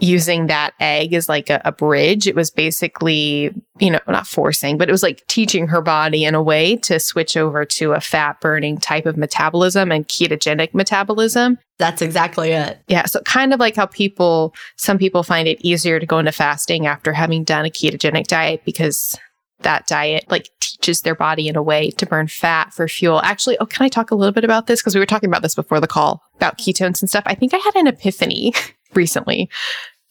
using 0.03 0.49
that 0.49 0.75
egg 0.81 1.15
as 1.15 1.29
like 1.29 1.49
a, 1.49 1.63
a, 1.65 1.71
bridge. 1.71 2.27
It 2.27 2.35
was 2.35 2.51
basically, 2.51 3.55
you 3.79 3.89
know, 3.89 4.01
not 4.09 4.27
forcing, 4.27 4.77
but 4.77 4.89
it 4.89 4.93
was 4.93 5.03
like 5.03 5.25
teaching 5.29 5.69
her 5.69 5.81
body 5.81 6.25
in 6.25 6.35
a 6.35 6.43
way 6.43 6.77
to 6.79 6.99
switch 6.99 7.37
over 7.37 7.65
to 7.65 7.93
a 7.93 8.01
fat 8.01 8.41
burning 8.41 8.79
type 8.79 9.07
of 9.07 9.17
metabolism 9.17 9.93
and 9.93 10.09
ketogenic 10.09 10.75
metabolism. 10.75 11.57
That's 11.79 12.03
exactly 12.03 12.51
it. 12.51 12.81
Yeah. 12.89 13.07
So 13.07 13.21
kind 13.21 13.55
of 13.55 13.61
like 13.61 13.77
how 13.77 13.87
people, 13.87 14.55
some 14.77 14.99
people 14.99 15.23
find 15.23 15.47
it 15.47 15.61
easier 15.65 16.01
to 16.01 16.07
go 16.07 16.19
into 16.19 16.33
fasting 16.33 16.87
after 16.87 17.13
having 17.13 17.45
done 17.45 17.65
a 17.65 17.71
ketogenic 17.71 18.27
diet 18.27 18.63
because 18.65 19.17
that 19.61 19.87
diet 19.87 20.25
like 20.29 20.51
teaches 20.59 21.03
their 21.03 21.15
body 21.15 21.47
in 21.47 21.55
a 21.55 21.63
way 21.63 21.91
to 21.93 22.07
burn 22.07 22.27
fat 22.27 22.73
for 22.75 22.89
fuel. 22.89 23.21
Actually, 23.23 23.57
oh, 23.61 23.67
can 23.67 23.85
I 23.85 23.89
talk 23.89 24.11
a 24.11 24.17
little 24.17 24.33
bit 24.33 24.43
about 24.43 24.67
this? 24.67 24.81
Because 24.81 24.97
we 24.97 25.01
were 25.01 25.07
talking 25.07 25.31
about 25.31 25.43
this 25.43 25.55
before 25.55 25.79
the 25.79 25.87
call 25.87 26.23
about 26.35 26.59
ketones 26.59 27.01
and 27.01 27.09
stuff. 27.09 27.23
I 27.25 27.37
think 27.37 27.55
I 27.55 27.59
had 27.59 27.77
an 27.77 27.87
epiphany 27.87 28.53
recently 28.95 29.49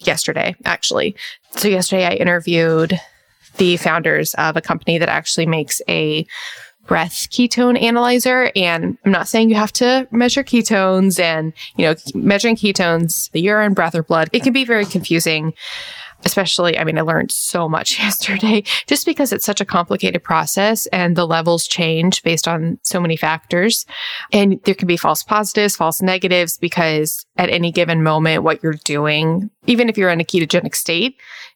yesterday, 0.05 0.55
actually. 0.65 1.15
So, 1.57 1.67
yesterday 1.67 2.05
I 2.05 2.13
interviewed 2.13 2.99
the 3.57 3.77
founders 3.77 4.33
of 4.35 4.55
a 4.55 4.61
company 4.61 4.97
that 4.97 5.09
actually 5.09 5.45
makes 5.45 5.81
a 5.87 6.25
breath 6.87 7.29
ketone 7.29 7.81
analyzer. 7.81 8.51
And 8.55 8.97
I'm 9.05 9.11
not 9.11 9.27
saying 9.27 9.49
you 9.49 9.55
have 9.55 9.73
to 9.73 10.07
measure 10.11 10.43
ketones 10.43 11.19
and, 11.19 11.53
you 11.77 11.85
know, 11.85 11.95
measuring 12.13 12.55
ketones, 12.55 13.31
the 13.31 13.41
urine, 13.41 13.73
breath, 13.73 13.95
or 13.95 14.03
blood. 14.03 14.29
It 14.33 14.43
can 14.43 14.53
be 14.53 14.65
very 14.65 14.85
confusing 14.85 15.53
especially, 16.25 16.77
I 16.77 16.83
mean, 16.83 16.97
I 16.97 17.01
learned 17.01 17.31
so 17.31 17.67
much 17.67 17.99
yesterday 17.99 18.63
just 18.87 19.05
because 19.05 19.31
it's 19.33 19.45
such 19.45 19.61
a 19.61 19.65
complicated 19.65 20.23
process 20.23 20.85
and 20.87 21.15
the 21.15 21.27
levels 21.27 21.67
change 21.67 22.23
based 22.23 22.47
on 22.47 22.79
so 22.83 22.99
many 22.99 23.15
factors. 23.15 23.85
And 24.31 24.59
there 24.63 24.75
can 24.75 24.87
be 24.87 24.97
false 24.97 25.23
positives, 25.23 25.75
false 25.75 26.01
negatives, 26.01 26.57
because 26.57 27.25
at 27.37 27.49
any 27.49 27.71
given 27.71 28.03
moment, 28.03 28.43
what 28.43 28.61
you're 28.63 28.73
doing, 28.73 29.49
even 29.67 29.89
if 29.89 29.97
you're 29.97 30.09
in 30.09 30.21
a 30.21 30.25
ketogenic 30.25 30.75
state, 30.75 31.15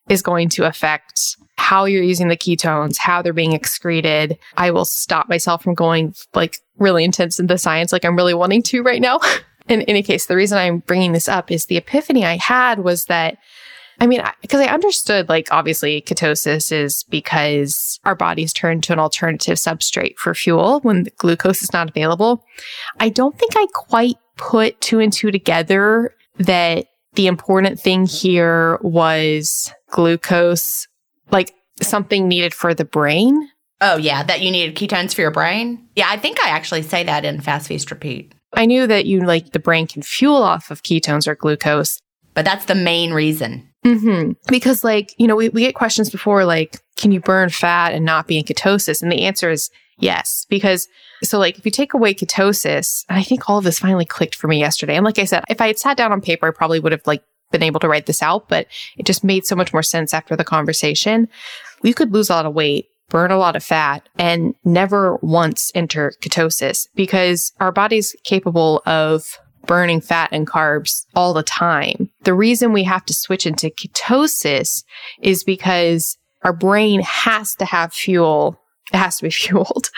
is 0.10 0.22
going 0.22 0.50
to 0.50 0.66
affect 0.66 1.38
how 1.58 1.86
you're 1.86 2.04
using 2.04 2.28
the 2.28 2.38
ketones, 2.38 2.98
how 2.98 3.22
they're 3.22 3.34
being 3.34 3.54
excreted. 3.54 4.38
I 4.58 4.72
will 4.72 4.86
stop 4.86 5.30
myself 5.30 5.64
from 5.64 5.74
going 5.74 6.14
like 6.34 6.60
really 6.78 7.04
intense 7.04 7.40
into 7.40 7.54
the 7.54 7.58
science, 7.58 7.92
like 7.92 8.06
I'm 8.06 8.16
really 8.16 8.34
wanting 8.34 8.62
to 8.64 8.84
right 8.84 9.02
now. 9.02 9.20
in 9.68 9.82
any 9.84 10.04
case, 10.04 10.28
the 10.28 10.36
reason 10.36 10.58
I'm 10.58 10.80
bringing 10.80 11.14
this 11.14 11.28
up 11.28 11.52
is 11.52 11.66
the 11.66 11.78
epiphany 11.78 12.26
I 12.26 12.38
had 12.38 12.80
was 12.80 13.06
that 13.06 13.38
I 14.00 14.08
mean, 14.08 14.22
because 14.42 14.60
I, 14.60 14.66
I, 14.66 14.74
understood, 14.74 15.30
like, 15.30 15.48
obviously, 15.52 16.02
ketosis 16.02 16.72
is 16.72 17.04
because 17.04 18.00
our 18.04 18.16
bodies 18.16 18.54
turn 18.54 18.82
to 18.82 18.94
an 18.94 19.00
alternative 19.00 19.56
substrate 19.56 20.18
for 20.18 20.34
fuel 20.34 20.80
when 20.82 21.04
the 21.04 21.12
glucose 21.12 21.64
is 21.64 21.72
not 21.72 21.90
available. 21.90 22.44
I 23.00 23.10
don't 23.10 23.38
think 23.38 23.54
I 23.56 23.68
quite 23.74 24.18
put 24.38 24.80
two 24.82 25.00
and 25.00 25.14
two 25.14 25.32
together 25.32 26.14
that 26.38 26.88
the 27.14 27.28
important 27.28 27.80
thing 27.80 28.06
here 28.06 28.78
was 28.82 29.72
glucose, 29.92 30.88
like 31.32 31.54
something 31.82 32.28
needed 32.28 32.54
for 32.54 32.74
the 32.74 32.86
brain. 32.86 33.50
Oh, 33.82 33.98
yeah, 33.98 34.24
that 34.24 34.42
you 34.42 34.52
needed 34.52 34.76
ketones 34.76 35.14
for 35.14 35.22
your 35.22 35.32
brain. 35.32 35.88
Yeah, 35.96 36.08
I 36.10 36.18
think 36.18 36.40
I 36.42 36.50
actually 36.50 36.82
say 36.82 37.04
that 37.04 37.26
in 37.26 37.42
Fast 37.42 37.68
Feast 37.68 37.92
Repeat. 37.92 38.34
I 38.54 38.66
knew 38.66 38.88
that 38.88 39.06
you 39.06 39.22
like 39.22 39.52
the 39.52 39.60
brain 39.60 39.88
can 39.88 40.02
fuel 40.02 40.42
off 40.42 40.72
of 40.72 40.84
ketones 40.84 41.28
or 41.28 41.36
glucose. 41.36 42.00
But 42.34 42.46
that's 42.46 42.66
the 42.66 42.76
main 42.76 43.14
reason. 43.14 43.70
Mm-hmm. 43.86 44.32
Because, 44.48 44.84
like, 44.84 45.14
you 45.18 45.28
know, 45.28 45.36
we, 45.36 45.50
we 45.50 45.62
get 45.62 45.76
questions 45.76 46.10
before, 46.10 46.44
like, 46.44 46.80
can 46.98 47.12
you 47.12 47.20
burn 47.20 47.50
fat 47.50 47.94
and 47.94 48.04
not 48.04 48.28
be 48.28 48.40
in 48.40 48.44
ketosis? 48.44 49.02
And 49.02 49.12
the 49.12 49.24
answer 49.24 49.52
is 49.52 49.70
yes. 50.00 50.46
Because, 50.50 50.88
so, 51.24 51.38
like, 51.38 51.58
if 51.60 51.66
you 51.66 51.72
take 51.72 51.94
away 51.94 52.14
ketosis, 52.14 53.06
and 53.10 53.18
I 53.18 53.24
think 53.24 53.48
all 53.48 53.60
of 53.60 53.64
this 53.64 53.80
finally 53.80 54.06
clicked 54.06 54.36
for 54.36 54.48
me 54.48 54.60
yesterday. 54.60 54.96
And 54.96 55.06
like 55.06 55.20
I 55.20 55.26
said, 55.26 55.44
if 55.50 55.62
I 55.62 55.68
had 55.68 55.78
sat 55.78 55.98
down 55.98 56.12
on 56.12 56.20
paper, 56.20 56.48
I 56.48 56.52
probably 56.52 56.80
would 56.80 56.92
have, 56.92 57.06
like, 57.06 57.24
been 57.52 57.62
able 57.64 57.80
to 57.80 57.88
write 57.88 58.08
this 58.08 58.24
out, 58.24 58.50
but 58.50 58.68
it 58.98 59.06
just 59.06 59.24
made 59.24 59.46
so 59.46 59.56
much 59.56 59.72
more 59.72 59.84
sense 59.84 60.14
after 60.14 60.36
the 60.36 60.44
conversation. 60.44 61.28
We 61.84 61.94
could 61.94 62.12
lose 62.12 62.30
a 62.30 62.34
lot 62.34 62.48
of 62.48 62.56
weight, 62.56 62.88
burn 63.10 63.30
a 63.30 63.38
lot 63.38 63.56
of 63.56 63.64
fat, 63.64 64.10
and 64.18 64.56
never 64.66 65.18
once 65.22 65.72
enter 65.76 66.12
ketosis 66.22 66.88
because 66.96 67.54
our 67.60 67.72
body's 67.72 68.16
capable 68.24 68.82
of 68.88 69.38
burning 69.66 70.02
fat 70.02 70.30
and 70.32 70.48
carbs 70.48 71.06
all 71.16 71.34
the 71.34 71.44
time. 71.44 72.10
The 72.24 72.34
reason 72.34 72.74
we 72.74 72.84
have 72.84 73.06
to 73.06 73.14
switch 73.14 73.46
into 73.46 73.70
ketosis 73.70 74.84
is 75.22 75.44
because 75.44 76.18
our 76.44 76.54
brain 76.54 77.02
has 77.02 77.56
to 77.56 77.66
have 77.66 77.94
fuel. 77.94 78.60
It 78.94 78.98
has 78.98 79.18
to 79.18 79.24
be 79.24 79.30
fueled. 79.32 79.90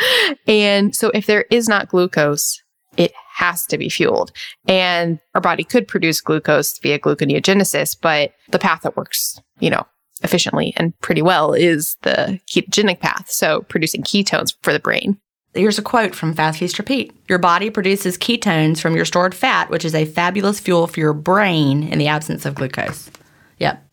And 0.48 0.96
so 0.96 1.12
if 1.14 1.26
there 1.26 1.46
is 1.52 1.68
not 1.68 1.90
glucose, 1.90 2.62
it 2.96 3.14
has 3.36 3.66
to 3.68 3.78
be 3.78 3.90
fueled. 3.90 4.32
And 4.68 5.20
our 5.36 5.42
body 5.42 5.64
could 5.64 5.88
produce 5.88 6.22
glucose 6.22 6.80
via 6.80 7.00
gluconeogenesis, 7.00 7.96
but 8.02 8.32
the 8.50 8.60
path 8.60 8.82
that 8.82 8.98
works, 8.98 9.40
you 9.60 9.70
know, 9.70 9.86
efficiently 10.24 10.74
and 10.78 10.98
pretty 11.02 11.22
well 11.22 11.54
is 11.54 11.96
the 12.02 12.40
ketogenic 12.50 13.00
path. 13.00 13.30
So 13.30 13.62
producing 13.62 14.02
ketones 14.02 14.56
for 14.64 14.74
the 14.74 14.80
brain. 14.80 15.20
Here's 15.54 15.80
a 15.80 15.84
quote 15.84 16.14
from 16.14 16.34
Fast 16.34 16.60
Feast 16.60 16.78
Repeat. 16.78 17.14
Your 17.28 17.40
body 17.40 17.70
produces 17.70 18.18
ketones 18.18 18.80
from 18.80 18.96
your 18.96 19.06
stored 19.06 19.34
fat, 19.34 19.70
which 19.70 19.86
is 19.86 19.96
a 19.96 20.06
fabulous 20.06 20.60
fuel 20.60 20.88
for 20.88 21.00
your 21.00 21.14
brain 21.14 21.84
in 21.84 21.98
the 21.98 22.08
absence 22.08 22.46
of 22.46 22.56
glucose. 22.56 23.10
Yep. 23.58 23.84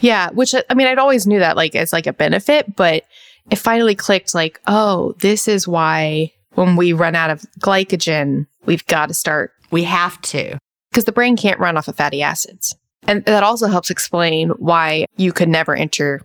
Yeah, 0.00 0.30
which 0.30 0.54
uh, 0.54 0.62
I 0.68 0.74
mean, 0.74 0.86
I'd 0.86 0.98
always 0.98 1.26
knew 1.26 1.38
that 1.38 1.56
like 1.56 1.76
as 1.76 1.92
like 1.92 2.06
a 2.06 2.12
benefit, 2.12 2.74
but 2.74 3.04
it 3.50 3.56
finally 3.56 3.94
clicked 3.94 4.34
like, 4.34 4.60
oh, 4.66 5.14
this 5.20 5.46
is 5.46 5.68
why 5.68 6.32
when 6.54 6.76
we 6.76 6.92
run 6.92 7.14
out 7.14 7.30
of 7.30 7.44
glycogen, 7.60 8.46
we've 8.64 8.86
got 8.86 9.06
to 9.06 9.14
start. 9.14 9.52
We 9.70 9.84
have 9.84 10.20
to. 10.22 10.58
Because 10.90 11.04
the 11.04 11.12
brain 11.12 11.36
can't 11.36 11.60
run 11.60 11.76
off 11.76 11.88
of 11.88 11.96
fatty 11.96 12.22
acids. 12.22 12.74
And 13.06 13.24
that 13.26 13.42
also 13.42 13.66
helps 13.66 13.90
explain 13.90 14.50
why 14.50 15.06
you 15.16 15.32
could 15.32 15.48
never 15.48 15.74
enter 15.74 16.22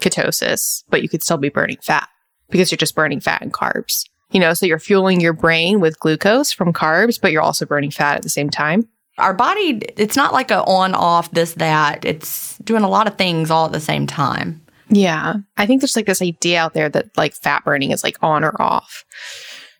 ketosis, 0.00 0.84
but 0.90 1.02
you 1.02 1.08
could 1.08 1.22
still 1.22 1.38
be 1.38 1.48
burning 1.48 1.78
fat 1.80 2.08
because 2.50 2.70
you're 2.70 2.76
just 2.76 2.94
burning 2.94 3.20
fat 3.20 3.42
and 3.42 3.52
carbs. 3.52 4.04
You 4.30 4.40
know, 4.40 4.54
so 4.54 4.66
you're 4.66 4.78
fueling 4.78 5.20
your 5.20 5.32
brain 5.32 5.80
with 5.80 5.98
glucose 5.98 6.52
from 6.52 6.72
carbs, 6.72 7.20
but 7.20 7.32
you're 7.32 7.42
also 7.42 7.64
burning 7.64 7.90
fat 7.90 8.16
at 8.16 8.22
the 8.22 8.28
same 8.28 8.50
time. 8.50 8.86
Our 9.16 9.34
body, 9.34 9.80
it's 9.96 10.16
not 10.16 10.32
like 10.32 10.50
a 10.50 10.62
on 10.64 10.94
off 10.94 11.30
this 11.32 11.54
that. 11.54 12.04
It's 12.04 12.58
doing 12.58 12.82
a 12.82 12.88
lot 12.88 13.06
of 13.06 13.16
things 13.16 13.50
all 13.50 13.66
at 13.66 13.72
the 13.72 13.80
same 13.80 14.06
time. 14.06 14.62
Yeah. 14.90 15.36
I 15.56 15.66
think 15.66 15.80
there's 15.80 15.96
like 15.96 16.06
this 16.06 16.22
idea 16.22 16.60
out 16.60 16.74
there 16.74 16.88
that 16.88 17.16
like 17.16 17.34
fat 17.34 17.64
burning 17.64 17.90
is 17.90 18.04
like 18.04 18.16
on 18.22 18.44
or 18.44 18.60
off. 18.60 19.04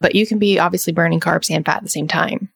But 0.01 0.15
you 0.15 0.27
can 0.27 0.39
be 0.39 0.59
obviously 0.59 0.93
burning 0.93 1.21
carbs 1.21 1.51
and 1.51 1.65
fat 1.65 1.79
at 1.79 1.83
the 1.83 1.89
same 1.89 2.09
time. 2.09 2.51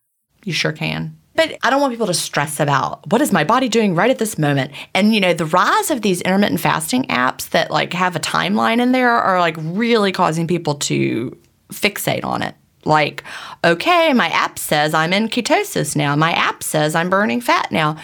You 0.45 0.53
sure 0.53 0.72
can. 0.72 1.16
But 1.34 1.57
I 1.62 1.70
don't 1.70 1.80
want 1.80 1.93
people 1.93 2.07
to 2.09 2.14
stress 2.14 2.61
about 2.61 3.11
what 3.11 3.22
is 3.22 3.32
my 3.32 3.43
body 3.43 3.68
doing 3.68 3.95
right 3.95 4.11
at 4.11 4.18
this 4.18 4.38
moment. 4.38 4.72
And 4.95 5.14
you 5.14 5.20
know, 5.20 5.32
the 5.32 5.47
rise 5.47 5.90
of 5.90 6.03
these 6.03 6.20
intermittent 6.20 6.61
fasting 6.61 7.05
apps 7.05 7.49
that 7.51 7.70
like 7.70 7.93
have 7.95 8.16
a 8.16 8.20
timeline 8.20 8.80
in 8.80 8.93
there 8.93 9.11
are 9.11 9.40
like 9.40 9.57
really 9.59 10.12
causing 10.12 10.47
people 10.47 10.74
to 10.74 11.36
fixate 11.72 12.24
on 12.24 12.42
it. 12.42 12.54
Like, 12.84 13.24
okay, 13.64 14.12
my 14.12 14.28
app 14.28 14.58
says 14.58 14.94
I'm 14.94 15.12
in 15.12 15.28
ketosis 15.28 15.94
now. 15.94 16.16
My 16.16 16.32
app 16.32 16.62
says 16.62 16.94
I'm 16.94 17.10
burning 17.10 17.40
fat 17.40 17.70
now. 17.70 17.96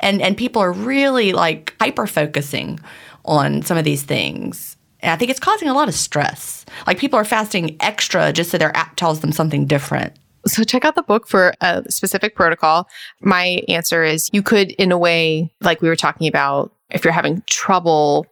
And 0.00 0.20
and 0.20 0.36
people 0.36 0.60
are 0.60 0.72
really 0.72 1.32
like 1.32 1.74
hyper 1.80 2.06
focusing 2.06 2.78
on 3.24 3.62
some 3.62 3.78
of 3.78 3.84
these 3.84 4.02
things. 4.02 4.76
And 5.00 5.12
I 5.12 5.16
think 5.16 5.30
it's 5.30 5.40
causing 5.40 5.68
a 5.68 5.74
lot 5.74 5.88
of 5.88 5.94
stress. 5.94 6.64
Like 6.86 6.98
people 6.98 7.18
are 7.18 7.24
fasting 7.24 7.76
extra 7.80 8.32
just 8.32 8.50
so 8.50 8.58
their 8.58 8.76
app 8.76 8.96
tells 8.96 9.20
them 9.20 9.32
something 9.32 9.66
different. 9.66 10.14
So 10.46 10.62
check 10.62 10.84
out 10.84 10.94
the 10.94 11.02
book 11.02 11.26
for 11.26 11.54
a 11.60 11.82
specific 11.90 12.36
protocol. 12.36 12.88
My 13.20 13.62
answer 13.68 14.04
is 14.04 14.30
you 14.32 14.42
could, 14.42 14.70
in 14.72 14.92
a 14.92 14.98
way, 14.98 15.52
like 15.60 15.82
we 15.82 15.88
were 15.88 15.96
talking 15.96 16.28
about, 16.28 16.72
if 16.90 17.04
you're 17.04 17.12
having 17.12 17.42
trouble 17.48 18.26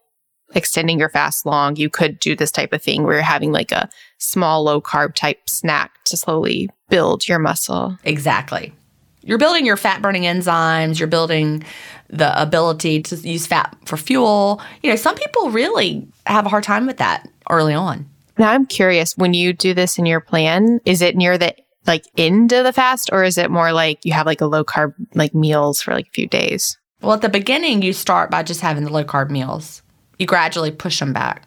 extending 0.55 0.99
your 0.99 1.09
fast 1.09 1.47
long, 1.47 1.77
you 1.77 1.91
could 1.91 2.19
do 2.19 2.35
this 2.37 2.51
type 2.51 2.73
of 2.73 2.83
thing 2.83 3.03
where 3.03 3.15
you're 3.15 3.23
having 3.23 3.53
like 3.53 3.73
a 3.73 3.89
small, 4.19 4.65
low 4.65 4.81
carb 4.81 5.15
type 5.15 5.49
snack 5.49 5.93
to 6.05 6.17
slowly 6.17 6.71
build 6.89 7.29
your 7.29 7.39
muscle. 7.39 7.99
Exactly. 8.05 8.73
You're 9.23 9.39
building 9.39 9.65
your 9.65 9.77
fat 9.77 10.03
burning 10.03 10.25
enzymes, 10.25 10.99
you're 10.99 11.09
building 11.09 11.65
the 12.11 12.41
ability 12.41 13.03
to 13.03 13.17
use 13.17 13.47
fat 13.47 13.77
for 13.87 13.97
fuel. 13.97 14.61
You 14.83 14.91
know, 14.91 14.97
some 14.97 15.15
people 15.15 15.51
really 15.51 16.07
have 16.27 16.47
a 16.47 16.51
hard 16.51 16.65
time 16.65 16.87
with 16.87 16.99
that 16.99 17.29
early 17.51 17.75
on. 17.75 18.07
Now 18.39 18.51
I'm 18.51 18.67
curious 18.67 19.17
when 19.17 19.33
you 19.33 19.53
do 19.53 19.75
this 19.75 19.99
in 19.99 20.07
your 20.07 20.21
plan, 20.21 20.81
is 20.85 21.01
it 21.01 21.17
near 21.17 21.39
the 21.39 21.55
like 21.87 22.05
end 22.17 22.53
of 22.53 22.65
the 22.65 22.73
fast 22.73 23.11
or 23.13 23.25
is 23.25 23.39
it 23.39 23.51
more 23.51 23.73
like 23.73 24.05
you 24.05 24.13
have 24.13 24.27
like 24.27 24.41
a 24.41 24.47
low 24.47 24.65
carb 24.65 24.95
like 25.15 25.35
meals 25.35 25.81
for 25.81 25.95
like 25.95 26.09
a 26.09 26.13
few 26.13 26.27
days? 26.27 26.77
Well, 27.01 27.13
at 27.13 27.21
the 27.21 27.29
beginning, 27.29 27.83
you 27.83 27.93
start 27.93 28.31
by 28.31 28.43
just 28.43 28.63
having 28.63 28.85
the 28.85 28.93
low 28.93 29.05
carb 29.05 29.31
meals. 29.31 29.83
You 30.19 30.27
gradually 30.27 30.71
push 30.71 30.99
them 30.99 31.13
back. 31.13 31.45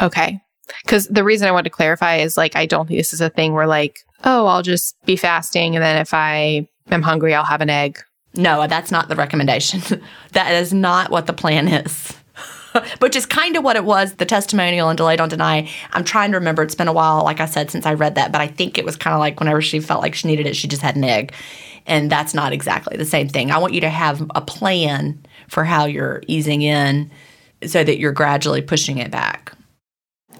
Okay. 0.00 0.40
Because 0.84 1.06
the 1.08 1.24
reason 1.24 1.48
I 1.48 1.52
want 1.52 1.64
to 1.64 1.70
clarify 1.70 2.16
is 2.16 2.36
like, 2.36 2.56
I 2.56 2.66
don't 2.66 2.86
think 2.86 2.98
this 2.98 3.12
is 3.12 3.20
a 3.20 3.30
thing 3.30 3.52
where 3.52 3.66
like, 3.66 4.00
oh, 4.24 4.46
I'll 4.46 4.62
just 4.62 4.96
be 5.04 5.16
fasting. 5.16 5.74
And 5.76 5.82
then 5.82 5.96
if 5.98 6.14
I 6.14 6.68
am 6.90 7.02
hungry, 7.02 7.34
I'll 7.34 7.44
have 7.44 7.60
an 7.60 7.70
egg. 7.70 7.98
No, 8.34 8.66
that's 8.66 8.90
not 8.90 9.08
the 9.08 9.16
recommendation. 9.16 10.02
that 10.32 10.52
is 10.52 10.72
not 10.72 11.10
what 11.10 11.26
the 11.26 11.32
plan 11.32 11.68
is. 11.68 12.12
Which 13.00 13.16
is 13.16 13.26
kind 13.26 13.56
of 13.56 13.64
what 13.64 13.76
it 13.76 13.84
was, 13.84 14.14
the 14.14 14.24
testimonial 14.24 14.88
and 14.88 14.96
delay 14.96 15.16
don't 15.16 15.28
deny. 15.28 15.68
I'm 15.92 16.04
trying 16.04 16.30
to 16.32 16.38
remember. 16.38 16.62
It's 16.62 16.74
been 16.74 16.88
a 16.88 16.92
while, 16.92 17.22
like 17.22 17.40
I 17.40 17.46
said, 17.46 17.70
since 17.70 17.84
I 17.84 17.92
read 17.92 18.14
that, 18.14 18.32
but 18.32 18.40
I 18.40 18.46
think 18.46 18.78
it 18.78 18.84
was 18.86 18.96
kind 18.96 19.12
of 19.12 19.20
like 19.20 19.40
whenever 19.40 19.60
she 19.60 19.80
felt 19.80 20.00
like 20.00 20.14
she 20.14 20.28
needed 20.28 20.46
it, 20.46 20.56
she 20.56 20.68
just 20.68 20.80
had 20.80 20.96
an 20.96 21.04
egg. 21.04 21.34
And 21.86 22.10
that's 22.10 22.32
not 22.32 22.52
exactly 22.52 22.96
the 22.96 23.04
same 23.04 23.28
thing. 23.28 23.50
I 23.50 23.58
want 23.58 23.74
you 23.74 23.80
to 23.82 23.90
have 23.90 24.22
a 24.34 24.40
plan 24.40 25.22
for 25.48 25.64
how 25.64 25.84
you're 25.84 26.22
easing 26.28 26.62
in 26.62 27.10
so 27.68 27.84
that 27.84 27.98
you're 27.98 28.12
gradually 28.12 28.62
pushing 28.62 28.98
it 28.98 29.10
back. 29.10 29.52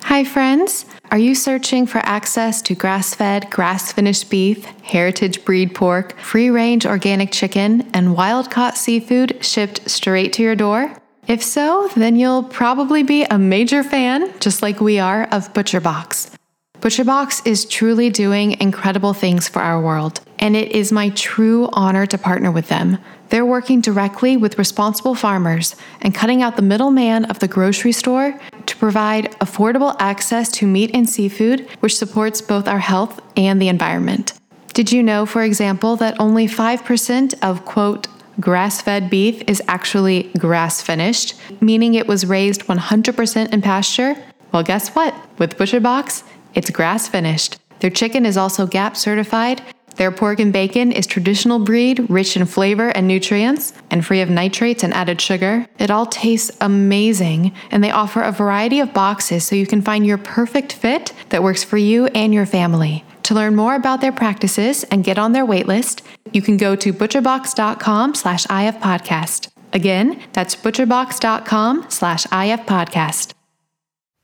Hi, 0.03 0.25
friends. 0.25 0.85
Are 1.11 1.19
you 1.19 1.35
searching 1.35 1.87
for 1.87 1.99
access 1.99 2.61
to 2.63 2.75
grass 2.75 3.15
fed, 3.15 3.51
grass 3.51 3.93
finished 3.93 4.31
beef, 4.31 4.65
heritage 4.83 5.45
breed 5.45 5.75
pork, 5.75 6.19
free 6.19 6.51
range 6.51 6.85
organic 6.85 7.31
chicken, 7.31 7.89
and 7.95 8.15
wild 8.15 8.51
caught 8.51 8.77
seafood 8.77 9.45
shipped 9.45 9.89
straight 9.89 10.33
to 10.35 10.43
your 10.43 10.57
door? 10.57 10.93
If 11.29 11.43
so, 11.43 11.89
then 11.97 12.17
you'll 12.17 12.43
probably 12.43 13.05
be 13.05 13.25
a 13.25 13.39
major 13.39 13.85
fan, 13.85 14.33
just 14.41 14.61
like 14.61 14.81
we 14.81 14.99
are, 14.99 15.25
of 15.31 15.53
ButcherBox. 15.53 16.35
ButcherBox 16.83 17.47
is 17.47 17.65
truly 17.65 18.11
doing 18.11 18.61
incredible 18.61 19.15
things 19.15 19.47
for 19.47 19.63
our 19.63 19.81
world, 19.81 20.21
and 20.41 20.57
it 20.57 20.73
is 20.73 20.91
my 20.91 21.11
true 21.11 21.69
honor 21.73 22.07
to 22.07 22.19
partner 22.19 22.51
with 22.51 22.67
them. 22.67 22.99
They're 23.29 23.47
working 23.47 23.81
directly 23.81 24.37
with 24.37 24.59
responsible 24.59 25.15
farmers 25.15 25.77
and 26.01 26.13
cutting 26.13 26.43
out 26.43 26.57
the 26.57 26.63
middleman 26.63 27.27
of 27.27 27.39
the 27.39 27.47
grocery 27.47 27.93
store 27.93 28.37
to 28.67 28.77
provide 28.79 29.31
affordable 29.39 29.95
access 30.01 30.51
to 30.55 30.67
meat 30.67 30.91
and 30.93 31.09
seafood, 31.09 31.69
which 31.79 31.97
supports 31.97 32.41
both 32.41 32.67
our 32.67 32.81
health 32.81 33.21
and 33.37 33.63
the 33.63 33.69
environment. 33.69 34.33
Did 34.75 34.91
you 34.91 35.05
know, 35.05 35.25
for 35.25 35.45
example, 35.45 35.95
that 35.99 36.19
only 36.19 36.49
5% 36.49 37.35
of 37.45 37.65
quote, 37.65 38.09
grass 38.41 38.81
fed 38.83 39.09
beef 39.09 39.41
is 39.47 39.63
actually 39.69 40.33
grass 40.37 40.83
finished, 40.83 41.37
meaning 41.61 41.95
it 41.95 42.09
was 42.09 42.27
raised 42.27 42.63
100% 42.63 43.53
in 43.53 43.63
pasture? 43.63 44.17
Well, 44.53 44.63
guess 44.63 44.91
what? 44.91 45.15
With 45.39 45.57
ButcherBox, 45.57 46.25
it's 46.55 46.71
grass 46.71 47.09
finished. 47.09 47.59
Their 47.81 47.91
chicken 47.91 48.25
is 48.25 48.37
also 48.37 48.67
GAP 48.67 48.97
certified. 48.97 49.63
Their 49.97 50.11
pork 50.11 50.41
and 50.41 50.53
bacon 50.53 50.93
is 50.93 51.07
traditional 51.07 51.59
breed, 51.59 52.07
rich 52.09 52.37
in 52.37 52.47
flavor 52.47 52.89
and 52.89 53.07
nutrients, 53.07 53.75
and 53.91 54.05
free 54.05 54.21
of 54.21 54.31
nitrates 54.31 54.83
and 54.83 54.95
added 54.95 55.21
sugar. 55.21 55.67
It 55.79 55.91
all 55.91 56.07
tastes 56.07 56.57
amazing, 56.61 57.53
and 57.71 57.85
they 57.85 57.91
offer 57.91 58.23
a 58.23 58.33
variety 58.33 58.81
of 58.81 58.95
boxes 58.95 59.45
so 59.45 59.57
you 59.57 59.67
can 59.67 59.83
find 59.83 60.07
your 60.07 60.19
perfect 60.19 60.73
fit 60.73 61.13
that 61.29 61.43
works 61.43 61.63
for 61.63 61.77
you 61.77 62.07
and 62.07 62.33
your 62.33 62.47
family. 62.47 63.05
To 63.25 63.35
learn 63.35 63.55
more 63.55 63.75
about 63.75 64.01
their 64.01 64.13
practices 64.13 64.85
and 64.85 65.05
get 65.05 65.19
on 65.19 65.33
their 65.33 65.47
waitlist, 65.47 66.03
you 66.33 66.43
can 66.43 66.57
go 66.57 66.75
to 66.77 66.93
butcherbox.com 66.93 68.15
slash 68.15 68.47
ifpodcast. 68.47 69.49
Again, 69.73 70.23
that's 70.33 70.57
butcherbox.com 70.57 71.87
slash 71.89 72.25
ifpodcast. 72.27 73.35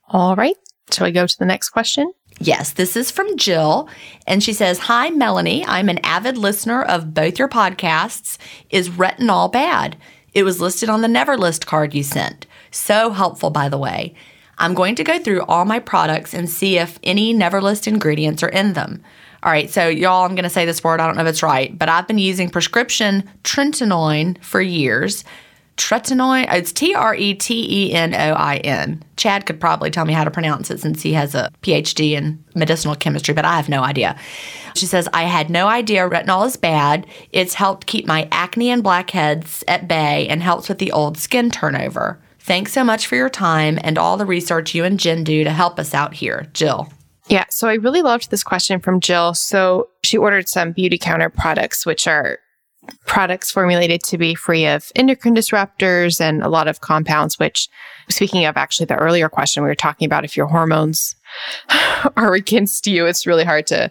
All 0.08 0.34
right. 0.36 0.56
Shall 0.90 1.06
we 1.06 1.12
go 1.12 1.26
to 1.26 1.38
the 1.38 1.46
next 1.46 1.70
question? 1.70 2.12
Yes, 2.40 2.72
this 2.72 2.96
is 2.96 3.10
from 3.10 3.36
Jill. 3.36 3.88
And 4.26 4.42
she 4.42 4.52
says, 4.52 4.78
Hi, 4.80 5.10
Melanie. 5.10 5.64
I'm 5.66 5.88
an 5.88 5.98
avid 6.04 6.38
listener 6.38 6.82
of 6.82 7.12
both 7.12 7.38
your 7.38 7.48
podcasts. 7.48 8.38
Is 8.70 8.90
retinol 8.90 9.50
bad? 9.50 9.96
It 10.34 10.44
was 10.44 10.60
listed 10.60 10.88
on 10.88 11.02
the 11.02 11.08
Never 11.08 11.36
List 11.36 11.66
card 11.66 11.94
you 11.94 12.02
sent. 12.02 12.46
So 12.70 13.10
helpful, 13.10 13.50
by 13.50 13.68
the 13.68 13.78
way. 13.78 14.14
I'm 14.58 14.74
going 14.74 14.94
to 14.96 15.04
go 15.04 15.18
through 15.18 15.42
all 15.42 15.64
my 15.64 15.78
products 15.78 16.34
and 16.34 16.48
see 16.48 16.78
if 16.78 16.98
any 17.02 17.32
Never 17.32 17.60
List 17.60 17.88
ingredients 17.88 18.42
are 18.42 18.48
in 18.48 18.74
them. 18.74 19.02
All 19.42 19.52
right, 19.52 19.70
so 19.70 19.88
y'all, 19.88 20.24
I'm 20.24 20.34
going 20.34 20.42
to 20.44 20.50
say 20.50 20.66
this 20.66 20.82
word. 20.82 21.00
I 21.00 21.06
don't 21.06 21.16
know 21.16 21.22
if 21.22 21.28
it's 21.28 21.44
right, 21.44 21.76
but 21.76 21.88
I've 21.88 22.08
been 22.08 22.18
using 22.18 22.50
prescription 22.50 23.28
tretinoin 23.44 24.42
for 24.42 24.60
years 24.60 25.24
tretinoin. 25.78 26.52
It's 26.52 26.72
T 26.72 26.94
R 26.94 27.14
E 27.14 27.34
T 27.34 27.86
E 27.88 27.92
N 27.94 28.14
O 28.14 28.34
I 28.34 28.56
N. 28.58 29.02
Chad 29.16 29.46
could 29.46 29.60
probably 29.60 29.90
tell 29.90 30.04
me 30.04 30.12
how 30.12 30.24
to 30.24 30.30
pronounce 30.30 30.70
it 30.70 30.80
since 30.80 31.02
he 31.02 31.14
has 31.14 31.34
a 31.34 31.50
PhD 31.62 32.12
in 32.12 32.44
medicinal 32.54 32.94
chemistry, 32.94 33.32
but 33.32 33.44
I 33.44 33.56
have 33.56 33.68
no 33.68 33.82
idea. 33.82 34.18
She 34.74 34.86
says, 34.86 35.08
I 35.12 35.22
had 35.22 35.48
no 35.48 35.68
idea 35.68 36.08
retinol 36.08 36.46
is 36.46 36.56
bad. 36.56 37.06
It's 37.32 37.54
helped 37.54 37.86
keep 37.86 38.06
my 38.06 38.28
acne 38.30 38.70
and 38.70 38.82
blackheads 38.82 39.64
at 39.66 39.88
bay 39.88 40.28
and 40.28 40.42
helps 40.42 40.68
with 40.68 40.78
the 40.78 40.92
old 40.92 41.16
skin 41.16 41.50
turnover. 41.50 42.20
Thanks 42.40 42.72
so 42.72 42.84
much 42.84 43.06
for 43.06 43.16
your 43.16 43.28
time 43.30 43.78
and 43.82 43.98
all 43.98 44.16
the 44.16 44.26
research 44.26 44.74
you 44.74 44.84
and 44.84 44.98
Gin 44.98 45.24
do 45.24 45.44
to 45.44 45.50
help 45.50 45.78
us 45.78 45.94
out 45.94 46.14
here. 46.14 46.46
Jill. 46.52 46.92
Yeah, 47.28 47.44
so 47.50 47.68
I 47.68 47.74
really 47.74 48.00
loved 48.02 48.30
this 48.30 48.42
question 48.42 48.80
from 48.80 49.00
Jill. 49.00 49.34
So 49.34 49.88
she 50.02 50.16
ordered 50.16 50.48
some 50.48 50.72
Beautycounter 50.72 51.32
products, 51.32 51.84
which 51.84 52.06
are 52.06 52.38
products 53.06 53.50
formulated 53.50 54.02
to 54.04 54.18
be 54.18 54.34
free 54.34 54.66
of 54.66 54.90
endocrine 54.96 55.34
disruptors 55.34 56.20
and 56.20 56.42
a 56.42 56.48
lot 56.48 56.68
of 56.68 56.80
compounds, 56.80 57.38
which, 57.38 57.68
speaking 58.08 58.44
of 58.44 58.56
actually 58.56 58.86
the 58.86 58.96
earlier 58.96 59.28
question, 59.28 59.62
we 59.62 59.68
were 59.68 59.74
talking 59.74 60.06
about 60.06 60.24
if 60.24 60.36
your 60.36 60.46
hormones 60.46 61.14
are 62.16 62.34
against 62.34 62.86
you, 62.86 63.06
it's 63.06 63.26
really 63.26 63.44
hard 63.44 63.66
to, 63.66 63.90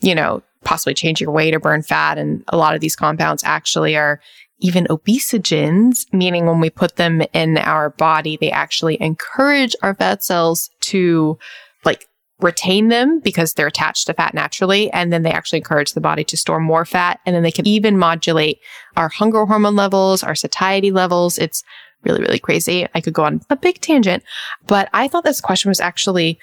you 0.00 0.14
know, 0.14 0.42
possibly 0.64 0.94
change 0.94 1.20
your 1.20 1.30
weight 1.30 1.54
or 1.54 1.60
burn 1.60 1.82
fat. 1.82 2.18
And 2.18 2.44
a 2.48 2.56
lot 2.56 2.74
of 2.74 2.80
these 2.80 2.96
compounds 2.96 3.44
actually 3.44 3.96
are 3.96 4.20
even 4.60 4.86
obesogens, 4.86 6.12
meaning 6.12 6.46
when 6.46 6.60
we 6.60 6.68
put 6.68 6.96
them 6.96 7.22
in 7.32 7.58
our 7.58 7.90
body, 7.90 8.36
they 8.36 8.50
actually 8.50 9.00
encourage 9.00 9.76
our 9.82 9.94
fat 9.94 10.24
cells 10.24 10.70
to 10.80 11.38
like 11.84 12.08
retain 12.40 12.88
them 12.88 13.20
because 13.20 13.54
they're 13.54 13.66
attached 13.66 14.06
to 14.06 14.14
fat 14.14 14.34
naturally. 14.34 14.90
And 14.92 15.12
then 15.12 15.22
they 15.22 15.32
actually 15.32 15.58
encourage 15.58 15.92
the 15.92 16.00
body 16.00 16.24
to 16.24 16.36
store 16.36 16.60
more 16.60 16.84
fat. 16.84 17.20
And 17.26 17.34
then 17.34 17.42
they 17.42 17.50
can 17.50 17.66
even 17.66 17.98
modulate 17.98 18.58
our 18.96 19.08
hunger 19.08 19.44
hormone 19.44 19.76
levels, 19.76 20.22
our 20.22 20.34
satiety 20.34 20.92
levels. 20.92 21.38
It's 21.38 21.64
really, 22.04 22.20
really 22.20 22.38
crazy. 22.38 22.86
I 22.94 23.00
could 23.00 23.12
go 23.12 23.24
on 23.24 23.40
a 23.50 23.56
big 23.56 23.80
tangent, 23.80 24.22
but 24.66 24.88
I 24.92 25.08
thought 25.08 25.24
this 25.24 25.40
question 25.40 25.68
was 25.68 25.80
actually 25.80 26.38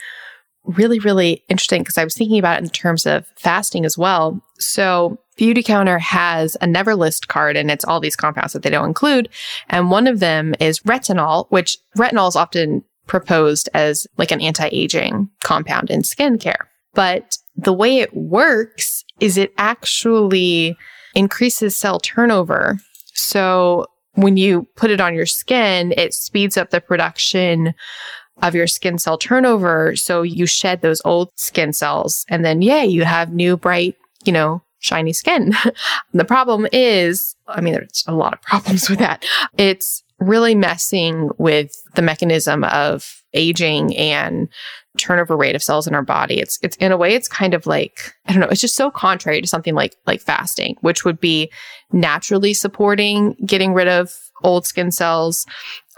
really, 0.66 1.00
really 1.00 1.44
interesting 1.48 1.82
because 1.82 1.98
I 1.98 2.04
was 2.04 2.16
thinking 2.16 2.40
about 2.40 2.58
it 2.58 2.64
in 2.64 2.70
terms 2.70 3.06
of 3.06 3.26
fasting 3.38 3.86
as 3.86 3.98
well. 3.98 4.42
So 4.58 5.18
Beautycounter 5.40 6.00
has 6.00 6.58
a 6.62 6.68
never 6.68 6.96
list 6.96 7.28
card 7.28 7.56
and 7.56 7.70
it's 7.70 7.86
all 7.86 8.00
these 8.00 8.16
compounds 8.16 8.54
that 8.54 8.64
they 8.64 8.70
don't 8.70 8.88
include. 8.88 9.30
And 9.70 9.92
one 9.92 10.08
of 10.08 10.20
them 10.20 10.56
is 10.60 10.80
retinol, 10.80 11.48
which 11.50 11.78
retinol 11.98 12.30
is 12.30 12.36
often 12.36 12.84
proposed 13.08 13.70
as 13.74 14.08
like 14.18 14.32
an 14.32 14.42
anti-aging 14.42 15.30
compound 15.44 15.90
in 15.90 16.02
skincare. 16.02 16.68
But 16.94 17.38
the 17.56 17.74
way 17.74 18.00
it 18.00 18.16
works 18.16 19.04
is 19.20 19.38
it 19.38 19.54
actually 19.58 20.78
increases 21.14 21.78
cell 21.78 22.00
turnover. 22.00 22.80
So 23.14 23.86
when 24.14 24.38
you 24.38 24.68
put 24.76 24.92
it 24.92 25.02
on 25.02 25.14
your 25.14 25.26
skin, 25.26 25.94
it 25.98 26.14
speeds 26.14 26.58
up 26.58 26.70
the 26.70 26.82
production 26.82 27.74
of 28.42 28.56
your 28.56 28.68
skin 28.68 28.98
cell 28.98 29.18
turnover. 29.18 29.96
So 29.96 30.22
you 30.22 30.46
shed 30.46 30.82
those 30.82 31.02
old 31.06 31.30
skin 31.36 31.74
cells 31.74 32.26
and 32.30 32.44
then, 32.44 32.62
yay, 32.62 32.86
you 32.86 33.04
have 33.06 33.34
new, 33.34 33.56
bright, 33.56 33.96
you 34.26 34.34
know, 34.34 34.62
shiny 34.80 35.14
skin. 35.14 35.54
the 36.14 36.26
problem 36.26 36.68
is, 36.72 37.36
I 37.48 37.62
mean, 37.62 37.74
there's 37.74 38.04
a 38.08 38.14
lot 38.14 38.34
of 38.34 38.42
problems 38.42 38.90
with 38.90 39.00
that. 39.00 39.26
It's 39.58 40.04
really 40.20 40.56
messing 40.56 41.30
with 41.38 41.72
the 41.96 42.02
mechanism 42.02 42.64
of 42.66 43.22
aging 43.34 43.96
and 43.98 44.48
turnover 44.98 45.36
rate 45.36 45.56
of 45.56 45.64
cells 45.64 45.88
in 45.88 45.94
our 45.94 46.02
body. 46.02 46.40
It's 46.40 46.58
it's 46.62 46.78
in 46.78 46.92
a 46.92 46.98
way 46.98 47.14
it's 47.14 47.28
kind 47.28 47.54
of 47.54 47.68
like 47.68 48.14
I 48.28 48.32
don't 48.32 48.40
know, 48.40 48.48
it's 48.48 48.62
just 48.62 48.76
so 48.76 48.90
contrary 48.90 49.42
to 49.42 49.48
something 49.48 49.76
like 49.76 49.96
like 50.06 50.22
fasting, 50.22 50.78
which 50.82 51.04
would 51.04 51.20
be 51.20 51.52
naturally 51.92 52.54
supporting 52.54 53.36
getting 53.46 53.74
rid 53.74 53.88
of 53.88 54.14
old 54.44 54.66
skin 54.66 54.92
cells 54.92 55.46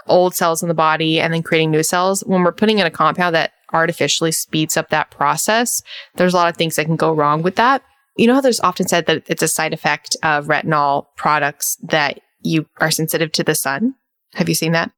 old 0.08 0.34
cells 0.34 0.62
in 0.62 0.68
the 0.68 0.74
body 0.74 1.20
and 1.20 1.32
then 1.32 1.42
creating 1.42 1.70
new 1.70 1.82
cells. 1.82 2.22
When 2.26 2.42
we're 2.42 2.52
putting 2.52 2.78
in 2.78 2.86
a 2.86 2.90
compound 2.90 3.34
that 3.34 3.52
artificially 3.72 4.32
speeds 4.32 4.76
up 4.76 4.88
that 4.88 5.10
process, 5.10 5.82
there's 6.14 6.34
a 6.34 6.36
lot 6.36 6.48
of 6.48 6.56
things 6.56 6.76
that 6.76 6.86
can 6.86 6.96
go 6.96 7.12
wrong 7.12 7.42
with 7.42 7.56
that. 7.56 7.82
You 8.16 8.26
know 8.26 8.34
how 8.34 8.40
there's 8.40 8.60
often 8.60 8.88
said 8.88 9.06
that 9.06 9.24
it's 9.26 9.42
a 9.42 9.48
side 9.48 9.72
effect 9.72 10.16
of 10.22 10.46
retinol 10.46 11.06
products 11.16 11.76
that 11.82 12.20
you 12.40 12.66
are 12.78 12.90
sensitive 12.90 13.32
to 13.32 13.44
the 13.44 13.54
sun? 13.54 13.94
Have 14.34 14.48
you 14.48 14.54
seen 14.54 14.72
that? 14.72 14.90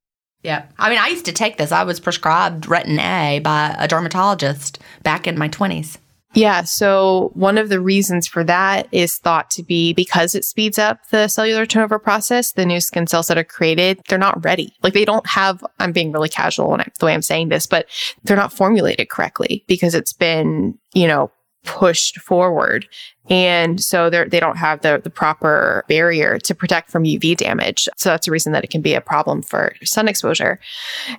Yeah. 0.42 0.66
I 0.78 0.88
mean, 0.88 0.98
I 0.98 1.08
used 1.08 1.26
to 1.26 1.32
take 1.32 1.58
this. 1.58 1.72
I 1.72 1.84
was 1.84 2.00
prescribed 2.00 2.64
Retin 2.64 2.98
A 2.98 3.40
by 3.40 3.74
a 3.78 3.86
dermatologist 3.86 4.78
back 5.02 5.26
in 5.26 5.38
my 5.38 5.48
20s. 5.48 5.98
Yeah. 6.32 6.62
So 6.62 7.32
one 7.34 7.58
of 7.58 7.68
the 7.68 7.80
reasons 7.80 8.28
for 8.28 8.44
that 8.44 8.86
is 8.92 9.18
thought 9.18 9.50
to 9.50 9.64
be 9.64 9.92
because 9.92 10.36
it 10.36 10.44
speeds 10.44 10.78
up 10.78 11.08
the 11.10 11.26
cellular 11.26 11.66
turnover 11.66 11.98
process. 11.98 12.52
The 12.52 12.64
new 12.64 12.80
skin 12.80 13.08
cells 13.08 13.26
that 13.26 13.38
are 13.38 13.44
created, 13.44 14.00
they're 14.08 14.18
not 14.18 14.42
ready. 14.44 14.72
Like 14.82 14.94
they 14.94 15.04
don't 15.04 15.26
have, 15.26 15.64
I'm 15.80 15.92
being 15.92 16.12
really 16.12 16.28
casual 16.28 16.70
when 16.70 16.80
I, 16.80 16.86
the 17.00 17.06
way 17.06 17.14
I'm 17.14 17.22
saying 17.22 17.48
this, 17.48 17.66
but 17.66 17.86
they're 18.22 18.36
not 18.36 18.52
formulated 18.52 19.08
correctly 19.08 19.64
because 19.66 19.94
it's 19.94 20.12
been, 20.12 20.78
you 20.94 21.08
know, 21.08 21.32
pushed 21.64 22.18
forward. 22.18 22.86
And 23.28 23.82
so 23.82 24.10
they 24.10 24.24
they 24.24 24.40
don't 24.40 24.56
have 24.56 24.80
the, 24.80 25.00
the 25.02 25.10
proper 25.10 25.84
barrier 25.88 26.38
to 26.38 26.54
protect 26.54 26.90
from 26.90 27.04
UV 27.04 27.36
damage. 27.36 27.88
So 27.96 28.10
that's 28.10 28.26
a 28.26 28.30
reason 28.30 28.52
that 28.52 28.64
it 28.64 28.70
can 28.70 28.82
be 28.82 28.94
a 28.94 29.00
problem 29.00 29.42
for 29.42 29.74
sun 29.84 30.08
exposure. 30.08 30.58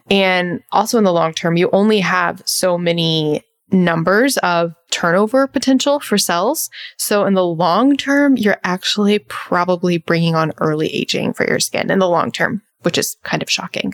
And 0.09 0.61
also 0.71 0.97
in 0.97 1.03
the 1.03 1.13
long 1.13 1.33
term, 1.33 1.57
you 1.57 1.69
only 1.71 1.99
have 1.99 2.41
so 2.45 2.77
many 2.77 3.43
numbers 3.71 4.37
of 4.37 4.73
turnover 4.91 5.47
potential 5.47 5.99
for 5.99 6.17
cells. 6.17 6.69
So 6.97 7.25
in 7.25 7.33
the 7.33 7.45
long 7.45 7.95
term, 7.95 8.37
you're 8.37 8.59
actually 8.63 9.19
probably 9.19 9.97
bringing 9.97 10.35
on 10.35 10.51
early 10.57 10.93
aging 10.93 11.33
for 11.33 11.47
your 11.47 11.59
skin 11.59 11.89
in 11.89 11.99
the 11.99 12.09
long 12.09 12.31
term, 12.31 12.61
which 12.81 12.97
is 12.97 13.15
kind 13.23 13.41
of 13.41 13.49
shocking. 13.49 13.93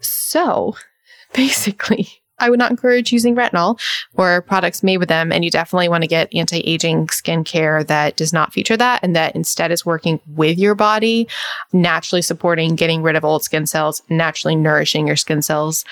So 0.00 0.76
basically, 1.34 2.08
I 2.38 2.50
would 2.50 2.58
not 2.58 2.70
encourage 2.70 3.12
using 3.12 3.34
retinol 3.34 3.80
or 4.14 4.42
products 4.42 4.82
made 4.82 4.98
with 4.98 5.08
them. 5.08 5.32
And 5.32 5.44
you 5.44 5.50
definitely 5.50 5.88
want 5.88 6.02
to 6.02 6.08
get 6.08 6.34
anti 6.34 6.60
aging 6.60 7.06
skincare 7.08 7.86
that 7.86 8.16
does 8.16 8.32
not 8.32 8.52
feature 8.52 8.76
that 8.76 9.02
and 9.02 9.16
that 9.16 9.34
instead 9.34 9.70
is 9.70 9.86
working 9.86 10.20
with 10.26 10.58
your 10.58 10.74
body, 10.74 11.28
naturally 11.72 12.22
supporting 12.22 12.76
getting 12.76 13.02
rid 13.02 13.16
of 13.16 13.24
old 13.24 13.42
skin 13.42 13.66
cells, 13.66 14.02
naturally 14.08 14.56
nourishing 14.56 15.06
your 15.06 15.16
skin 15.16 15.42
cells. 15.42 15.84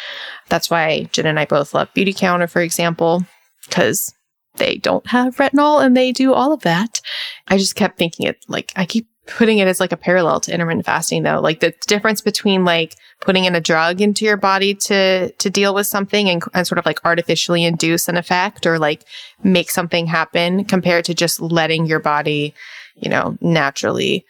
That's 0.48 0.70
why 0.70 1.04
Gin 1.12 1.26
and 1.26 1.40
I 1.40 1.44
both 1.44 1.74
love 1.74 1.92
Beauty 1.94 2.14
Beautycounter, 2.14 2.50
for 2.50 2.60
example, 2.60 3.24
because 3.64 4.14
they 4.56 4.76
don't 4.76 5.06
have 5.08 5.36
retinol 5.36 5.84
and 5.84 5.96
they 5.96 6.12
do 6.12 6.32
all 6.32 6.52
of 6.52 6.60
that. 6.60 7.00
I 7.48 7.58
just 7.58 7.74
kept 7.74 7.98
thinking 7.98 8.26
it 8.26 8.44
like, 8.48 8.72
I 8.76 8.84
keep 8.84 9.08
putting 9.26 9.58
it 9.58 9.68
as 9.68 9.80
like 9.80 9.92
a 9.92 9.96
parallel 9.96 10.40
to 10.40 10.52
intermittent 10.52 10.84
fasting 10.84 11.22
though. 11.22 11.40
Like 11.40 11.60
the 11.60 11.74
difference 11.86 12.20
between 12.20 12.64
like 12.64 12.96
putting 13.20 13.44
in 13.44 13.54
a 13.54 13.60
drug 13.60 14.00
into 14.00 14.24
your 14.24 14.36
body 14.36 14.74
to 14.74 15.30
to 15.30 15.50
deal 15.50 15.74
with 15.74 15.86
something 15.86 16.28
and, 16.28 16.42
and 16.52 16.66
sort 16.66 16.78
of 16.78 16.86
like 16.86 17.04
artificially 17.04 17.64
induce 17.64 18.08
an 18.08 18.16
effect 18.16 18.66
or 18.66 18.78
like 18.78 19.04
make 19.42 19.70
something 19.70 20.06
happen 20.06 20.64
compared 20.64 21.04
to 21.06 21.14
just 21.14 21.40
letting 21.40 21.86
your 21.86 22.00
body 22.00 22.54
you 22.96 23.08
know 23.08 23.36
naturally 23.40 24.24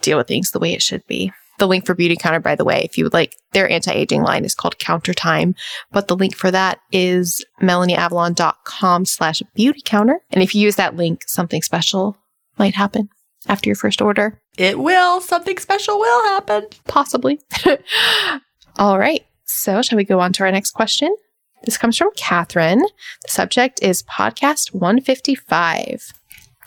deal 0.00 0.18
with 0.18 0.28
things 0.28 0.50
the 0.50 0.58
way 0.58 0.72
it 0.72 0.82
should 0.82 1.06
be. 1.06 1.32
The 1.58 1.66
link 1.68 1.86
for 1.86 1.94
Beautycounter 1.94 2.42
by 2.42 2.54
the 2.54 2.64
way 2.64 2.82
if 2.82 2.96
you 2.96 3.04
would 3.04 3.12
like 3.12 3.36
their 3.52 3.68
anti-aging 3.68 4.22
line 4.22 4.44
is 4.44 4.54
called 4.54 4.78
counter 4.78 5.12
time 5.12 5.54
but 5.92 6.08
the 6.08 6.16
link 6.16 6.34
for 6.34 6.50
that 6.50 6.80
is 6.90 7.44
melanieavalon.com 7.60 9.04
slash 9.04 9.42
Beautycounter 9.56 10.16
and 10.30 10.42
if 10.42 10.54
you 10.54 10.62
use 10.62 10.76
that 10.76 10.96
link 10.96 11.22
something 11.26 11.62
special 11.62 12.16
might 12.58 12.74
happen 12.74 13.10
after 13.48 13.68
your 13.68 13.76
first 13.76 14.00
order. 14.00 14.40
It 14.56 14.78
will. 14.78 15.20
Something 15.20 15.58
special 15.58 15.98
will 15.98 16.24
happen. 16.24 16.66
Possibly. 16.86 17.40
All 18.78 18.98
right. 18.98 19.24
So, 19.44 19.82
shall 19.82 19.96
we 19.96 20.04
go 20.04 20.20
on 20.20 20.32
to 20.34 20.44
our 20.44 20.52
next 20.52 20.72
question? 20.72 21.14
This 21.64 21.78
comes 21.78 21.96
from 21.96 22.10
Katherine. 22.16 22.80
The 22.80 23.28
subject 23.28 23.82
is 23.82 24.02
podcast 24.04 24.74
155. 24.74 26.12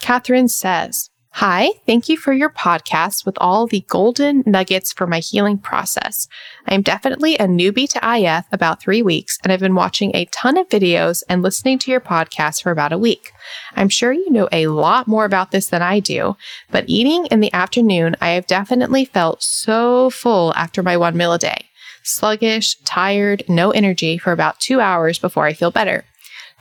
Katherine 0.00 0.48
says, 0.48 1.10
Hi, 1.40 1.68
thank 1.84 2.08
you 2.08 2.16
for 2.16 2.32
your 2.32 2.48
podcast 2.48 3.26
with 3.26 3.36
all 3.42 3.66
the 3.66 3.84
golden 3.88 4.42
nuggets 4.46 4.94
for 4.94 5.06
my 5.06 5.18
healing 5.18 5.58
process. 5.58 6.28
I 6.66 6.72
am 6.72 6.80
definitely 6.80 7.34
a 7.34 7.44
newbie 7.44 7.90
to 7.90 8.00
IF 8.02 8.46
about 8.52 8.80
three 8.80 9.02
weeks, 9.02 9.38
and 9.42 9.52
I've 9.52 9.60
been 9.60 9.74
watching 9.74 10.16
a 10.16 10.24
ton 10.32 10.56
of 10.56 10.66
videos 10.70 11.22
and 11.28 11.42
listening 11.42 11.78
to 11.80 11.90
your 11.90 12.00
podcast 12.00 12.62
for 12.62 12.70
about 12.70 12.94
a 12.94 12.98
week. 12.98 13.32
I'm 13.74 13.90
sure 13.90 14.14
you 14.14 14.30
know 14.30 14.48
a 14.50 14.68
lot 14.68 15.08
more 15.08 15.26
about 15.26 15.50
this 15.50 15.66
than 15.66 15.82
I 15.82 16.00
do, 16.00 16.38
but 16.70 16.88
eating 16.88 17.26
in 17.26 17.40
the 17.40 17.52
afternoon, 17.52 18.16
I 18.18 18.30
have 18.30 18.46
definitely 18.46 19.04
felt 19.04 19.42
so 19.42 20.08
full 20.08 20.54
after 20.54 20.82
my 20.82 20.96
one 20.96 21.18
meal 21.18 21.34
a 21.34 21.38
day. 21.38 21.66
Sluggish, 22.02 22.76
tired, 22.76 23.42
no 23.46 23.72
energy 23.72 24.16
for 24.16 24.32
about 24.32 24.58
two 24.58 24.80
hours 24.80 25.18
before 25.18 25.44
I 25.44 25.52
feel 25.52 25.70
better. 25.70 26.06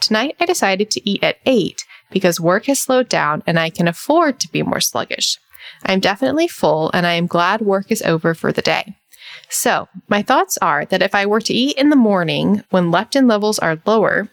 Tonight, 0.01 0.35
I 0.41 0.45
decided 0.45 0.91
to 0.91 1.09
eat 1.09 1.23
at 1.23 1.37
8 1.45 1.85
because 2.15 2.39
work 2.39 2.67
has 2.67 2.79
slowed 2.79 3.09
down 3.09 3.43
and 3.45 3.59
I 3.59 3.69
can 3.69 3.89
afford 3.89 4.39
to 4.39 4.49
be 4.49 4.63
more 4.63 4.79
sluggish. 4.79 5.37
I 5.83 5.91
am 5.91 5.99
definitely 5.99 6.47
full 6.47 6.89
and 6.93 7.05
I 7.05 7.11
am 7.11 7.27
glad 7.27 7.59
work 7.59 7.91
is 7.91 8.01
over 8.03 8.33
for 8.33 8.53
the 8.53 8.61
day. 8.61 8.95
So, 9.49 9.89
my 10.07 10.21
thoughts 10.21 10.57
are 10.61 10.85
that 10.85 11.01
if 11.01 11.13
I 11.13 11.25
were 11.25 11.41
to 11.41 11.53
eat 11.53 11.77
in 11.77 11.89
the 11.89 11.97
morning 11.97 12.63
when 12.69 12.89
leptin 12.89 13.27
levels 13.27 13.59
are 13.59 13.81
lower, 13.85 14.29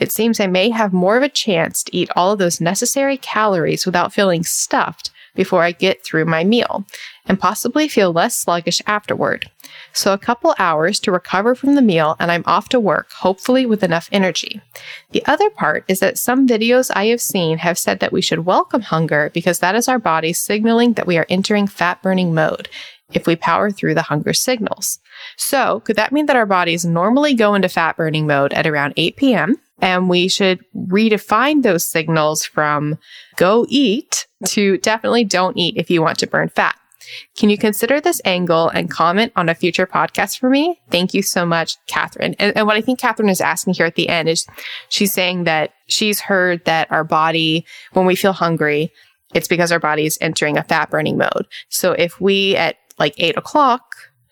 it 0.00 0.10
seems 0.10 0.40
I 0.40 0.46
may 0.46 0.70
have 0.70 0.94
more 0.94 1.18
of 1.18 1.22
a 1.22 1.28
chance 1.28 1.82
to 1.82 1.94
eat 1.94 2.08
all 2.16 2.32
of 2.32 2.38
those 2.38 2.62
necessary 2.62 3.18
calories 3.18 3.84
without 3.84 4.14
feeling 4.14 4.42
stuffed 4.42 5.10
before 5.34 5.62
I 5.62 5.72
get 5.72 6.02
through 6.02 6.24
my 6.24 6.44
meal 6.44 6.86
and 7.26 7.38
possibly 7.38 7.88
feel 7.88 8.10
less 8.10 8.36
sluggish 8.36 8.80
afterward. 8.86 9.50
So, 9.92 10.12
a 10.12 10.18
couple 10.18 10.54
hours 10.58 11.00
to 11.00 11.12
recover 11.12 11.54
from 11.54 11.74
the 11.74 11.82
meal, 11.82 12.16
and 12.20 12.30
I'm 12.30 12.44
off 12.46 12.68
to 12.70 12.80
work, 12.80 13.10
hopefully 13.12 13.66
with 13.66 13.82
enough 13.82 14.08
energy. 14.12 14.60
The 15.10 15.24
other 15.26 15.50
part 15.50 15.84
is 15.88 16.00
that 16.00 16.18
some 16.18 16.46
videos 16.46 16.90
I 16.94 17.06
have 17.06 17.20
seen 17.20 17.58
have 17.58 17.78
said 17.78 18.00
that 18.00 18.12
we 18.12 18.22
should 18.22 18.46
welcome 18.46 18.82
hunger 18.82 19.30
because 19.34 19.58
that 19.58 19.74
is 19.74 19.88
our 19.88 19.98
body 19.98 20.32
signaling 20.32 20.92
that 20.94 21.06
we 21.06 21.18
are 21.18 21.26
entering 21.28 21.66
fat 21.66 22.02
burning 22.02 22.34
mode 22.34 22.68
if 23.12 23.26
we 23.26 23.36
power 23.36 23.70
through 23.70 23.94
the 23.94 24.02
hunger 24.02 24.32
signals. 24.32 24.98
So, 25.36 25.80
could 25.80 25.96
that 25.96 26.12
mean 26.12 26.26
that 26.26 26.36
our 26.36 26.46
bodies 26.46 26.84
normally 26.84 27.34
go 27.34 27.54
into 27.54 27.68
fat 27.68 27.96
burning 27.96 28.26
mode 28.26 28.52
at 28.52 28.66
around 28.66 28.94
8 28.96 29.16
p.m.? 29.16 29.56
And 29.80 30.08
we 30.08 30.28
should 30.28 30.64
redefine 30.76 31.62
those 31.62 31.86
signals 31.86 32.44
from 32.44 32.98
go 33.36 33.64
eat 33.68 34.26
to 34.46 34.78
definitely 34.78 35.24
don't 35.24 35.56
eat 35.56 35.76
if 35.76 35.88
you 35.88 36.02
want 36.02 36.18
to 36.18 36.26
burn 36.26 36.48
fat. 36.48 36.76
Can 37.36 37.50
you 37.50 37.58
consider 37.58 38.00
this 38.00 38.20
angle 38.24 38.68
and 38.68 38.90
comment 38.90 39.32
on 39.36 39.48
a 39.48 39.54
future 39.54 39.86
podcast 39.86 40.38
for 40.38 40.50
me? 40.50 40.80
Thank 40.90 41.14
you 41.14 41.22
so 41.22 41.46
much, 41.46 41.76
Katherine. 41.86 42.34
And, 42.38 42.56
and, 42.56 42.66
what 42.66 42.76
I 42.76 42.80
think 42.80 42.98
Katherine 42.98 43.28
is 43.28 43.40
asking 43.40 43.74
here 43.74 43.86
at 43.86 43.94
the 43.94 44.08
end 44.08 44.28
is 44.28 44.46
she's 44.88 45.12
saying 45.12 45.44
that 45.44 45.72
she's 45.86 46.20
heard 46.20 46.64
that 46.64 46.90
our 46.90 47.04
body, 47.04 47.64
when 47.92 48.06
we 48.06 48.16
feel 48.16 48.32
hungry, 48.32 48.92
it's 49.34 49.48
because 49.48 49.72
our 49.72 49.80
body 49.80 50.06
is 50.06 50.18
entering 50.20 50.56
a 50.56 50.64
fat 50.64 50.90
burning 50.90 51.18
mode. 51.18 51.46
So 51.68 51.92
if 51.92 52.20
we 52.20 52.56
at 52.56 52.76
like 52.98 53.14
eight 53.18 53.36
o'clock 53.36 53.82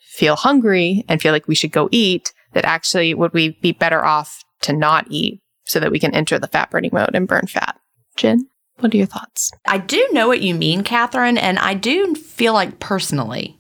feel 0.01 0.37
hungry 0.37 1.05
and 1.09 1.21
feel 1.21 1.33
like 1.33 1.47
we 1.47 1.55
should 1.55 1.73
go 1.73 1.89
eat, 1.93 2.33
that 2.53 2.65
actually 2.65 3.15
would 3.15 3.33
we 3.35 3.51
be 3.61 3.73
better 3.73 4.05
off 4.05 4.43
to 4.63 4.73
not 4.73 5.07
eat 5.11 5.41
so 5.65 5.79
that 5.81 5.91
we 5.93 5.99
can 5.99 6.15
enter 6.15 6.39
the 6.39 6.49
fat 6.49 6.71
burning 6.71 6.91
mode 6.93 7.11
and 7.15 7.29
burn 7.29 7.47
fat? 7.47 7.79
Gin? 8.17 8.49
What 8.79 8.93
are 8.93 8.97
your 8.97 9.07
thoughts? 9.07 9.53
I 9.67 9.79
do 9.79 10.07
know 10.13 10.29
what 10.29 10.43
you 10.43 10.55
mean, 10.55 10.83
Katherine, 10.85 11.39
and 11.39 11.59
I 11.59 11.75
do 11.75 12.15
feel 12.15 12.53
like 12.53 12.79
personally, 12.79 13.59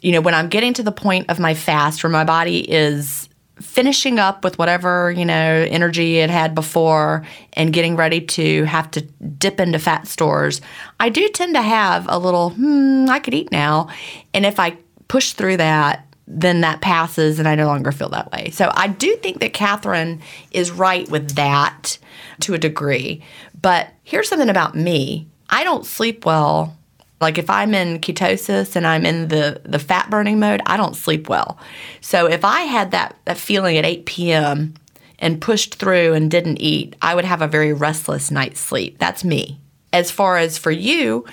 you 0.00 0.12
know, 0.12 0.20
when 0.20 0.34
I'm 0.34 0.48
getting 0.48 0.72
to 0.74 0.82
the 0.82 0.92
point 0.92 1.28
of 1.28 1.38
my 1.38 1.54
fast 1.54 2.02
where 2.02 2.10
my 2.10 2.24
body 2.24 2.70
is 2.70 3.28
finishing 3.60 4.18
up 4.18 4.42
with 4.42 4.58
whatever, 4.58 5.10
you 5.10 5.24
know, 5.24 5.66
energy 5.68 6.18
it 6.18 6.30
had 6.30 6.54
before 6.54 7.26
and 7.54 7.72
getting 7.72 7.96
ready 7.96 8.20
to 8.20 8.64
have 8.64 8.90
to 8.92 9.02
dip 9.02 9.60
into 9.60 9.78
fat 9.78 10.06
stores, 10.06 10.60
I 10.98 11.08
do 11.10 11.28
tend 11.28 11.54
to 11.54 11.62
have 11.62 12.06
a 12.08 12.18
little, 12.18 12.50
hmm, 12.50 13.06
I 13.10 13.18
could 13.18 13.34
eat 13.34 13.52
now. 13.52 13.88
And 14.32 14.46
if 14.46 14.58
I 14.58 14.78
push 15.08 15.32
through 15.32 15.58
that, 15.58 16.06
then 16.26 16.60
that 16.60 16.80
passes 16.80 17.38
and 17.38 17.48
I 17.48 17.56
no 17.56 17.66
longer 17.66 17.90
feel 17.90 18.08
that 18.10 18.30
way. 18.30 18.50
So 18.50 18.70
I 18.74 18.86
do 18.86 19.16
think 19.16 19.40
that 19.40 19.52
Katherine 19.52 20.22
is 20.52 20.70
right 20.70 21.08
with 21.10 21.34
that 21.34 21.98
to 22.40 22.54
a 22.54 22.58
degree. 22.58 23.22
But 23.60 23.88
here's 24.02 24.28
something 24.28 24.48
about 24.48 24.74
me 24.74 25.28
I 25.48 25.64
don't 25.64 25.86
sleep 25.86 26.24
well. 26.24 26.76
Like 27.20 27.36
if 27.36 27.50
I'm 27.50 27.74
in 27.74 27.98
ketosis 27.98 28.76
and 28.76 28.86
I'm 28.86 29.04
in 29.04 29.28
the, 29.28 29.60
the 29.64 29.78
fat 29.78 30.08
burning 30.08 30.38
mode, 30.38 30.62
I 30.64 30.76
don't 30.76 30.96
sleep 30.96 31.28
well. 31.28 31.58
So 32.00 32.26
if 32.26 32.44
I 32.44 32.62
had 32.62 32.92
that, 32.92 33.16
that 33.26 33.36
feeling 33.36 33.76
at 33.76 33.84
8 33.84 34.06
p.m. 34.06 34.74
and 35.18 35.40
pushed 35.40 35.74
through 35.74 36.14
and 36.14 36.30
didn't 36.30 36.62
eat, 36.62 36.96
I 37.02 37.14
would 37.14 37.26
have 37.26 37.42
a 37.42 37.48
very 37.48 37.74
restless 37.74 38.30
night's 38.30 38.60
sleep. 38.60 38.98
That's 38.98 39.22
me. 39.22 39.60
As 39.92 40.10
far 40.10 40.38
as 40.38 40.56
for 40.56 40.70
you, 40.70 41.26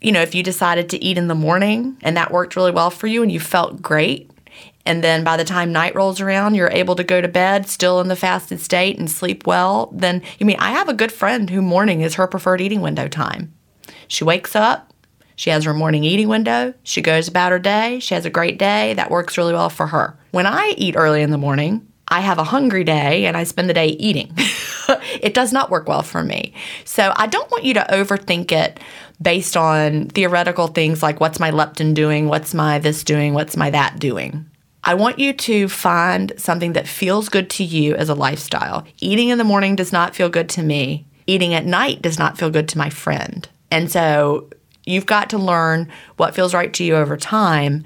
you 0.00 0.10
know, 0.10 0.22
if 0.22 0.34
you 0.34 0.42
decided 0.42 0.88
to 0.90 1.04
eat 1.04 1.18
in 1.18 1.28
the 1.28 1.34
morning 1.34 1.96
and 2.02 2.16
that 2.16 2.32
worked 2.32 2.56
really 2.56 2.72
well 2.72 2.90
for 2.90 3.06
you 3.06 3.22
and 3.22 3.30
you 3.30 3.38
felt 3.38 3.80
great, 3.80 4.30
and 4.88 5.04
then 5.04 5.22
by 5.22 5.36
the 5.36 5.44
time 5.44 5.70
night 5.70 5.94
rolls 5.94 6.18
around, 6.18 6.54
you're 6.54 6.70
able 6.70 6.96
to 6.96 7.04
go 7.04 7.20
to 7.20 7.28
bed 7.28 7.68
still 7.68 8.00
in 8.00 8.08
the 8.08 8.16
fasted 8.16 8.58
state 8.58 8.98
and 8.98 9.10
sleep 9.10 9.46
well, 9.46 9.90
then 9.92 10.22
you 10.38 10.46
mean 10.46 10.56
I 10.58 10.70
have 10.70 10.88
a 10.88 10.94
good 10.94 11.12
friend 11.12 11.50
who 11.50 11.60
morning 11.60 12.00
is 12.00 12.14
her 12.14 12.26
preferred 12.26 12.62
eating 12.62 12.80
window 12.80 13.06
time. 13.06 13.52
She 14.08 14.24
wakes 14.24 14.56
up, 14.56 14.94
She 15.36 15.50
has 15.50 15.64
her 15.64 15.74
morning 15.74 16.04
eating 16.04 16.28
window. 16.28 16.72
She 16.84 17.02
goes 17.02 17.28
about 17.28 17.52
her 17.52 17.58
day. 17.58 18.00
She 18.00 18.14
has 18.14 18.24
a 18.24 18.30
great 18.30 18.58
day. 18.58 18.94
That 18.94 19.10
works 19.10 19.36
really 19.36 19.52
well 19.52 19.68
for 19.68 19.88
her. 19.88 20.18
When 20.30 20.46
I 20.46 20.72
eat 20.78 20.96
early 20.96 21.20
in 21.20 21.32
the 21.32 21.36
morning, 21.36 21.86
I 22.08 22.20
have 22.20 22.38
a 22.38 22.44
hungry 22.44 22.82
day 22.82 23.26
and 23.26 23.36
I 23.36 23.44
spend 23.44 23.68
the 23.68 23.74
day 23.74 23.88
eating. 23.88 24.32
it 25.20 25.34
does 25.34 25.52
not 25.52 25.70
work 25.70 25.86
well 25.86 26.02
for 26.02 26.24
me. 26.24 26.54
So 26.86 27.12
I 27.14 27.26
don't 27.26 27.50
want 27.50 27.64
you 27.64 27.74
to 27.74 27.86
overthink 27.90 28.52
it 28.52 28.80
based 29.20 29.54
on 29.54 30.08
theoretical 30.08 30.68
things 30.68 31.02
like 31.02 31.20
what's 31.20 31.38
my 31.38 31.50
leptin 31.50 31.92
doing, 31.92 32.28
what's 32.28 32.54
my 32.54 32.78
this 32.78 33.04
doing, 33.04 33.34
what's 33.34 33.54
my 33.54 33.68
that 33.68 33.98
doing. 33.98 34.47
I 34.88 34.94
want 34.94 35.18
you 35.18 35.34
to 35.34 35.68
find 35.68 36.32
something 36.38 36.72
that 36.72 36.88
feels 36.88 37.28
good 37.28 37.50
to 37.50 37.64
you 37.64 37.94
as 37.94 38.08
a 38.08 38.14
lifestyle. 38.14 38.86
Eating 39.00 39.28
in 39.28 39.36
the 39.36 39.44
morning 39.44 39.76
does 39.76 39.92
not 39.92 40.16
feel 40.16 40.30
good 40.30 40.48
to 40.48 40.62
me. 40.62 41.04
Eating 41.26 41.52
at 41.52 41.66
night 41.66 42.00
does 42.00 42.18
not 42.18 42.38
feel 42.38 42.48
good 42.48 42.70
to 42.70 42.78
my 42.78 42.88
friend. 42.88 43.46
And 43.70 43.92
so 43.92 44.48
you've 44.86 45.04
got 45.04 45.28
to 45.28 45.36
learn 45.36 45.88
what 46.16 46.34
feels 46.34 46.54
right 46.54 46.72
to 46.72 46.84
you 46.84 46.96
over 46.96 47.18
time. 47.18 47.84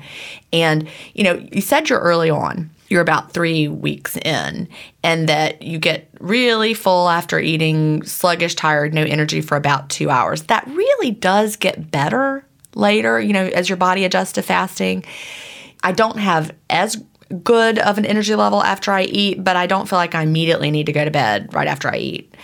And, 0.52 0.88
you 1.12 1.24
know, 1.24 1.44
you 1.50 1.60
said 1.60 1.90
you're 1.90 1.98
early 1.98 2.30
on 2.30 2.70
you're 2.88 3.00
about 3.00 3.32
three 3.32 3.68
weeks 3.68 4.18
in, 4.18 4.68
and 5.02 5.28
that 5.28 5.62
you 5.62 5.78
get 5.78 6.10
really 6.20 6.74
full 6.74 7.08
after 7.08 7.40
eating, 7.40 8.02
sluggish, 8.02 8.54
tired, 8.54 8.92
no 8.92 9.02
energy 9.02 9.40
for 9.40 9.56
about 9.56 9.88
two 9.88 10.10
hours. 10.10 10.42
That 10.42 10.66
really 10.66 11.10
does 11.10 11.56
get 11.56 11.90
better 11.90 12.44
later, 12.74 13.18
you 13.18 13.32
know, 13.32 13.46
as 13.46 13.70
your 13.70 13.78
body 13.78 14.04
adjusts 14.04 14.32
to 14.32 14.42
fasting. 14.42 15.04
I 15.82 15.92
don't 15.92 16.18
have 16.18 16.54
as 16.70 17.02
good 17.42 17.78
of 17.78 17.98
an 17.98 18.04
energy 18.04 18.34
level 18.34 18.62
after 18.62 18.92
I 18.92 19.02
eat, 19.02 19.42
but 19.42 19.56
I 19.56 19.66
don't 19.66 19.88
feel 19.88 19.98
like 19.98 20.14
I 20.14 20.22
immediately 20.22 20.70
need 20.70 20.86
to 20.86 20.92
go 20.92 21.04
to 21.04 21.10
bed 21.10 21.52
right 21.54 21.68
after 21.68 21.88
I 21.88 21.96
eat. 21.96 22.34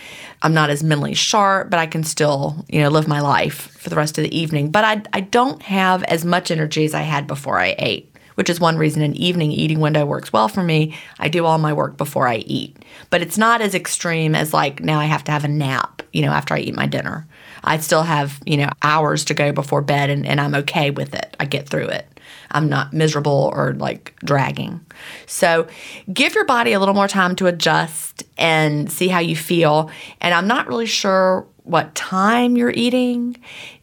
I'm 0.41 0.53
not 0.53 0.69
as 0.69 0.83
mentally 0.83 1.13
sharp, 1.13 1.69
but 1.69 1.79
I 1.79 1.85
can 1.85 2.03
still, 2.03 2.65
you 2.69 2.81
know, 2.81 2.89
live 2.89 3.07
my 3.07 3.19
life 3.19 3.71
for 3.77 3.89
the 3.89 3.95
rest 3.95 4.17
of 4.17 4.23
the 4.23 4.37
evening. 4.37 4.71
But 4.71 4.85
I, 4.85 5.01
I 5.13 5.21
don't 5.21 5.61
have 5.63 6.03
as 6.03 6.25
much 6.25 6.49
energy 6.49 6.85
as 6.85 6.93
I 6.93 7.01
had 7.01 7.27
before 7.27 7.59
I 7.59 7.75
ate 7.77 8.09
which 8.39 8.49
is 8.49 8.57
one 8.57 8.77
reason 8.77 9.01
an 9.01 9.13
evening 9.17 9.51
eating 9.51 9.81
window 9.81 10.05
works 10.05 10.31
well 10.31 10.47
for 10.47 10.63
me. 10.63 10.97
I 11.19 11.27
do 11.27 11.45
all 11.45 11.57
my 11.57 11.73
work 11.73 11.97
before 11.97 12.25
I 12.25 12.37
eat. 12.37 12.85
But 13.09 13.21
it's 13.21 13.37
not 13.37 13.59
as 13.59 13.75
extreme 13.75 14.33
as 14.33 14.53
like 14.53 14.79
now 14.79 14.97
I 14.97 15.07
have 15.07 15.25
to 15.25 15.33
have 15.33 15.43
a 15.43 15.49
nap, 15.49 16.03
you 16.13 16.21
know, 16.21 16.31
after 16.31 16.53
I 16.53 16.59
eat 16.59 16.73
my 16.73 16.85
dinner. 16.85 17.27
I 17.65 17.79
still 17.79 18.03
have, 18.03 18.39
you 18.45 18.55
know, 18.55 18.69
hours 18.81 19.25
to 19.25 19.33
go 19.33 19.51
before 19.51 19.81
bed 19.81 20.09
and, 20.09 20.25
and 20.25 20.39
I'm 20.39 20.55
okay 20.55 20.89
with 20.89 21.13
it. 21.15 21.35
I 21.37 21.43
get 21.43 21.67
through 21.67 21.87
it. 21.87 22.07
I'm 22.51 22.69
not 22.69 22.93
miserable 22.93 23.51
or 23.53 23.73
like 23.73 24.15
dragging. 24.23 24.79
So 25.25 25.67
give 26.11 26.35
your 26.35 26.45
body 26.45 26.73
a 26.73 26.79
little 26.79 26.95
more 26.95 27.07
time 27.07 27.35
to 27.37 27.47
adjust 27.47 28.23
and 28.37 28.91
see 28.91 29.07
how 29.07 29.19
you 29.19 29.35
feel. 29.35 29.91
And 30.21 30.33
I'm 30.33 30.47
not 30.47 30.67
really 30.67 30.85
sure 30.85 31.47
what 31.63 31.93
time 31.93 32.57
you're 32.57 32.71
eating 32.71 33.37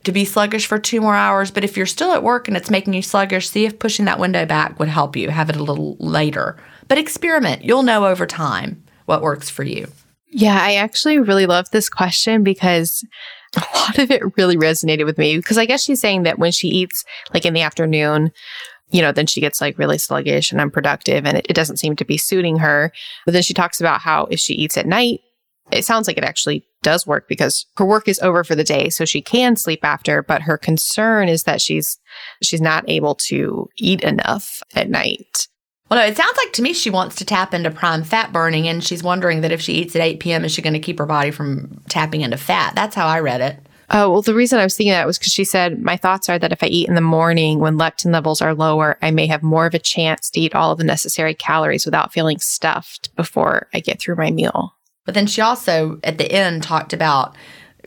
to 0.04 0.12
be 0.12 0.24
sluggish 0.24 0.66
for 0.66 0.78
two 0.78 1.00
more 1.00 1.14
hours. 1.14 1.50
But 1.50 1.64
if 1.64 1.76
you're 1.76 1.86
still 1.86 2.12
at 2.12 2.22
work 2.22 2.48
and 2.48 2.56
it's 2.56 2.70
making 2.70 2.94
you 2.94 3.02
sluggish, 3.02 3.48
see 3.48 3.64
if 3.64 3.78
pushing 3.78 4.06
that 4.06 4.18
window 4.18 4.44
back 4.44 4.78
would 4.78 4.88
help 4.88 5.16
you. 5.16 5.30
Have 5.30 5.50
it 5.50 5.56
a 5.56 5.62
little 5.62 5.96
later. 6.00 6.56
But 6.88 6.98
experiment. 6.98 7.64
You'll 7.64 7.84
know 7.84 8.06
over 8.06 8.26
time 8.26 8.82
what 9.06 9.22
works 9.22 9.48
for 9.48 9.62
you. 9.62 9.88
Yeah, 10.28 10.58
I 10.60 10.74
actually 10.74 11.18
really 11.18 11.46
love 11.46 11.70
this 11.70 11.88
question 11.88 12.42
because 12.42 13.04
a 13.56 13.78
lot 13.78 13.98
of 13.98 14.10
it 14.10 14.36
really 14.36 14.56
resonated 14.56 15.04
with 15.04 15.18
me. 15.18 15.36
Because 15.36 15.58
I 15.58 15.66
guess 15.66 15.82
she's 15.82 16.00
saying 16.00 16.24
that 16.24 16.38
when 16.38 16.52
she 16.52 16.68
eats 16.68 17.04
like 17.32 17.46
in 17.46 17.54
the 17.54 17.62
afternoon, 17.62 18.32
you 18.90 19.02
know, 19.02 19.12
then 19.12 19.26
she 19.26 19.40
gets 19.40 19.60
like 19.60 19.78
really 19.78 19.98
sluggish 19.98 20.52
and 20.52 20.60
unproductive 20.60 21.26
and 21.26 21.38
it, 21.38 21.46
it 21.48 21.54
doesn't 21.54 21.78
seem 21.78 21.96
to 21.96 22.04
be 22.04 22.18
suiting 22.18 22.58
her. 22.58 22.92
But 23.24 23.32
then 23.32 23.42
she 23.42 23.54
talks 23.54 23.80
about 23.80 24.00
how 24.00 24.26
if 24.26 24.40
she 24.40 24.54
eats 24.54 24.76
at 24.76 24.86
night, 24.86 25.20
it 25.72 25.84
sounds 25.84 26.06
like 26.06 26.18
it 26.18 26.24
actually 26.24 26.64
does 26.82 27.06
work 27.06 27.28
because 27.28 27.66
her 27.76 27.84
work 27.84 28.06
is 28.06 28.20
over 28.20 28.44
for 28.44 28.54
the 28.54 28.64
day 28.64 28.88
so 28.88 29.04
she 29.04 29.20
can 29.20 29.56
sleep 29.56 29.80
after 29.82 30.22
but 30.22 30.42
her 30.42 30.56
concern 30.56 31.28
is 31.28 31.42
that 31.42 31.60
she's 31.60 31.98
she's 32.42 32.60
not 32.60 32.84
able 32.86 33.14
to 33.14 33.68
eat 33.76 34.02
enough 34.02 34.62
at 34.74 34.88
night 34.88 35.48
well, 35.88 36.00
no, 36.00 36.06
it 36.06 36.16
sounds 36.16 36.36
like 36.36 36.52
to 36.54 36.62
me 36.62 36.72
she 36.72 36.90
wants 36.90 37.16
to 37.16 37.24
tap 37.24 37.54
into 37.54 37.70
prime 37.70 38.04
fat 38.04 38.32
burning, 38.32 38.66
and 38.68 38.82
she's 38.82 39.02
wondering 39.02 39.40
that 39.42 39.52
if 39.52 39.60
she 39.60 39.74
eats 39.74 39.94
at 39.94 40.02
8 40.02 40.20
p.m., 40.20 40.44
is 40.44 40.52
she 40.52 40.62
going 40.62 40.72
to 40.72 40.78
keep 40.78 40.98
her 40.98 41.06
body 41.06 41.30
from 41.30 41.80
tapping 41.88 42.22
into 42.22 42.36
fat? 42.36 42.74
That's 42.74 42.94
how 42.94 43.06
I 43.06 43.20
read 43.20 43.40
it. 43.40 43.60
Oh, 43.90 44.10
well, 44.10 44.22
the 44.22 44.34
reason 44.34 44.58
I 44.58 44.64
was 44.64 44.76
thinking 44.76 44.92
that 44.92 45.06
was 45.06 45.18
because 45.18 45.32
she 45.32 45.44
said, 45.44 45.80
My 45.80 45.96
thoughts 45.96 46.28
are 46.28 46.38
that 46.40 46.50
if 46.52 46.62
I 46.62 46.66
eat 46.66 46.88
in 46.88 46.96
the 46.96 47.00
morning 47.00 47.60
when 47.60 47.78
leptin 47.78 48.12
levels 48.12 48.42
are 48.42 48.54
lower, 48.54 48.98
I 49.00 49.12
may 49.12 49.28
have 49.28 49.44
more 49.44 49.66
of 49.66 49.74
a 49.74 49.78
chance 49.78 50.28
to 50.30 50.40
eat 50.40 50.56
all 50.56 50.72
of 50.72 50.78
the 50.78 50.84
necessary 50.84 51.34
calories 51.34 51.84
without 51.84 52.12
feeling 52.12 52.38
stuffed 52.40 53.14
before 53.14 53.68
I 53.72 53.80
get 53.80 54.00
through 54.00 54.16
my 54.16 54.30
meal. 54.32 54.74
But 55.04 55.14
then 55.14 55.28
she 55.28 55.40
also, 55.40 56.00
at 56.02 56.18
the 56.18 56.30
end, 56.30 56.64
talked 56.64 56.92
about 56.92 57.36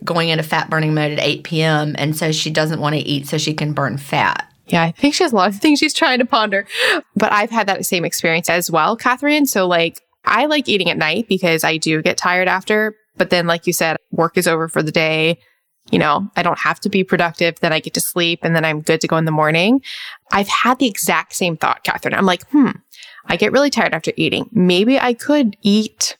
going 0.04 0.30
into 0.30 0.44
fat 0.44 0.70
burning 0.70 0.94
mode 0.94 1.12
at 1.12 1.20
8 1.20 1.44
p.m. 1.44 1.96
And 1.98 2.16
so 2.16 2.32
she 2.32 2.50
doesn't 2.50 2.80
want 2.80 2.96
to 2.96 3.02
eat 3.02 3.28
so 3.28 3.38
she 3.38 3.54
can 3.54 3.74
burn 3.74 3.98
fat. 3.98 4.49
Yeah, 4.70 4.84
I 4.84 4.92
think 4.92 5.16
she 5.16 5.24
has 5.24 5.34
a 5.34 5.36
lot 5.36 5.50
of 5.50 5.58
things 5.58 5.80
she's 5.80 5.94
trying 5.94 6.20
to 6.20 6.26
ponder. 6.26 6.66
But 7.16 7.32
I've 7.32 7.50
had 7.50 7.68
that 7.68 7.86
same 7.86 8.06
experience 8.06 8.50
as 8.50 8.70
well, 8.70 8.96
Katherine. 8.96 9.46
So, 9.46 9.68
like, 9.68 10.00
I 10.26 10.46
like 10.46 10.70
eating 10.70 10.90
at 10.90 10.98
night 10.98 11.28
because 11.28 11.64
I 11.64 11.78
do 11.78 12.02
get 12.02 12.18
tired 12.18 12.48
after. 12.48 12.96
But 13.18 13.30
then, 13.30 13.48
like 13.48 13.68
you 13.68 13.74
said, 13.74 13.98
work 14.12 14.38
is 14.38 14.48
over 14.48 14.68
for 14.68 14.84
the 14.84 14.92
day. 14.92 15.40
You 15.92 15.98
know, 15.98 16.30
I 16.36 16.44
don't 16.44 16.60
have 16.60 16.80
to 16.82 16.90
be 16.90 17.04
productive. 17.04 17.60
Then 17.60 17.74
I 17.74 17.80
get 17.80 17.96
to 17.96 18.02
sleep 18.02 18.40
and 18.44 18.56
then 18.56 18.64
I'm 18.64 18.82
good 18.82 19.02
to 19.02 19.08
go 19.08 19.18
in 19.18 19.26
the 19.26 19.32
morning. 19.32 19.82
I've 20.32 20.48
had 20.48 20.78
the 20.78 20.88
exact 20.88 21.34
same 21.34 21.58
thought, 21.58 21.84
Katherine. 21.84 22.14
I'm 22.14 22.28
like, 22.28 22.48
hmm, 22.50 22.72
I 23.26 23.38
get 23.38 23.52
really 23.52 23.72
tired 23.72 23.96
after 23.96 24.12
eating. 24.16 24.50
Maybe 24.52 25.00
I 25.00 25.14
could 25.16 25.58
eat 25.64 26.16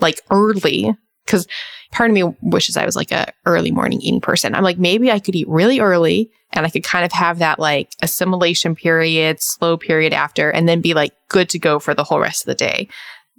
like 0.00 0.22
early 0.30 0.94
because 1.26 1.46
part 1.90 2.10
of 2.10 2.14
me 2.14 2.22
wishes 2.42 2.76
I 2.76 2.86
was 2.86 2.96
like 2.96 3.10
a 3.10 3.32
early 3.46 3.70
morning 3.70 4.00
eating 4.00 4.20
person. 4.20 4.54
I'm 4.54 4.62
like, 4.62 4.78
maybe 4.78 5.10
I 5.10 5.18
could 5.18 5.34
eat 5.34 5.48
really 5.48 5.80
early 5.80 6.30
and 6.52 6.66
I 6.66 6.70
could 6.70 6.84
kind 6.84 7.04
of 7.04 7.12
have 7.12 7.38
that 7.38 7.58
like 7.58 7.94
assimilation 8.02 8.74
period, 8.74 9.40
slow 9.40 9.76
period 9.76 10.12
after, 10.12 10.50
and 10.50 10.68
then 10.68 10.80
be 10.80 10.94
like 10.94 11.12
good 11.28 11.48
to 11.50 11.58
go 11.58 11.78
for 11.78 11.94
the 11.94 12.04
whole 12.04 12.20
rest 12.20 12.42
of 12.42 12.46
the 12.46 12.54
day. 12.54 12.88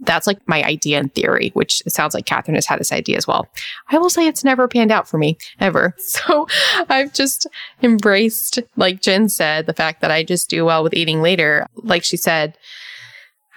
That's 0.04 0.26
like 0.26 0.40
my 0.48 0.64
idea 0.64 1.00
in 1.00 1.10
theory, 1.10 1.52
which 1.54 1.84
sounds 1.88 2.16
like 2.16 2.26
Katherine 2.26 2.56
has 2.56 2.66
had 2.66 2.80
this 2.80 2.92
idea 2.92 3.18
as 3.18 3.28
well. 3.28 3.48
I 3.90 4.00
will 4.00 4.10
say 4.10 4.26
it's 4.26 4.44
never 4.44 4.68
panned 4.68 4.92
out 4.92 5.08
for 5.08 5.18
me 5.18 5.38
ever. 5.60 5.96
So 6.00 6.48
I've 6.90 7.14
just 7.14 7.48
embraced, 7.84 8.60
like 8.76 9.02
Gin 9.02 9.30
said, 9.30 9.66
the 9.68 9.74
fact 9.74 10.02
that 10.02 10.12
I 10.12 10.24
just 10.24 10.50
do 10.50 10.66
well 10.66 10.84
with 10.84 10.94
eating 10.94 11.22
later. 11.22 11.68
Like 11.76 12.04
she 12.04 12.18
said, 12.18 12.58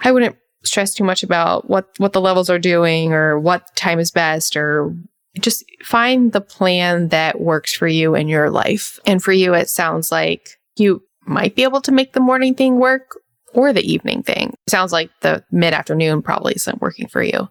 I 0.02 0.12
wouldn't 0.12 0.36
stress 0.64 0.94
too 0.94 1.04
much 1.04 1.22
about 1.22 1.68
what 1.68 1.88
what 1.98 2.12
the 2.12 2.20
levels 2.20 2.50
are 2.50 2.58
doing 2.58 3.12
or 3.12 3.38
what 3.38 3.74
time 3.76 3.98
is 3.98 4.10
best 4.10 4.56
or 4.56 4.94
just 5.40 5.64
find 5.82 6.32
the 6.32 6.40
plan 6.40 7.08
that 7.08 7.40
works 7.40 7.74
for 7.74 7.88
you 7.88 8.14
in 8.14 8.28
your 8.28 8.50
life. 8.50 8.98
And 9.06 9.22
for 9.22 9.32
you 9.32 9.54
it 9.54 9.68
sounds 9.68 10.12
like 10.12 10.50
you 10.76 11.02
might 11.26 11.54
be 11.54 11.62
able 11.62 11.80
to 11.82 11.92
make 11.92 12.12
the 12.12 12.20
morning 12.20 12.54
thing 12.54 12.78
work 12.78 13.18
or 13.52 13.72
the 13.72 13.92
evening 13.92 14.22
thing. 14.22 14.50
It 14.66 14.70
sounds 14.70 14.92
like 14.92 15.10
the 15.20 15.44
mid-afternoon 15.50 16.22
probably 16.22 16.54
isn't 16.54 16.80
working 16.80 17.08
for 17.08 17.22
you. 17.22 17.48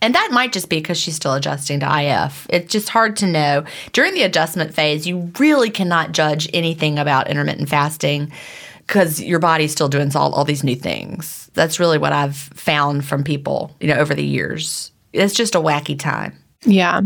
And 0.00 0.16
that 0.16 0.30
might 0.32 0.52
just 0.52 0.68
be 0.68 0.78
because 0.78 0.98
she's 0.98 1.14
still 1.14 1.34
adjusting 1.34 1.78
to 1.80 2.00
IF. 2.00 2.46
It's 2.50 2.72
just 2.72 2.88
hard 2.88 3.16
to 3.18 3.26
know. 3.26 3.64
During 3.92 4.14
the 4.14 4.24
adjustment 4.24 4.74
phase, 4.74 5.06
you 5.06 5.30
really 5.38 5.70
cannot 5.70 6.10
judge 6.10 6.50
anything 6.52 6.98
about 6.98 7.30
intermittent 7.30 7.68
fasting 7.68 8.32
because 8.86 9.22
your 9.22 9.38
body's 9.38 9.72
still 9.72 9.88
doing 9.88 10.14
all, 10.14 10.32
all 10.34 10.44
these 10.44 10.64
new 10.64 10.76
things. 10.76 11.50
That's 11.54 11.80
really 11.80 11.98
what 11.98 12.12
I've 12.12 12.36
found 12.36 13.04
from 13.04 13.24
people, 13.24 13.74
you 13.80 13.88
know, 13.88 13.96
over 13.96 14.14
the 14.14 14.24
years. 14.24 14.92
It's 15.12 15.34
just 15.34 15.54
a 15.54 15.60
wacky 15.60 15.98
time. 15.98 16.36
Yeah. 16.64 17.00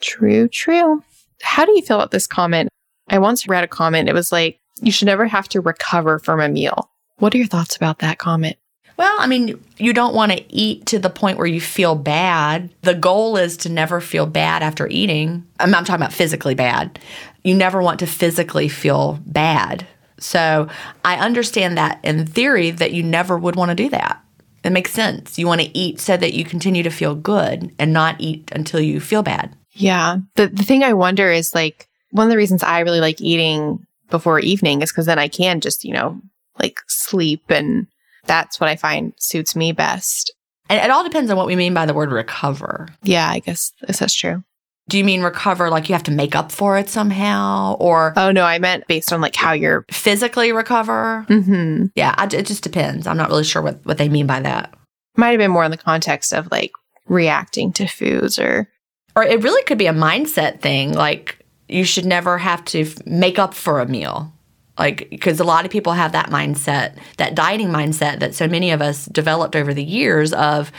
True, 0.00 0.48
true. 0.48 1.02
How 1.42 1.64
do 1.64 1.72
you 1.72 1.82
feel 1.82 1.96
about 1.96 2.10
this 2.10 2.26
comment? 2.26 2.68
I 3.08 3.18
once 3.18 3.48
read 3.48 3.64
a 3.64 3.68
comment. 3.68 4.08
It 4.08 4.14
was 4.14 4.32
like, 4.32 4.58
you 4.80 4.92
should 4.92 5.06
never 5.06 5.26
have 5.26 5.48
to 5.50 5.60
recover 5.60 6.18
from 6.18 6.40
a 6.40 6.48
meal. 6.48 6.90
What 7.18 7.34
are 7.34 7.38
your 7.38 7.46
thoughts 7.46 7.74
about 7.74 7.98
that 7.98 8.18
comment? 8.18 8.56
Well, 8.96 9.14
I 9.18 9.28
mean, 9.28 9.62
you 9.76 9.92
don't 9.92 10.14
want 10.14 10.32
to 10.32 10.44
eat 10.52 10.86
to 10.86 10.98
the 10.98 11.10
point 11.10 11.38
where 11.38 11.46
you 11.46 11.60
feel 11.60 11.94
bad. 11.94 12.70
The 12.82 12.94
goal 12.94 13.36
is 13.36 13.56
to 13.58 13.68
never 13.68 14.00
feel 14.00 14.26
bad 14.26 14.62
after 14.62 14.88
eating. 14.88 15.46
I'm, 15.60 15.74
I'm 15.74 15.84
talking 15.84 16.02
about 16.02 16.12
physically 16.12 16.56
bad. 16.56 16.98
You 17.44 17.54
never 17.54 17.80
want 17.80 18.00
to 18.00 18.06
physically 18.06 18.68
feel 18.68 19.20
bad 19.24 19.86
so 20.18 20.68
I 21.04 21.16
understand 21.16 21.76
that 21.78 22.00
in 22.02 22.26
theory 22.26 22.70
that 22.70 22.92
you 22.92 23.02
never 23.02 23.38
would 23.38 23.56
want 23.56 23.70
to 23.70 23.74
do 23.74 23.88
that. 23.90 24.22
It 24.64 24.70
makes 24.70 24.92
sense. 24.92 25.38
You 25.38 25.46
want 25.46 25.60
to 25.60 25.78
eat 25.78 26.00
so 26.00 26.16
that 26.16 26.34
you 26.34 26.44
continue 26.44 26.82
to 26.82 26.90
feel 26.90 27.14
good 27.14 27.72
and 27.78 27.92
not 27.92 28.16
eat 28.18 28.50
until 28.52 28.80
you 28.80 29.00
feel 29.00 29.22
bad. 29.22 29.54
Yeah. 29.72 30.18
The 30.34 30.48
the 30.48 30.64
thing 30.64 30.82
I 30.82 30.92
wonder 30.92 31.30
is 31.30 31.54
like 31.54 31.88
one 32.10 32.26
of 32.26 32.30
the 32.30 32.36
reasons 32.36 32.62
I 32.62 32.80
really 32.80 33.00
like 33.00 33.20
eating 33.20 33.86
before 34.10 34.40
evening 34.40 34.82
is 34.82 34.90
because 34.90 35.06
then 35.06 35.18
I 35.18 35.28
can 35.28 35.60
just, 35.60 35.84
you 35.84 35.92
know, 35.92 36.20
like 36.58 36.80
sleep 36.88 37.44
and 37.50 37.86
that's 38.24 38.58
what 38.58 38.68
I 38.68 38.76
find 38.76 39.12
suits 39.18 39.54
me 39.54 39.72
best. 39.72 40.32
And 40.68 40.84
it 40.84 40.90
all 40.90 41.04
depends 41.04 41.30
on 41.30 41.36
what 41.36 41.46
we 41.46 41.56
mean 41.56 41.72
by 41.72 41.86
the 41.86 41.94
word 41.94 42.10
recover. 42.10 42.88
Yeah, 43.02 43.28
I 43.28 43.38
guess 43.38 43.72
that's 43.86 44.14
true. 44.14 44.42
Do 44.88 44.98
you 44.98 45.04
mean 45.04 45.22
recover 45.22 45.70
like 45.70 45.88
you 45.88 45.94
have 45.94 46.04
to 46.04 46.10
make 46.10 46.34
up 46.34 46.50
for 46.50 46.78
it 46.78 46.88
somehow 46.88 47.74
or 47.74 48.14
Oh 48.16 48.30
no, 48.30 48.44
I 48.44 48.58
meant 48.58 48.86
based 48.88 49.12
on 49.12 49.20
like 49.20 49.36
how 49.36 49.52
you're 49.52 49.84
physically 49.90 50.52
recover? 50.52 51.24
hmm 51.28 51.86
Yeah, 51.94 52.14
I, 52.16 52.24
it 52.24 52.46
just 52.46 52.62
depends. 52.62 53.06
I'm 53.06 53.16
not 53.16 53.28
really 53.28 53.44
sure 53.44 53.62
what 53.62 53.84
what 53.84 53.98
they 53.98 54.08
mean 54.08 54.26
by 54.26 54.40
that. 54.40 54.72
Might 55.16 55.30
have 55.30 55.38
been 55.38 55.50
more 55.50 55.64
in 55.64 55.70
the 55.70 55.76
context 55.76 56.32
of 56.32 56.50
like 56.50 56.72
reacting 57.06 57.72
to 57.72 57.86
foods 57.86 58.38
or 58.38 58.68
or 59.14 59.22
it 59.24 59.42
really 59.42 59.62
could 59.64 59.78
be 59.78 59.86
a 59.86 59.92
mindset 59.92 60.60
thing 60.60 60.92
like 60.92 61.44
you 61.68 61.84
should 61.84 62.06
never 62.06 62.38
have 62.38 62.64
to 62.66 62.82
f- 62.82 63.04
make 63.06 63.38
up 63.38 63.52
for 63.52 63.80
a 63.80 63.86
meal. 63.86 64.32
Like, 64.78 65.08
because 65.10 65.40
a 65.40 65.44
lot 65.44 65.64
of 65.64 65.72
people 65.72 65.92
have 65.92 66.12
that 66.12 66.30
mindset, 66.30 66.96
that 67.16 67.34
dieting 67.34 67.68
mindset 67.68 68.20
that 68.20 68.34
so 68.34 68.46
many 68.46 68.70
of 68.70 68.80
us 68.80 69.06
developed 69.06 69.56
over 69.56 69.74
the 69.74 69.82
years 69.82 70.32
of, 70.32 70.70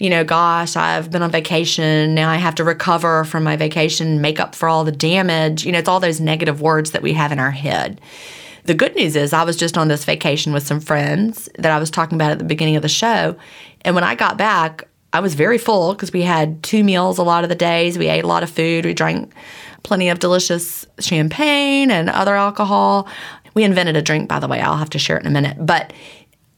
you 0.00 0.10
know, 0.10 0.24
gosh, 0.24 0.76
I've 0.76 1.10
been 1.10 1.22
on 1.22 1.30
vacation. 1.30 2.14
Now 2.14 2.30
I 2.30 2.36
have 2.36 2.54
to 2.56 2.64
recover 2.64 3.24
from 3.24 3.44
my 3.44 3.56
vacation, 3.56 4.20
make 4.20 4.40
up 4.40 4.54
for 4.54 4.68
all 4.68 4.82
the 4.82 4.92
damage. 4.92 5.64
You 5.64 5.72
know, 5.72 5.78
it's 5.78 5.88
all 5.88 6.00
those 6.00 6.20
negative 6.20 6.60
words 6.60 6.92
that 6.92 7.02
we 7.02 7.12
have 7.12 7.32
in 7.32 7.38
our 7.38 7.50
head. 7.50 8.00
The 8.64 8.74
good 8.74 8.94
news 8.96 9.16
is, 9.16 9.32
I 9.32 9.44
was 9.44 9.56
just 9.56 9.78
on 9.78 9.88
this 9.88 10.04
vacation 10.04 10.52
with 10.52 10.66
some 10.66 10.80
friends 10.80 11.48
that 11.58 11.72
I 11.72 11.78
was 11.78 11.90
talking 11.90 12.16
about 12.16 12.30
at 12.30 12.38
the 12.38 12.44
beginning 12.44 12.76
of 12.76 12.82
the 12.82 12.88
show. 12.88 13.36
And 13.82 13.94
when 13.94 14.04
I 14.04 14.14
got 14.14 14.36
back, 14.36 14.88
I 15.12 15.20
was 15.20 15.34
very 15.34 15.58
full 15.58 15.92
because 15.92 16.12
we 16.12 16.22
had 16.22 16.62
two 16.62 16.84
meals 16.84 17.18
a 17.18 17.22
lot 17.22 17.42
of 17.42 17.48
the 17.48 17.56
days. 17.56 17.98
We 17.98 18.08
ate 18.08 18.24
a 18.24 18.28
lot 18.28 18.42
of 18.42 18.50
food. 18.50 18.84
We 18.84 18.94
drank 18.94 19.32
plenty 19.82 20.08
of 20.08 20.18
delicious 20.18 20.86
champagne 20.98 21.90
and 21.90 22.08
other 22.08 22.34
alcohol. 22.34 23.08
We 23.54 23.64
invented 23.64 23.96
a 23.96 24.02
drink, 24.02 24.28
by 24.28 24.38
the 24.38 24.46
way. 24.46 24.60
I'll 24.60 24.76
have 24.76 24.90
to 24.90 24.98
share 24.98 25.16
it 25.16 25.22
in 25.22 25.26
a 25.26 25.30
minute. 25.30 25.56
But 25.58 25.92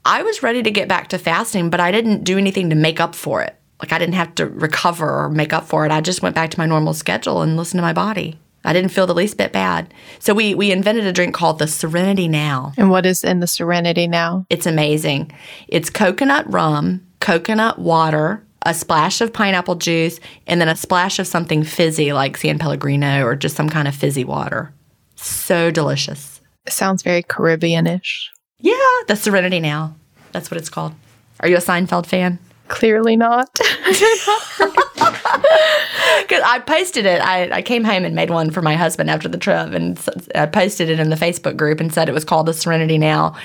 I 0.05 0.22
was 0.22 0.42
ready 0.42 0.62
to 0.62 0.70
get 0.70 0.88
back 0.88 1.09
to 1.09 1.18
fasting, 1.18 1.70
but 1.70 1.80
I 1.80 1.92
didn't 1.92 2.24
do 2.24 2.38
anything 2.38 2.70
to 2.70 2.76
make 2.76 3.00
up 3.00 3.14
for 3.14 3.42
it. 3.42 3.57
Like 3.80 3.92
I 3.92 3.98
didn't 3.98 4.14
have 4.14 4.34
to 4.36 4.46
recover 4.46 5.24
or 5.24 5.28
make 5.28 5.53
up 5.53 5.64
for 5.64 5.84
it. 5.84 5.92
I 5.92 6.00
just 6.00 6.22
went 6.22 6.34
back 6.34 6.50
to 6.50 6.59
my 6.59 6.66
normal 6.66 6.94
schedule 6.94 7.42
and 7.42 7.57
listened 7.57 7.78
to 7.78 7.82
my 7.82 7.92
body. 7.92 8.38
I 8.64 8.72
didn't 8.72 8.90
feel 8.90 9.07
the 9.07 9.14
least 9.14 9.38
bit 9.38 9.53
bad. 9.53 9.92
So 10.20 10.34
we 10.34 10.55
we 10.55 10.70
invented 10.70 11.05
a 11.05 11.12
drink 11.12 11.34
called 11.34 11.59
the 11.59 11.66
Serenity 11.66 12.28
Now. 12.28 12.72
And 12.76 12.90
what 12.90 13.07
is 13.07 13.24
in 13.24 13.40
the 13.40 13.46
Serenity 13.46 14.07
now? 14.07 14.46
It's 14.50 14.66
amazing. 14.66 15.32
It's 15.66 15.90
coconut 15.90 16.50
rum, 16.53 17.05
coconut 17.20 17.78
water, 17.78 18.44
a 18.64 18.74
splash 18.74 19.20
of 19.20 19.32
pineapple 19.32 19.76
juice, 19.76 20.20
and 20.46 20.61
then 20.61 20.68
a 20.68 20.76
splash 20.76 21.18
of 21.18 21.26
something 21.26 21.64
fizzy 21.64 22.12
like 22.12 22.36
San 22.36 22.59
Pellegrino 22.59 23.24
or 23.24 23.34
just 23.34 23.57
some 23.57 23.68
kind 23.68 23.88
of 23.88 23.94
fizzy 23.94 24.24
water. 24.24 24.72
So 25.16 25.70
delicious. 25.72 26.40
It 26.64 26.72
sounds 26.72 27.03
very 27.03 27.24
Caribbean-ish. 27.24 28.32
Yeah, 28.62 28.74
the 29.08 29.16
Serenity 29.16 29.60
Now. 29.60 29.94
That's 30.32 30.50
what 30.50 30.58
it's 30.58 30.70
called. 30.70 30.94
Are 31.40 31.48
you 31.48 31.56
a 31.56 31.60
Seinfeld 31.60 32.06
fan? 32.06 32.38
Clearly 32.68 33.16
not. 33.16 33.58
Because 36.22 36.42
I 36.44 36.60
posted 36.60 37.04
it. 37.04 37.20
I, 37.20 37.50
I 37.50 37.62
came 37.62 37.84
home 37.84 38.04
and 38.04 38.14
made 38.14 38.30
one 38.30 38.50
for 38.50 38.62
my 38.62 38.76
husband 38.76 39.10
after 39.10 39.28
the 39.28 39.38
trip, 39.38 39.72
and 39.72 39.98
I 40.34 40.46
posted 40.46 40.88
it 40.88 41.00
in 41.00 41.10
the 41.10 41.16
Facebook 41.16 41.56
group 41.56 41.80
and 41.80 41.92
said 41.92 42.08
it 42.08 42.12
was 42.12 42.24
called 42.24 42.46
the 42.46 42.54
Serenity 42.54 42.96
Now. 42.96 43.36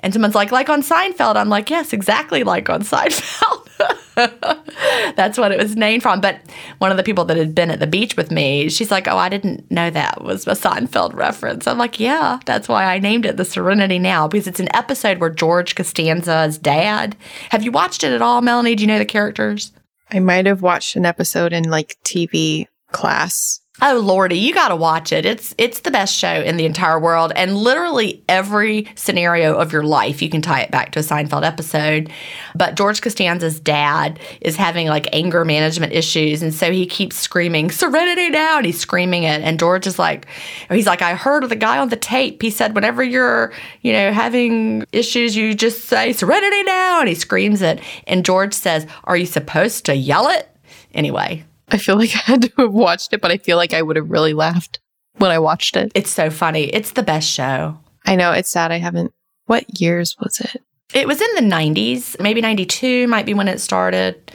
And 0.00 0.12
someone's 0.12 0.34
like, 0.34 0.50
like 0.50 0.68
on 0.68 0.82
Seinfeld. 0.82 1.36
I'm 1.36 1.48
like, 1.48 1.70
yes, 1.70 1.92
exactly 1.92 2.42
like 2.42 2.68
on 2.68 2.82
Seinfeld. 2.82 3.63
That's 5.16 5.38
what 5.38 5.52
it 5.52 5.58
was 5.58 5.76
named 5.76 6.02
from. 6.02 6.20
But 6.20 6.40
one 6.78 6.90
of 6.90 6.96
the 6.96 7.02
people 7.02 7.24
that 7.26 7.36
had 7.36 7.54
been 7.54 7.70
at 7.70 7.80
the 7.80 7.86
beach 7.86 8.16
with 8.16 8.30
me, 8.30 8.68
she's 8.68 8.90
like, 8.90 9.08
oh, 9.08 9.16
I 9.16 9.28
didn't 9.28 9.70
know 9.70 9.90
that 9.90 10.22
was 10.22 10.46
a 10.46 10.52
Seinfeld 10.52 11.14
reference. 11.14 11.66
I'm 11.66 11.78
like, 11.78 11.98
yeah, 11.98 12.40
that's 12.46 12.68
why 12.68 12.84
I 12.84 12.98
named 12.98 13.26
it 13.26 13.36
the 13.36 13.44
Serenity 13.44 13.98
Now 13.98 14.28
because 14.28 14.46
it's 14.46 14.60
an 14.60 14.74
episode 14.74 15.18
where 15.18 15.30
George 15.30 15.74
Costanza's 15.74 16.58
dad. 16.58 17.16
Have 17.50 17.62
you 17.62 17.72
watched 17.72 18.04
it 18.04 18.12
at 18.12 18.22
all, 18.22 18.40
Melanie? 18.40 18.74
Do 18.74 18.82
you 18.82 18.86
know 18.86 18.98
the 18.98 19.04
characters? 19.04 19.72
I 20.10 20.20
might 20.20 20.46
have 20.46 20.62
watched 20.62 20.96
an 20.96 21.06
episode 21.06 21.52
in 21.52 21.64
like 21.64 21.96
TV 22.04 22.68
class. 22.92 23.60
Oh 23.82 23.98
lordy, 23.98 24.38
you 24.38 24.54
got 24.54 24.68
to 24.68 24.76
watch 24.76 25.12
it. 25.12 25.26
It's 25.26 25.52
it's 25.58 25.80
the 25.80 25.90
best 25.90 26.14
show 26.14 26.32
in 26.32 26.56
the 26.56 26.64
entire 26.64 26.98
world 26.98 27.32
and 27.34 27.56
literally 27.56 28.22
every 28.28 28.86
scenario 28.94 29.56
of 29.56 29.72
your 29.72 29.82
life 29.82 30.22
you 30.22 30.30
can 30.30 30.40
tie 30.40 30.60
it 30.60 30.70
back 30.70 30.92
to 30.92 31.00
a 31.00 31.02
Seinfeld 31.02 31.44
episode. 31.44 32.08
But 32.54 32.76
George 32.76 33.02
Costanza's 33.02 33.58
dad 33.58 34.20
is 34.40 34.54
having 34.54 34.86
like 34.86 35.08
anger 35.12 35.44
management 35.44 35.92
issues 35.92 36.40
and 36.40 36.54
so 36.54 36.70
he 36.70 36.86
keeps 36.86 37.16
screaming 37.16 37.68
serenity 37.72 38.30
now 38.30 38.58
and 38.58 38.66
he's 38.66 38.78
screaming 38.78 39.24
it 39.24 39.42
and 39.42 39.58
George 39.58 39.88
is 39.88 39.98
like 39.98 40.26
he's 40.70 40.86
like 40.86 41.02
I 41.02 41.14
heard 41.14 41.48
the 41.48 41.56
guy 41.56 41.78
on 41.78 41.88
the 41.88 41.96
tape. 41.96 42.42
He 42.42 42.50
said 42.50 42.76
whenever 42.76 43.02
you're, 43.02 43.52
you 43.82 43.92
know, 43.92 44.12
having 44.12 44.84
issues 44.92 45.34
you 45.34 45.52
just 45.52 45.86
say 45.86 46.12
serenity 46.12 46.62
now 46.62 47.00
and 47.00 47.08
he 47.08 47.16
screams 47.16 47.60
it 47.60 47.80
and 48.06 48.24
George 48.24 48.54
says, 48.54 48.86
"Are 49.02 49.16
you 49.16 49.26
supposed 49.26 49.84
to 49.86 49.96
yell 49.96 50.28
it?" 50.28 50.48
Anyway, 50.94 51.44
I 51.68 51.78
feel 51.78 51.96
like 51.96 52.10
I 52.14 52.18
had 52.18 52.42
to 52.42 52.52
have 52.58 52.72
watched 52.72 53.12
it, 53.12 53.20
but 53.20 53.30
I 53.30 53.38
feel 53.38 53.56
like 53.56 53.72
I 53.72 53.82
would 53.82 53.96
have 53.96 54.10
really 54.10 54.34
laughed 54.34 54.80
when 55.16 55.30
I 55.30 55.38
watched 55.38 55.76
it. 55.76 55.92
it's 55.94 56.10
so 56.10 56.30
funny. 56.30 56.64
It's 56.64 56.92
the 56.92 57.02
best 57.02 57.28
show. 57.28 57.78
I 58.04 58.16
know 58.16 58.32
it's 58.32 58.50
sad 58.50 58.72
I 58.72 58.78
haven't. 58.78 59.12
What 59.46 59.80
years 59.80 60.16
was 60.20 60.40
it? 60.40 60.62
It 60.92 61.06
was 61.06 61.20
in 61.20 61.34
the 61.34 61.54
90s, 61.54 62.20
maybe 62.20 62.40
92 62.40 63.06
might 63.08 63.26
be 63.26 63.34
when 63.34 63.48
it 63.48 63.60
started. 63.60 64.32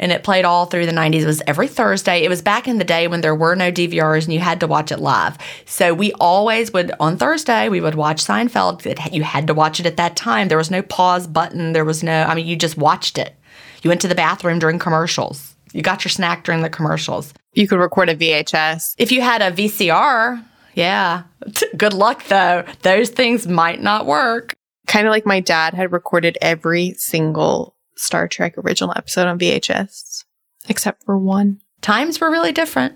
And 0.00 0.12
it 0.12 0.22
played 0.22 0.44
all 0.44 0.66
through 0.66 0.86
the 0.86 0.92
90s. 0.92 1.22
It 1.22 1.26
was 1.26 1.42
every 1.48 1.66
Thursday. 1.66 2.22
It 2.22 2.28
was 2.28 2.40
back 2.40 2.68
in 2.68 2.78
the 2.78 2.84
day 2.84 3.08
when 3.08 3.20
there 3.20 3.34
were 3.34 3.56
no 3.56 3.72
DVRs 3.72 4.24
and 4.24 4.32
you 4.32 4.38
had 4.38 4.60
to 4.60 4.68
watch 4.68 4.92
it 4.92 5.00
live. 5.00 5.36
So 5.66 5.92
we 5.92 6.12
always 6.20 6.72
would, 6.72 6.92
on 7.00 7.16
Thursday, 7.16 7.68
we 7.68 7.80
would 7.80 7.96
watch 7.96 8.24
Seinfeld. 8.24 8.86
It, 8.86 9.12
you 9.12 9.24
had 9.24 9.48
to 9.48 9.54
watch 9.54 9.80
it 9.80 9.86
at 9.86 9.96
that 9.96 10.14
time. 10.14 10.46
There 10.46 10.56
was 10.56 10.70
no 10.70 10.82
pause 10.82 11.26
button. 11.26 11.72
There 11.72 11.84
was 11.84 12.04
no, 12.04 12.22
I 12.22 12.36
mean, 12.36 12.46
you 12.46 12.54
just 12.54 12.76
watched 12.76 13.18
it. 13.18 13.34
You 13.82 13.90
went 13.90 14.00
to 14.02 14.08
the 14.08 14.14
bathroom 14.14 14.60
during 14.60 14.78
commercials. 14.78 15.47
You 15.72 15.82
got 15.82 16.04
your 16.04 16.10
snack 16.10 16.44
during 16.44 16.62
the 16.62 16.70
commercials. 16.70 17.34
You 17.52 17.68
could 17.68 17.78
record 17.78 18.08
a 18.08 18.16
VHS. 18.16 18.94
If 18.98 19.12
you 19.12 19.20
had 19.20 19.42
a 19.42 19.50
VCR, 19.50 20.42
yeah. 20.74 21.24
Good 21.76 21.92
luck 21.92 22.24
though. 22.26 22.64
Those 22.82 23.10
things 23.10 23.46
might 23.46 23.82
not 23.82 24.06
work. 24.06 24.54
Kind 24.86 25.06
of 25.06 25.10
like 25.10 25.26
my 25.26 25.40
dad 25.40 25.74
had 25.74 25.92
recorded 25.92 26.38
every 26.40 26.94
single 26.94 27.74
Star 27.96 28.28
Trek 28.28 28.56
original 28.56 28.94
episode 28.96 29.26
on 29.26 29.38
VHS, 29.38 30.24
except 30.68 31.04
for 31.04 31.18
one. 31.18 31.60
times 31.82 32.20
were 32.20 32.30
really 32.30 32.52
different. 32.52 32.94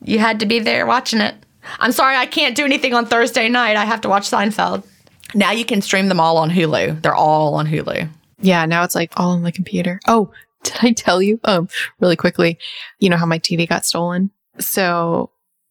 You 0.00 0.18
had 0.18 0.40
to 0.40 0.46
be 0.46 0.58
there 0.60 0.86
watching 0.86 1.20
it. 1.20 1.34
I'm 1.80 1.92
sorry, 1.92 2.16
I 2.16 2.26
can't 2.26 2.56
do 2.56 2.64
anything 2.64 2.94
on 2.94 3.06
Thursday 3.06 3.48
night. 3.48 3.76
I 3.76 3.84
have 3.84 4.02
to 4.02 4.08
watch 4.08 4.30
Seinfeld. 4.30 4.84
Now 5.34 5.50
you 5.50 5.64
can 5.64 5.82
stream 5.82 6.08
them 6.08 6.20
all 6.20 6.36
on 6.36 6.50
Hulu. 6.50 7.02
They're 7.02 7.14
all 7.14 7.54
on 7.54 7.66
Hulu. 7.66 8.08
Yeah, 8.40 8.66
now 8.66 8.84
it's 8.84 8.94
like 8.94 9.12
all 9.16 9.30
on 9.30 9.42
the 9.42 9.52
computer. 9.52 9.98
Oh, 10.06 10.30
did 10.72 10.76
I 10.80 10.92
tell 10.92 11.22
you? 11.22 11.38
Um, 11.44 11.68
really 12.00 12.16
quickly, 12.16 12.58
you 12.98 13.08
know 13.08 13.16
how 13.16 13.26
my 13.26 13.38
TV 13.38 13.68
got 13.68 13.86
stolen? 13.86 14.30
So 14.58 15.30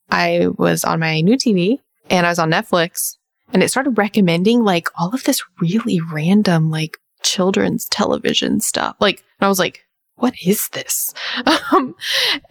I 0.09 0.47
was 0.57 0.83
on 0.83 0.99
my 0.99 1.21
new 1.21 1.35
TV 1.35 1.79
and 2.09 2.25
I 2.25 2.29
was 2.29 2.39
on 2.39 2.51
Netflix 2.51 3.17
and 3.51 3.63
it 3.63 3.69
started 3.69 3.97
recommending 3.97 4.63
like 4.63 4.89
all 4.97 5.13
of 5.13 5.23
this 5.23 5.41
really 5.59 5.99
random 5.99 6.69
like 6.69 6.97
children's 7.21 7.85
television 7.85 8.59
stuff. 8.59 8.95
Like, 8.99 9.23
and 9.39 9.45
I 9.45 9.49
was 9.49 9.59
like, 9.59 9.85
what 10.15 10.33
is 10.45 10.69
this? 10.69 11.13
Um, 11.71 11.95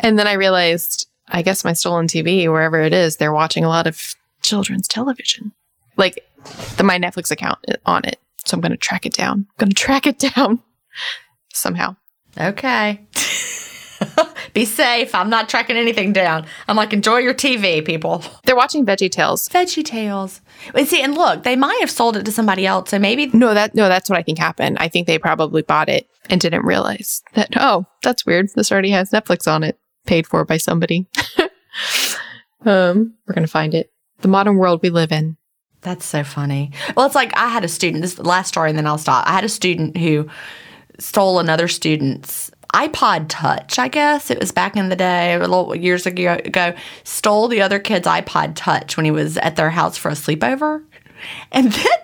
and 0.00 0.18
then 0.18 0.26
I 0.26 0.32
realized, 0.32 1.08
I 1.28 1.42
guess 1.42 1.64
my 1.64 1.74
stolen 1.74 2.08
TV, 2.08 2.50
wherever 2.50 2.80
it 2.80 2.92
is, 2.92 3.16
they're 3.16 3.32
watching 3.32 3.64
a 3.64 3.68
lot 3.68 3.86
of 3.86 4.16
children's 4.42 4.88
television. 4.88 5.52
Like 5.96 6.24
the 6.76 6.82
my 6.82 6.98
Netflix 6.98 7.30
account 7.30 7.58
on 7.86 8.04
it. 8.04 8.18
So 8.44 8.56
I'm 8.56 8.60
going 8.60 8.72
to 8.72 8.78
track 8.78 9.06
it 9.06 9.12
down. 9.12 9.46
I'm 9.50 9.54
going 9.58 9.68
to 9.68 9.74
track 9.74 10.06
it 10.06 10.18
down 10.34 10.60
somehow. 11.52 11.96
Okay. 12.38 13.00
Be 14.54 14.64
safe. 14.64 15.14
I'm 15.14 15.30
not 15.30 15.48
tracking 15.48 15.76
anything 15.76 16.12
down. 16.12 16.46
I'm 16.68 16.76
like, 16.76 16.92
enjoy 16.92 17.18
your 17.18 17.34
TV, 17.34 17.84
people. 17.84 18.22
They're 18.44 18.56
watching 18.56 18.84
Veggie 18.84 19.10
Tales. 19.10 19.48
Veggie 19.48 19.84
Tales. 19.84 20.40
And 20.74 20.86
see, 20.86 21.02
and 21.02 21.14
look, 21.14 21.42
they 21.44 21.56
might 21.56 21.78
have 21.80 21.90
sold 21.90 22.16
it 22.16 22.24
to 22.24 22.32
somebody 22.32 22.66
else. 22.66 22.90
So 22.90 22.98
maybe 22.98 23.26
No, 23.28 23.54
that 23.54 23.74
no, 23.74 23.88
that's 23.88 24.10
what 24.10 24.18
I 24.18 24.22
think 24.22 24.38
happened. 24.38 24.76
I 24.78 24.88
think 24.88 25.06
they 25.06 25.18
probably 25.18 25.62
bought 25.62 25.88
it 25.88 26.06
and 26.28 26.40
didn't 26.40 26.64
realize 26.64 27.22
that. 27.34 27.50
Oh, 27.56 27.86
that's 28.02 28.26
weird. 28.26 28.48
This 28.54 28.70
already 28.72 28.90
has 28.90 29.10
Netflix 29.10 29.50
on 29.50 29.62
it, 29.62 29.78
paid 30.06 30.26
for 30.26 30.44
by 30.44 30.56
somebody. 30.58 31.06
um, 32.64 33.14
we're 33.26 33.34
gonna 33.34 33.46
find 33.46 33.74
it. 33.74 33.90
The 34.20 34.28
modern 34.28 34.56
world 34.56 34.80
we 34.82 34.90
live 34.90 35.12
in. 35.12 35.36
That's 35.80 36.04
so 36.04 36.22
funny. 36.22 36.70
Well, 36.96 37.06
it's 37.06 37.14
like 37.14 37.36
I 37.36 37.48
had 37.48 37.64
a 37.64 37.68
student, 37.68 38.02
this 38.02 38.12
is 38.12 38.16
the 38.16 38.22
last 38.22 38.48
story, 38.48 38.70
and 38.70 38.78
then 38.78 38.86
I'll 38.86 38.98
stop. 38.98 39.26
I 39.26 39.32
had 39.32 39.44
a 39.44 39.48
student 39.48 39.96
who 39.96 40.28
stole 41.02 41.38
another 41.38 41.68
student's 41.68 42.50
iPod 42.72 43.26
Touch, 43.28 43.78
I 43.78 43.88
guess. 43.88 44.30
It 44.30 44.40
was 44.40 44.50
back 44.50 44.76
in 44.76 44.88
the 44.88 44.96
day, 44.96 45.34
a 45.34 45.40
little 45.40 45.74
years 45.74 46.06
ago, 46.06 46.34
ago 46.44 46.74
stole 47.04 47.48
the 47.48 47.60
other 47.60 47.78
kid's 47.78 48.06
iPod 48.06 48.52
Touch 48.54 48.96
when 48.96 49.04
he 49.04 49.10
was 49.10 49.36
at 49.38 49.56
their 49.56 49.70
house 49.70 49.98
for 49.98 50.08
a 50.08 50.12
sleepover. 50.14 50.82
And 51.52 51.70
then 51.70 51.98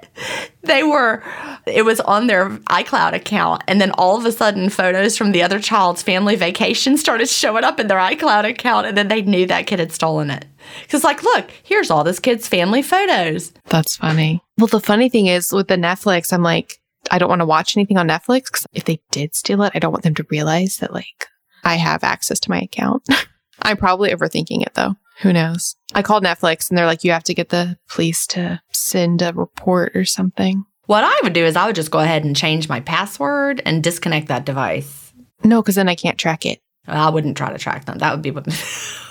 they 0.62 0.84
were, 0.84 1.24
it 1.66 1.84
was 1.84 1.98
on 1.98 2.28
their 2.28 2.50
iCloud 2.50 3.14
account. 3.14 3.64
And 3.66 3.80
then 3.80 3.90
all 3.92 4.16
of 4.16 4.24
a 4.24 4.30
sudden, 4.30 4.70
photos 4.70 5.16
from 5.16 5.32
the 5.32 5.42
other 5.42 5.58
child's 5.58 6.04
family 6.04 6.36
vacation 6.36 6.96
started 6.96 7.28
showing 7.28 7.64
up 7.64 7.80
in 7.80 7.88
their 7.88 7.98
iCloud 7.98 8.48
account. 8.48 8.86
And 8.86 8.96
then 8.96 9.08
they 9.08 9.22
knew 9.22 9.46
that 9.46 9.66
kid 9.66 9.80
had 9.80 9.90
stolen 9.90 10.30
it. 10.30 10.44
Because, 10.82 11.02
like, 11.02 11.24
look, 11.24 11.50
here's 11.64 11.90
all 11.90 12.04
this 12.04 12.20
kid's 12.20 12.46
family 12.46 12.82
photos. 12.82 13.52
That's 13.66 13.96
funny. 13.96 14.40
Well, 14.56 14.68
the 14.68 14.80
funny 14.80 15.08
thing 15.08 15.26
is 15.26 15.52
with 15.52 15.66
the 15.66 15.76
Netflix, 15.76 16.32
I'm 16.32 16.42
like, 16.42 16.77
I 17.10 17.18
don't 17.18 17.28
want 17.28 17.40
to 17.40 17.46
watch 17.46 17.76
anything 17.76 17.96
on 17.96 18.08
Netflix 18.08 18.44
because 18.46 18.66
if 18.72 18.84
they 18.84 19.00
did 19.10 19.34
steal 19.34 19.62
it, 19.62 19.72
I 19.74 19.78
don't 19.78 19.92
want 19.92 20.04
them 20.04 20.14
to 20.16 20.26
realize 20.30 20.78
that 20.78 20.92
like 20.92 21.28
I 21.64 21.76
have 21.76 22.04
access 22.04 22.40
to 22.40 22.50
my 22.50 22.60
account. 22.60 23.06
I'm 23.62 23.76
probably 23.76 24.10
overthinking 24.10 24.62
it 24.62 24.74
though. 24.74 24.94
Who 25.20 25.32
knows? 25.32 25.74
I 25.94 26.02
called 26.02 26.24
Netflix 26.24 26.70
and 26.70 26.78
they're 26.78 26.86
like, 26.86 27.02
you 27.02 27.10
have 27.10 27.24
to 27.24 27.34
get 27.34 27.48
the 27.48 27.76
police 27.88 28.26
to 28.28 28.60
send 28.72 29.20
a 29.20 29.32
report 29.32 29.96
or 29.96 30.04
something. 30.04 30.64
What 30.86 31.04
I 31.04 31.20
would 31.22 31.32
do 31.32 31.44
is 31.44 31.56
I 31.56 31.66
would 31.66 31.74
just 31.74 31.90
go 31.90 31.98
ahead 31.98 32.24
and 32.24 32.36
change 32.36 32.68
my 32.68 32.80
password 32.80 33.60
and 33.66 33.82
disconnect 33.82 34.28
that 34.28 34.46
device. 34.46 35.12
No, 35.44 35.60
because 35.60 35.74
then 35.74 35.88
I 35.88 35.94
can't 35.94 36.18
track 36.18 36.46
it. 36.46 36.60
I 36.86 37.10
wouldn't 37.10 37.36
try 37.36 37.52
to 37.52 37.58
track 37.58 37.84
them. 37.84 37.98
That 37.98 38.12
would 38.12 38.22
be 38.22 38.30
what 38.30 38.46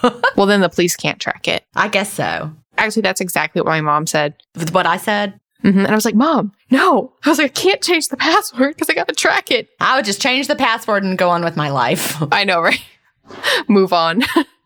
Well, 0.35 0.47
then 0.47 0.61
the 0.61 0.69
police 0.69 0.95
can't 0.95 1.19
track 1.19 1.47
it. 1.47 1.63
I 1.75 1.87
guess 1.87 2.11
so. 2.11 2.51
Actually, 2.77 3.03
that's 3.03 3.21
exactly 3.21 3.61
what 3.61 3.67
my 3.67 3.81
mom 3.81 4.07
said. 4.07 4.35
What 4.71 4.87
I 4.87 4.97
said, 4.97 5.39
hmm 5.61 5.79
And 5.79 5.87
I 5.87 5.95
was 5.95 6.05
like, 6.05 6.15
Mom, 6.15 6.51
no. 6.69 7.13
I 7.25 7.29
was 7.29 7.37
like, 7.39 7.51
I 7.51 7.61
can't 7.61 7.81
change 7.81 8.07
the 8.09 8.17
password 8.17 8.75
because 8.75 8.89
I 8.89 8.93
got 8.93 9.07
to 9.07 9.15
track 9.15 9.51
it. 9.51 9.69
I 9.79 9.95
would 9.95 10.05
just 10.05 10.21
change 10.21 10.47
the 10.47 10.55
password 10.55 11.03
and 11.03 11.17
go 11.17 11.29
on 11.29 11.43
with 11.43 11.55
my 11.57 11.69
life. 11.69 12.15
I 12.31 12.43
know, 12.43 12.61
right? 12.61 12.81
Move 13.67 13.93
on. 13.93 14.23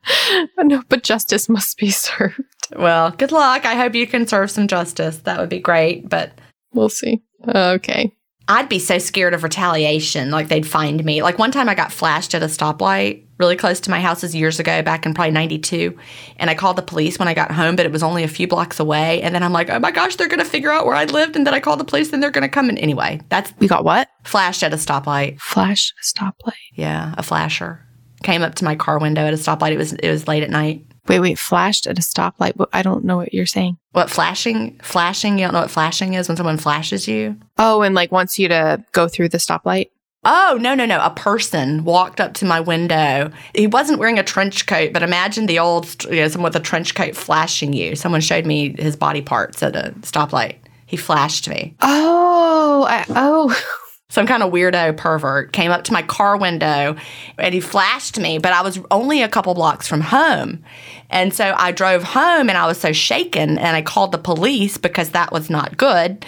no, 0.57 0.83
but 0.89 1.03
justice 1.03 1.47
must 1.49 1.77
be 1.77 1.89
served. 1.91 2.41
well, 2.75 3.11
good 3.11 3.31
luck. 3.31 3.65
I 3.65 3.75
hope 3.75 3.95
you 3.95 4.07
can 4.07 4.27
serve 4.27 4.51
some 4.51 4.67
justice. 4.67 5.17
That 5.19 5.39
would 5.39 5.49
be 5.49 5.59
great. 5.59 6.09
But 6.09 6.31
We'll 6.73 6.89
see. 6.89 7.21
Okay. 7.47 8.13
I'd 8.51 8.67
be 8.67 8.79
so 8.79 8.97
scared 8.97 9.33
of 9.33 9.43
retaliation. 9.43 10.29
Like 10.29 10.49
they'd 10.49 10.67
find 10.67 11.03
me. 11.05 11.23
Like 11.23 11.39
one 11.39 11.51
time 11.51 11.69
I 11.69 11.75
got 11.75 11.91
flashed 11.91 12.35
at 12.35 12.43
a 12.43 12.47
stoplight 12.47 13.23
really 13.37 13.55
close 13.55 13.79
to 13.79 13.89
my 13.89 13.99
house 13.99 14.23
is 14.23 14.35
years 14.35 14.59
ago, 14.59 14.81
back 14.83 15.05
in 15.05 15.13
probably 15.13 15.31
92. 15.31 15.97
And 16.35 16.49
I 16.49 16.53
called 16.53 16.75
the 16.75 16.81
police 16.81 17.17
when 17.17 17.27
I 17.29 17.33
got 17.33 17.49
home, 17.51 17.75
but 17.75 17.85
it 17.85 17.91
was 17.91 18.03
only 18.03 18.23
a 18.23 18.27
few 18.27 18.47
blocks 18.47 18.79
away. 18.79 19.21
And 19.21 19.33
then 19.33 19.41
I'm 19.41 19.53
like, 19.53 19.69
oh 19.69 19.79
my 19.79 19.89
gosh, 19.89 20.17
they're 20.17 20.27
going 20.27 20.39
to 20.39 20.45
figure 20.45 20.71
out 20.71 20.85
where 20.85 20.95
I 20.95 21.05
lived. 21.05 21.35
And 21.35 21.47
then 21.47 21.53
I 21.53 21.59
called 21.61 21.79
the 21.79 21.85
police 21.85 22.11
and 22.11 22.21
they're 22.21 22.29
going 22.29 22.43
to 22.43 22.49
come. 22.49 22.67
And 22.69 22.77
anyway, 22.77 23.21
that's 23.29 23.53
We 23.57 23.67
got 23.67 23.85
what? 23.85 24.09
flashed 24.25 24.63
at 24.63 24.73
a 24.73 24.77
stoplight. 24.77 25.39
Flash 25.39 25.93
stoplight. 26.03 26.53
Yeah, 26.75 27.15
a 27.17 27.23
flasher 27.23 27.85
came 28.23 28.43
up 28.43 28.55
to 28.55 28.65
my 28.65 28.75
car 28.75 28.99
window 28.99 29.25
at 29.25 29.33
a 29.33 29.37
stoplight. 29.37 29.71
It 29.71 29.77
was 29.77 29.93
it 29.93 30.11
was 30.11 30.27
late 30.27 30.43
at 30.43 30.49
night. 30.49 30.85
Wait, 31.11 31.19
wait, 31.19 31.37
flashed 31.37 31.87
at 31.87 31.99
a 31.99 32.01
stoplight. 32.01 32.53
I 32.71 32.81
don't 32.81 33.03
know 33.03 33.17
what 33.17 33.33
you're 33.33 33.45
saying. 33.45 33.77
What 33.91 34.09
flashing? 34.09 34.79
Flashing? 34.81 35.37
You 35.37 35.43
don't 35.43 35.53
know 35.53 35.59
what 35.59 35.69
flashing 35.69 36.13
is 36.13 36.29
when 36.29 36.37
someone 36.37 36.55
flashes 36.55 37.05
you? 37.05 37.35
Oh, 37.57 37.81
and 37.81 37.93
like 37.93 38.13
wants 38.13 38.39
you 38.39 38.47
to 38.47 38.81
go 38.93 39.09
through 39.09 39.27
the 39.27 39.37
stoplight. 39.37 39.89
Oh, 40.23 40.57
no, 40.61 40.73
no, 40.73 40.85
no. 40.85 41.03
A 41.03 41.09
person 41.09 41.83
walked 41.83 42.21
up 42.21 42.33
to 42.35 42.45
my 42.45 42.61
window. 42.61 43.29
He 43.53 43.67
wasn't 43.67 43.99
wearing 43.99 44.19
a 44.19 44.23
trench 44.23 44.67
coat, 44.67 44.93
but 44.93 45.03
imagine 45.03 45.47
the 45.47 45.59
old, 45.59 46.01
you 46.05 46.21
know, 46.21 46.29
someone 46.29 46.49
with 46.53 46.61
a 46.61 46.63
trench 46.63 46.95
coat 46.95 47.13
flashing 47.13 47.73
you. 47.73 47.97
Someone 47.97 48.21
showed 48.21 48.45
me 48.45 48.73
his 48.79 48.95
body 48.95 49.21
parts 49.21 49.61
at 49.61 49.75
a 49.75 49.93
stoplight. 50.03 50.59
He 50.85 50.95
flashed 50.95 51.49
me. 51.49 51.75
Oh, 51.81 52.87
I, 52.89 53.03
oh. 53.09 53.53
Some 54.11 54.27
kind 54.27 54.43
of 54.43 54.51
weirdo 54.51 54.97
pervert 54.97 55.53
came 55.53 55.71
up 55.71 55.85
to 55.85 55.93
my 55.93 56.03
car 56.03 56.37
window 56.37 56.95
and 57.37 57.53
he 57.53 57.59
flashed 57.59 58.19
me, 58.19 58.37
but 58.37 58.53
I 58.53 58.61
was 58.61 58.79
only 58.91 59.21
a 59.21 59.29
couple 59.29 59.53
blocks 59.53 59.87
from 59.87 60.01
home. 60.01 60.63
And 61.09 61.33
so 61.33 61.55
I 61.57 61.71
drove 61.71 62.03
home 62.03 62.49
and 62.49 62.57
I 62.57 62.67
was 62.67 62.77
so 62.77 62.91
shaken 62.91 63.57
and 63.57 63.75
I 63.75 63.81
called 63.81 64.11
the 64.11 64.17
police 64.17 64.77
because 64.77 65.11
that 65.11 65.31
was 65.31 65.49
not 65.49 65.77
good. 65.77 66.25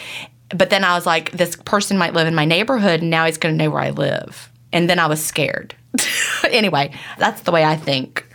But 0.49 0.69
then 0.69 0.83
I 0.83 0.95
was 0.95 1.05
like, 1.05 1.31
this 1.31 1.55
person 1.57 1.97
might 1.97 2.13
live 2.13 2.27
in 2.27 2.33
my 2.33 2.45
neighborhood 2.45 3.01
and 3.01 3.09
now 3.09 3.25
he's 3.25 3.37
going 3.37 3.57
to 3.57 3.63
know 3.63 3.69
where 3.69 3.83
I 3.83 3.89
live. 3.89 4.49
And 4.71 4.89
then 4.89 4.97
I 4.97 5.07
was 5.07 5.23
scared. 5.23 5.75
anyway, 6.49 6.93
that's 7.19 7.41
the 7.41 7.51
way 7.51 7.63
I 7.63 7.75
think. 7.75 8.25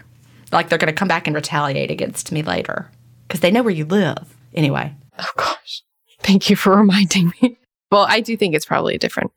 Like 0.52 0.68
they're 0.68 0.78
going 0.78 0.92
to 0.92 0.98
come 0.98 1.08
back 1.08 1.26
and 1.26 1.34
retaliate 1.34 1.90
against 1.90 2.32
me 2.32 2.42
later 2.42 2.90
because 3.26 3.40
they 3.40 3.50
know 3.50 3.62
where 3.62 3.74
you 3.74 3.84
live. 3.86 4.36
Anyway, 4.54 4.94
Oh 5.18 5.30
gosh. 5.36 5.82
Thank 6.20 6.50
you 6.50 6.56
for 6.56 6.76
reminding 6.76 7.32
me. 7.40 7.58
Well, 7.90 8.06
I 8.08 8.20
do 8.20 8.36
think 8.36 8.54
it's 8.54 8.66
probably 8.66 8.94
a 8.94 8.98
different, 8.98 9.30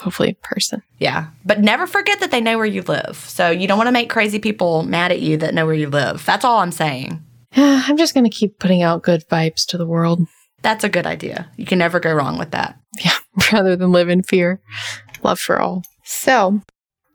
hopefully, 0.00 0.36
person. 0.42 0.82
yeah. 0.98 1.26
But 1.44 1.60
never 1.60 1.86
forget 1.86 2.20
that 2.20 2.30
they 2.30 2.40
know 2.40 2.56
where 2.56 2.66
you 2.66 2.82
live. 2.82 3.16
So 3.16 3.50
you 3.50 3.66
don't 3.68 3.78
want 3.78 3.88
to 3.88 3.92
make 3.92 4.08
crazy 4.10 4.38
people 4.38 4.82
mad 4.82 5.12
at 5.12 5.20
you 5.20 5.36
that 5.38 5.54
know 5.54 5.66
where 5.66 5.74
you 5.74 5.88
live. 5.90 6.24
That's 6.24 6.44
all 6.44 6.58
I'm 6.60 6.72
saying. 6.72 7.22
I'm 7.56 7.96
just 7.96 8.14
going 8.14 8.24
to 8.24 8.30
keep 8.30 8.58
putting 8.58 8.82
out 8.82 9.02
good 9.02 9.26
vibes 9.28 9.66
to 9.66 9.78
the 9.78 9.86
world. 9.86 10.26
That's 10.62 10.84
a 10.84 10.88
good 10.88 11.06
idea. 11.06 11.50
You 11.56 11.66
can 11.66 11.78
never 11.78 12.00
go 12.00 12.12
wrong 12.12 12.38
with 12.38 12.50
that. 12.52 12.78
Yeah, 13.04 13.12
rather 13.52 13.76
than 13.76 13.92
live 13.92 14.08
in 14.08 14.22
fear. 14.22 14.60
Love 15.22 15.38
for 15.38 15.60
all. 15.60 15.84
So, 16.04 16.60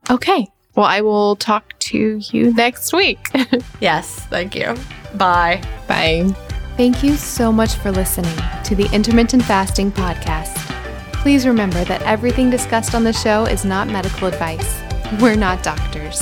okay. 0.10 0.48
Well, 0.76 0.86
I 0.86 1.02
will 1.02 1.36
talk 1.36 1.78
to 1.80 2.20
you 2.32 2.54
next 2.54 2.94
week. 2.94 3.30
Yes. 3.80 4.20
Thank 4.28 4.56
you. 4.56 4.76
Bye. 5.16 5.62
Bye. 5.88 6.24
Thank 6.78 7.04
you 7.04 7.16
so 7.18 7.52
much 7.52 7.74
for 7.76 7.92
listening 7.92 8.36
to 8.64 8.76
the 8.76 8.90
Intermittent 8.94 9.44
Fasting 9.44 9.92
Podcast. 9.92 10.73
Please 11.24 11.48
remember 11.48 11.86
that 11.86 12.02
everything 12.02 12.50
discussed 12.50 12.94
on 12.94 13.06
the 13.06 13.14
show 13.14 13.46
is 13.46 13.64
not 13.64 13.88
medical 13.88 14.28
advice. 14.28 14.82
We're 15.22 15.38
not 15.38 15.64
doctors. 15.64 16.22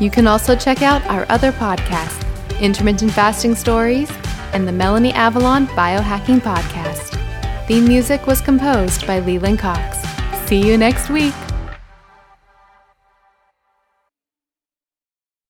You 0.00 0.10
can 0.10 0.26
also 0.26 0.56
check 0.56 0.80
out 0.80 1.04
our 1.04 1.26
other 1.28 1.52
podcasts, 1.52 2.24
Intermittent 2.58 3.12
Fasting 3.12 3.54
Stories 3.54 4.10
and 4.54 4.66
the 4.66 4.72
Melanie 4.72 5.12
Avalon 5.12 5.66
Biohacking 5.66 6.40
Podcast. 6.40 7.14
Theme 7.66 7.84
music 7.84 8.26
was 8.26 8.40
composed 8.40 9.06
by 9.06 9.18
Leland 9.18 9.58
Cox. 9.58 9.98
See 10.48 10.66
you 10.66 10.78
next 10.78 11.10
week. 11.10 11.34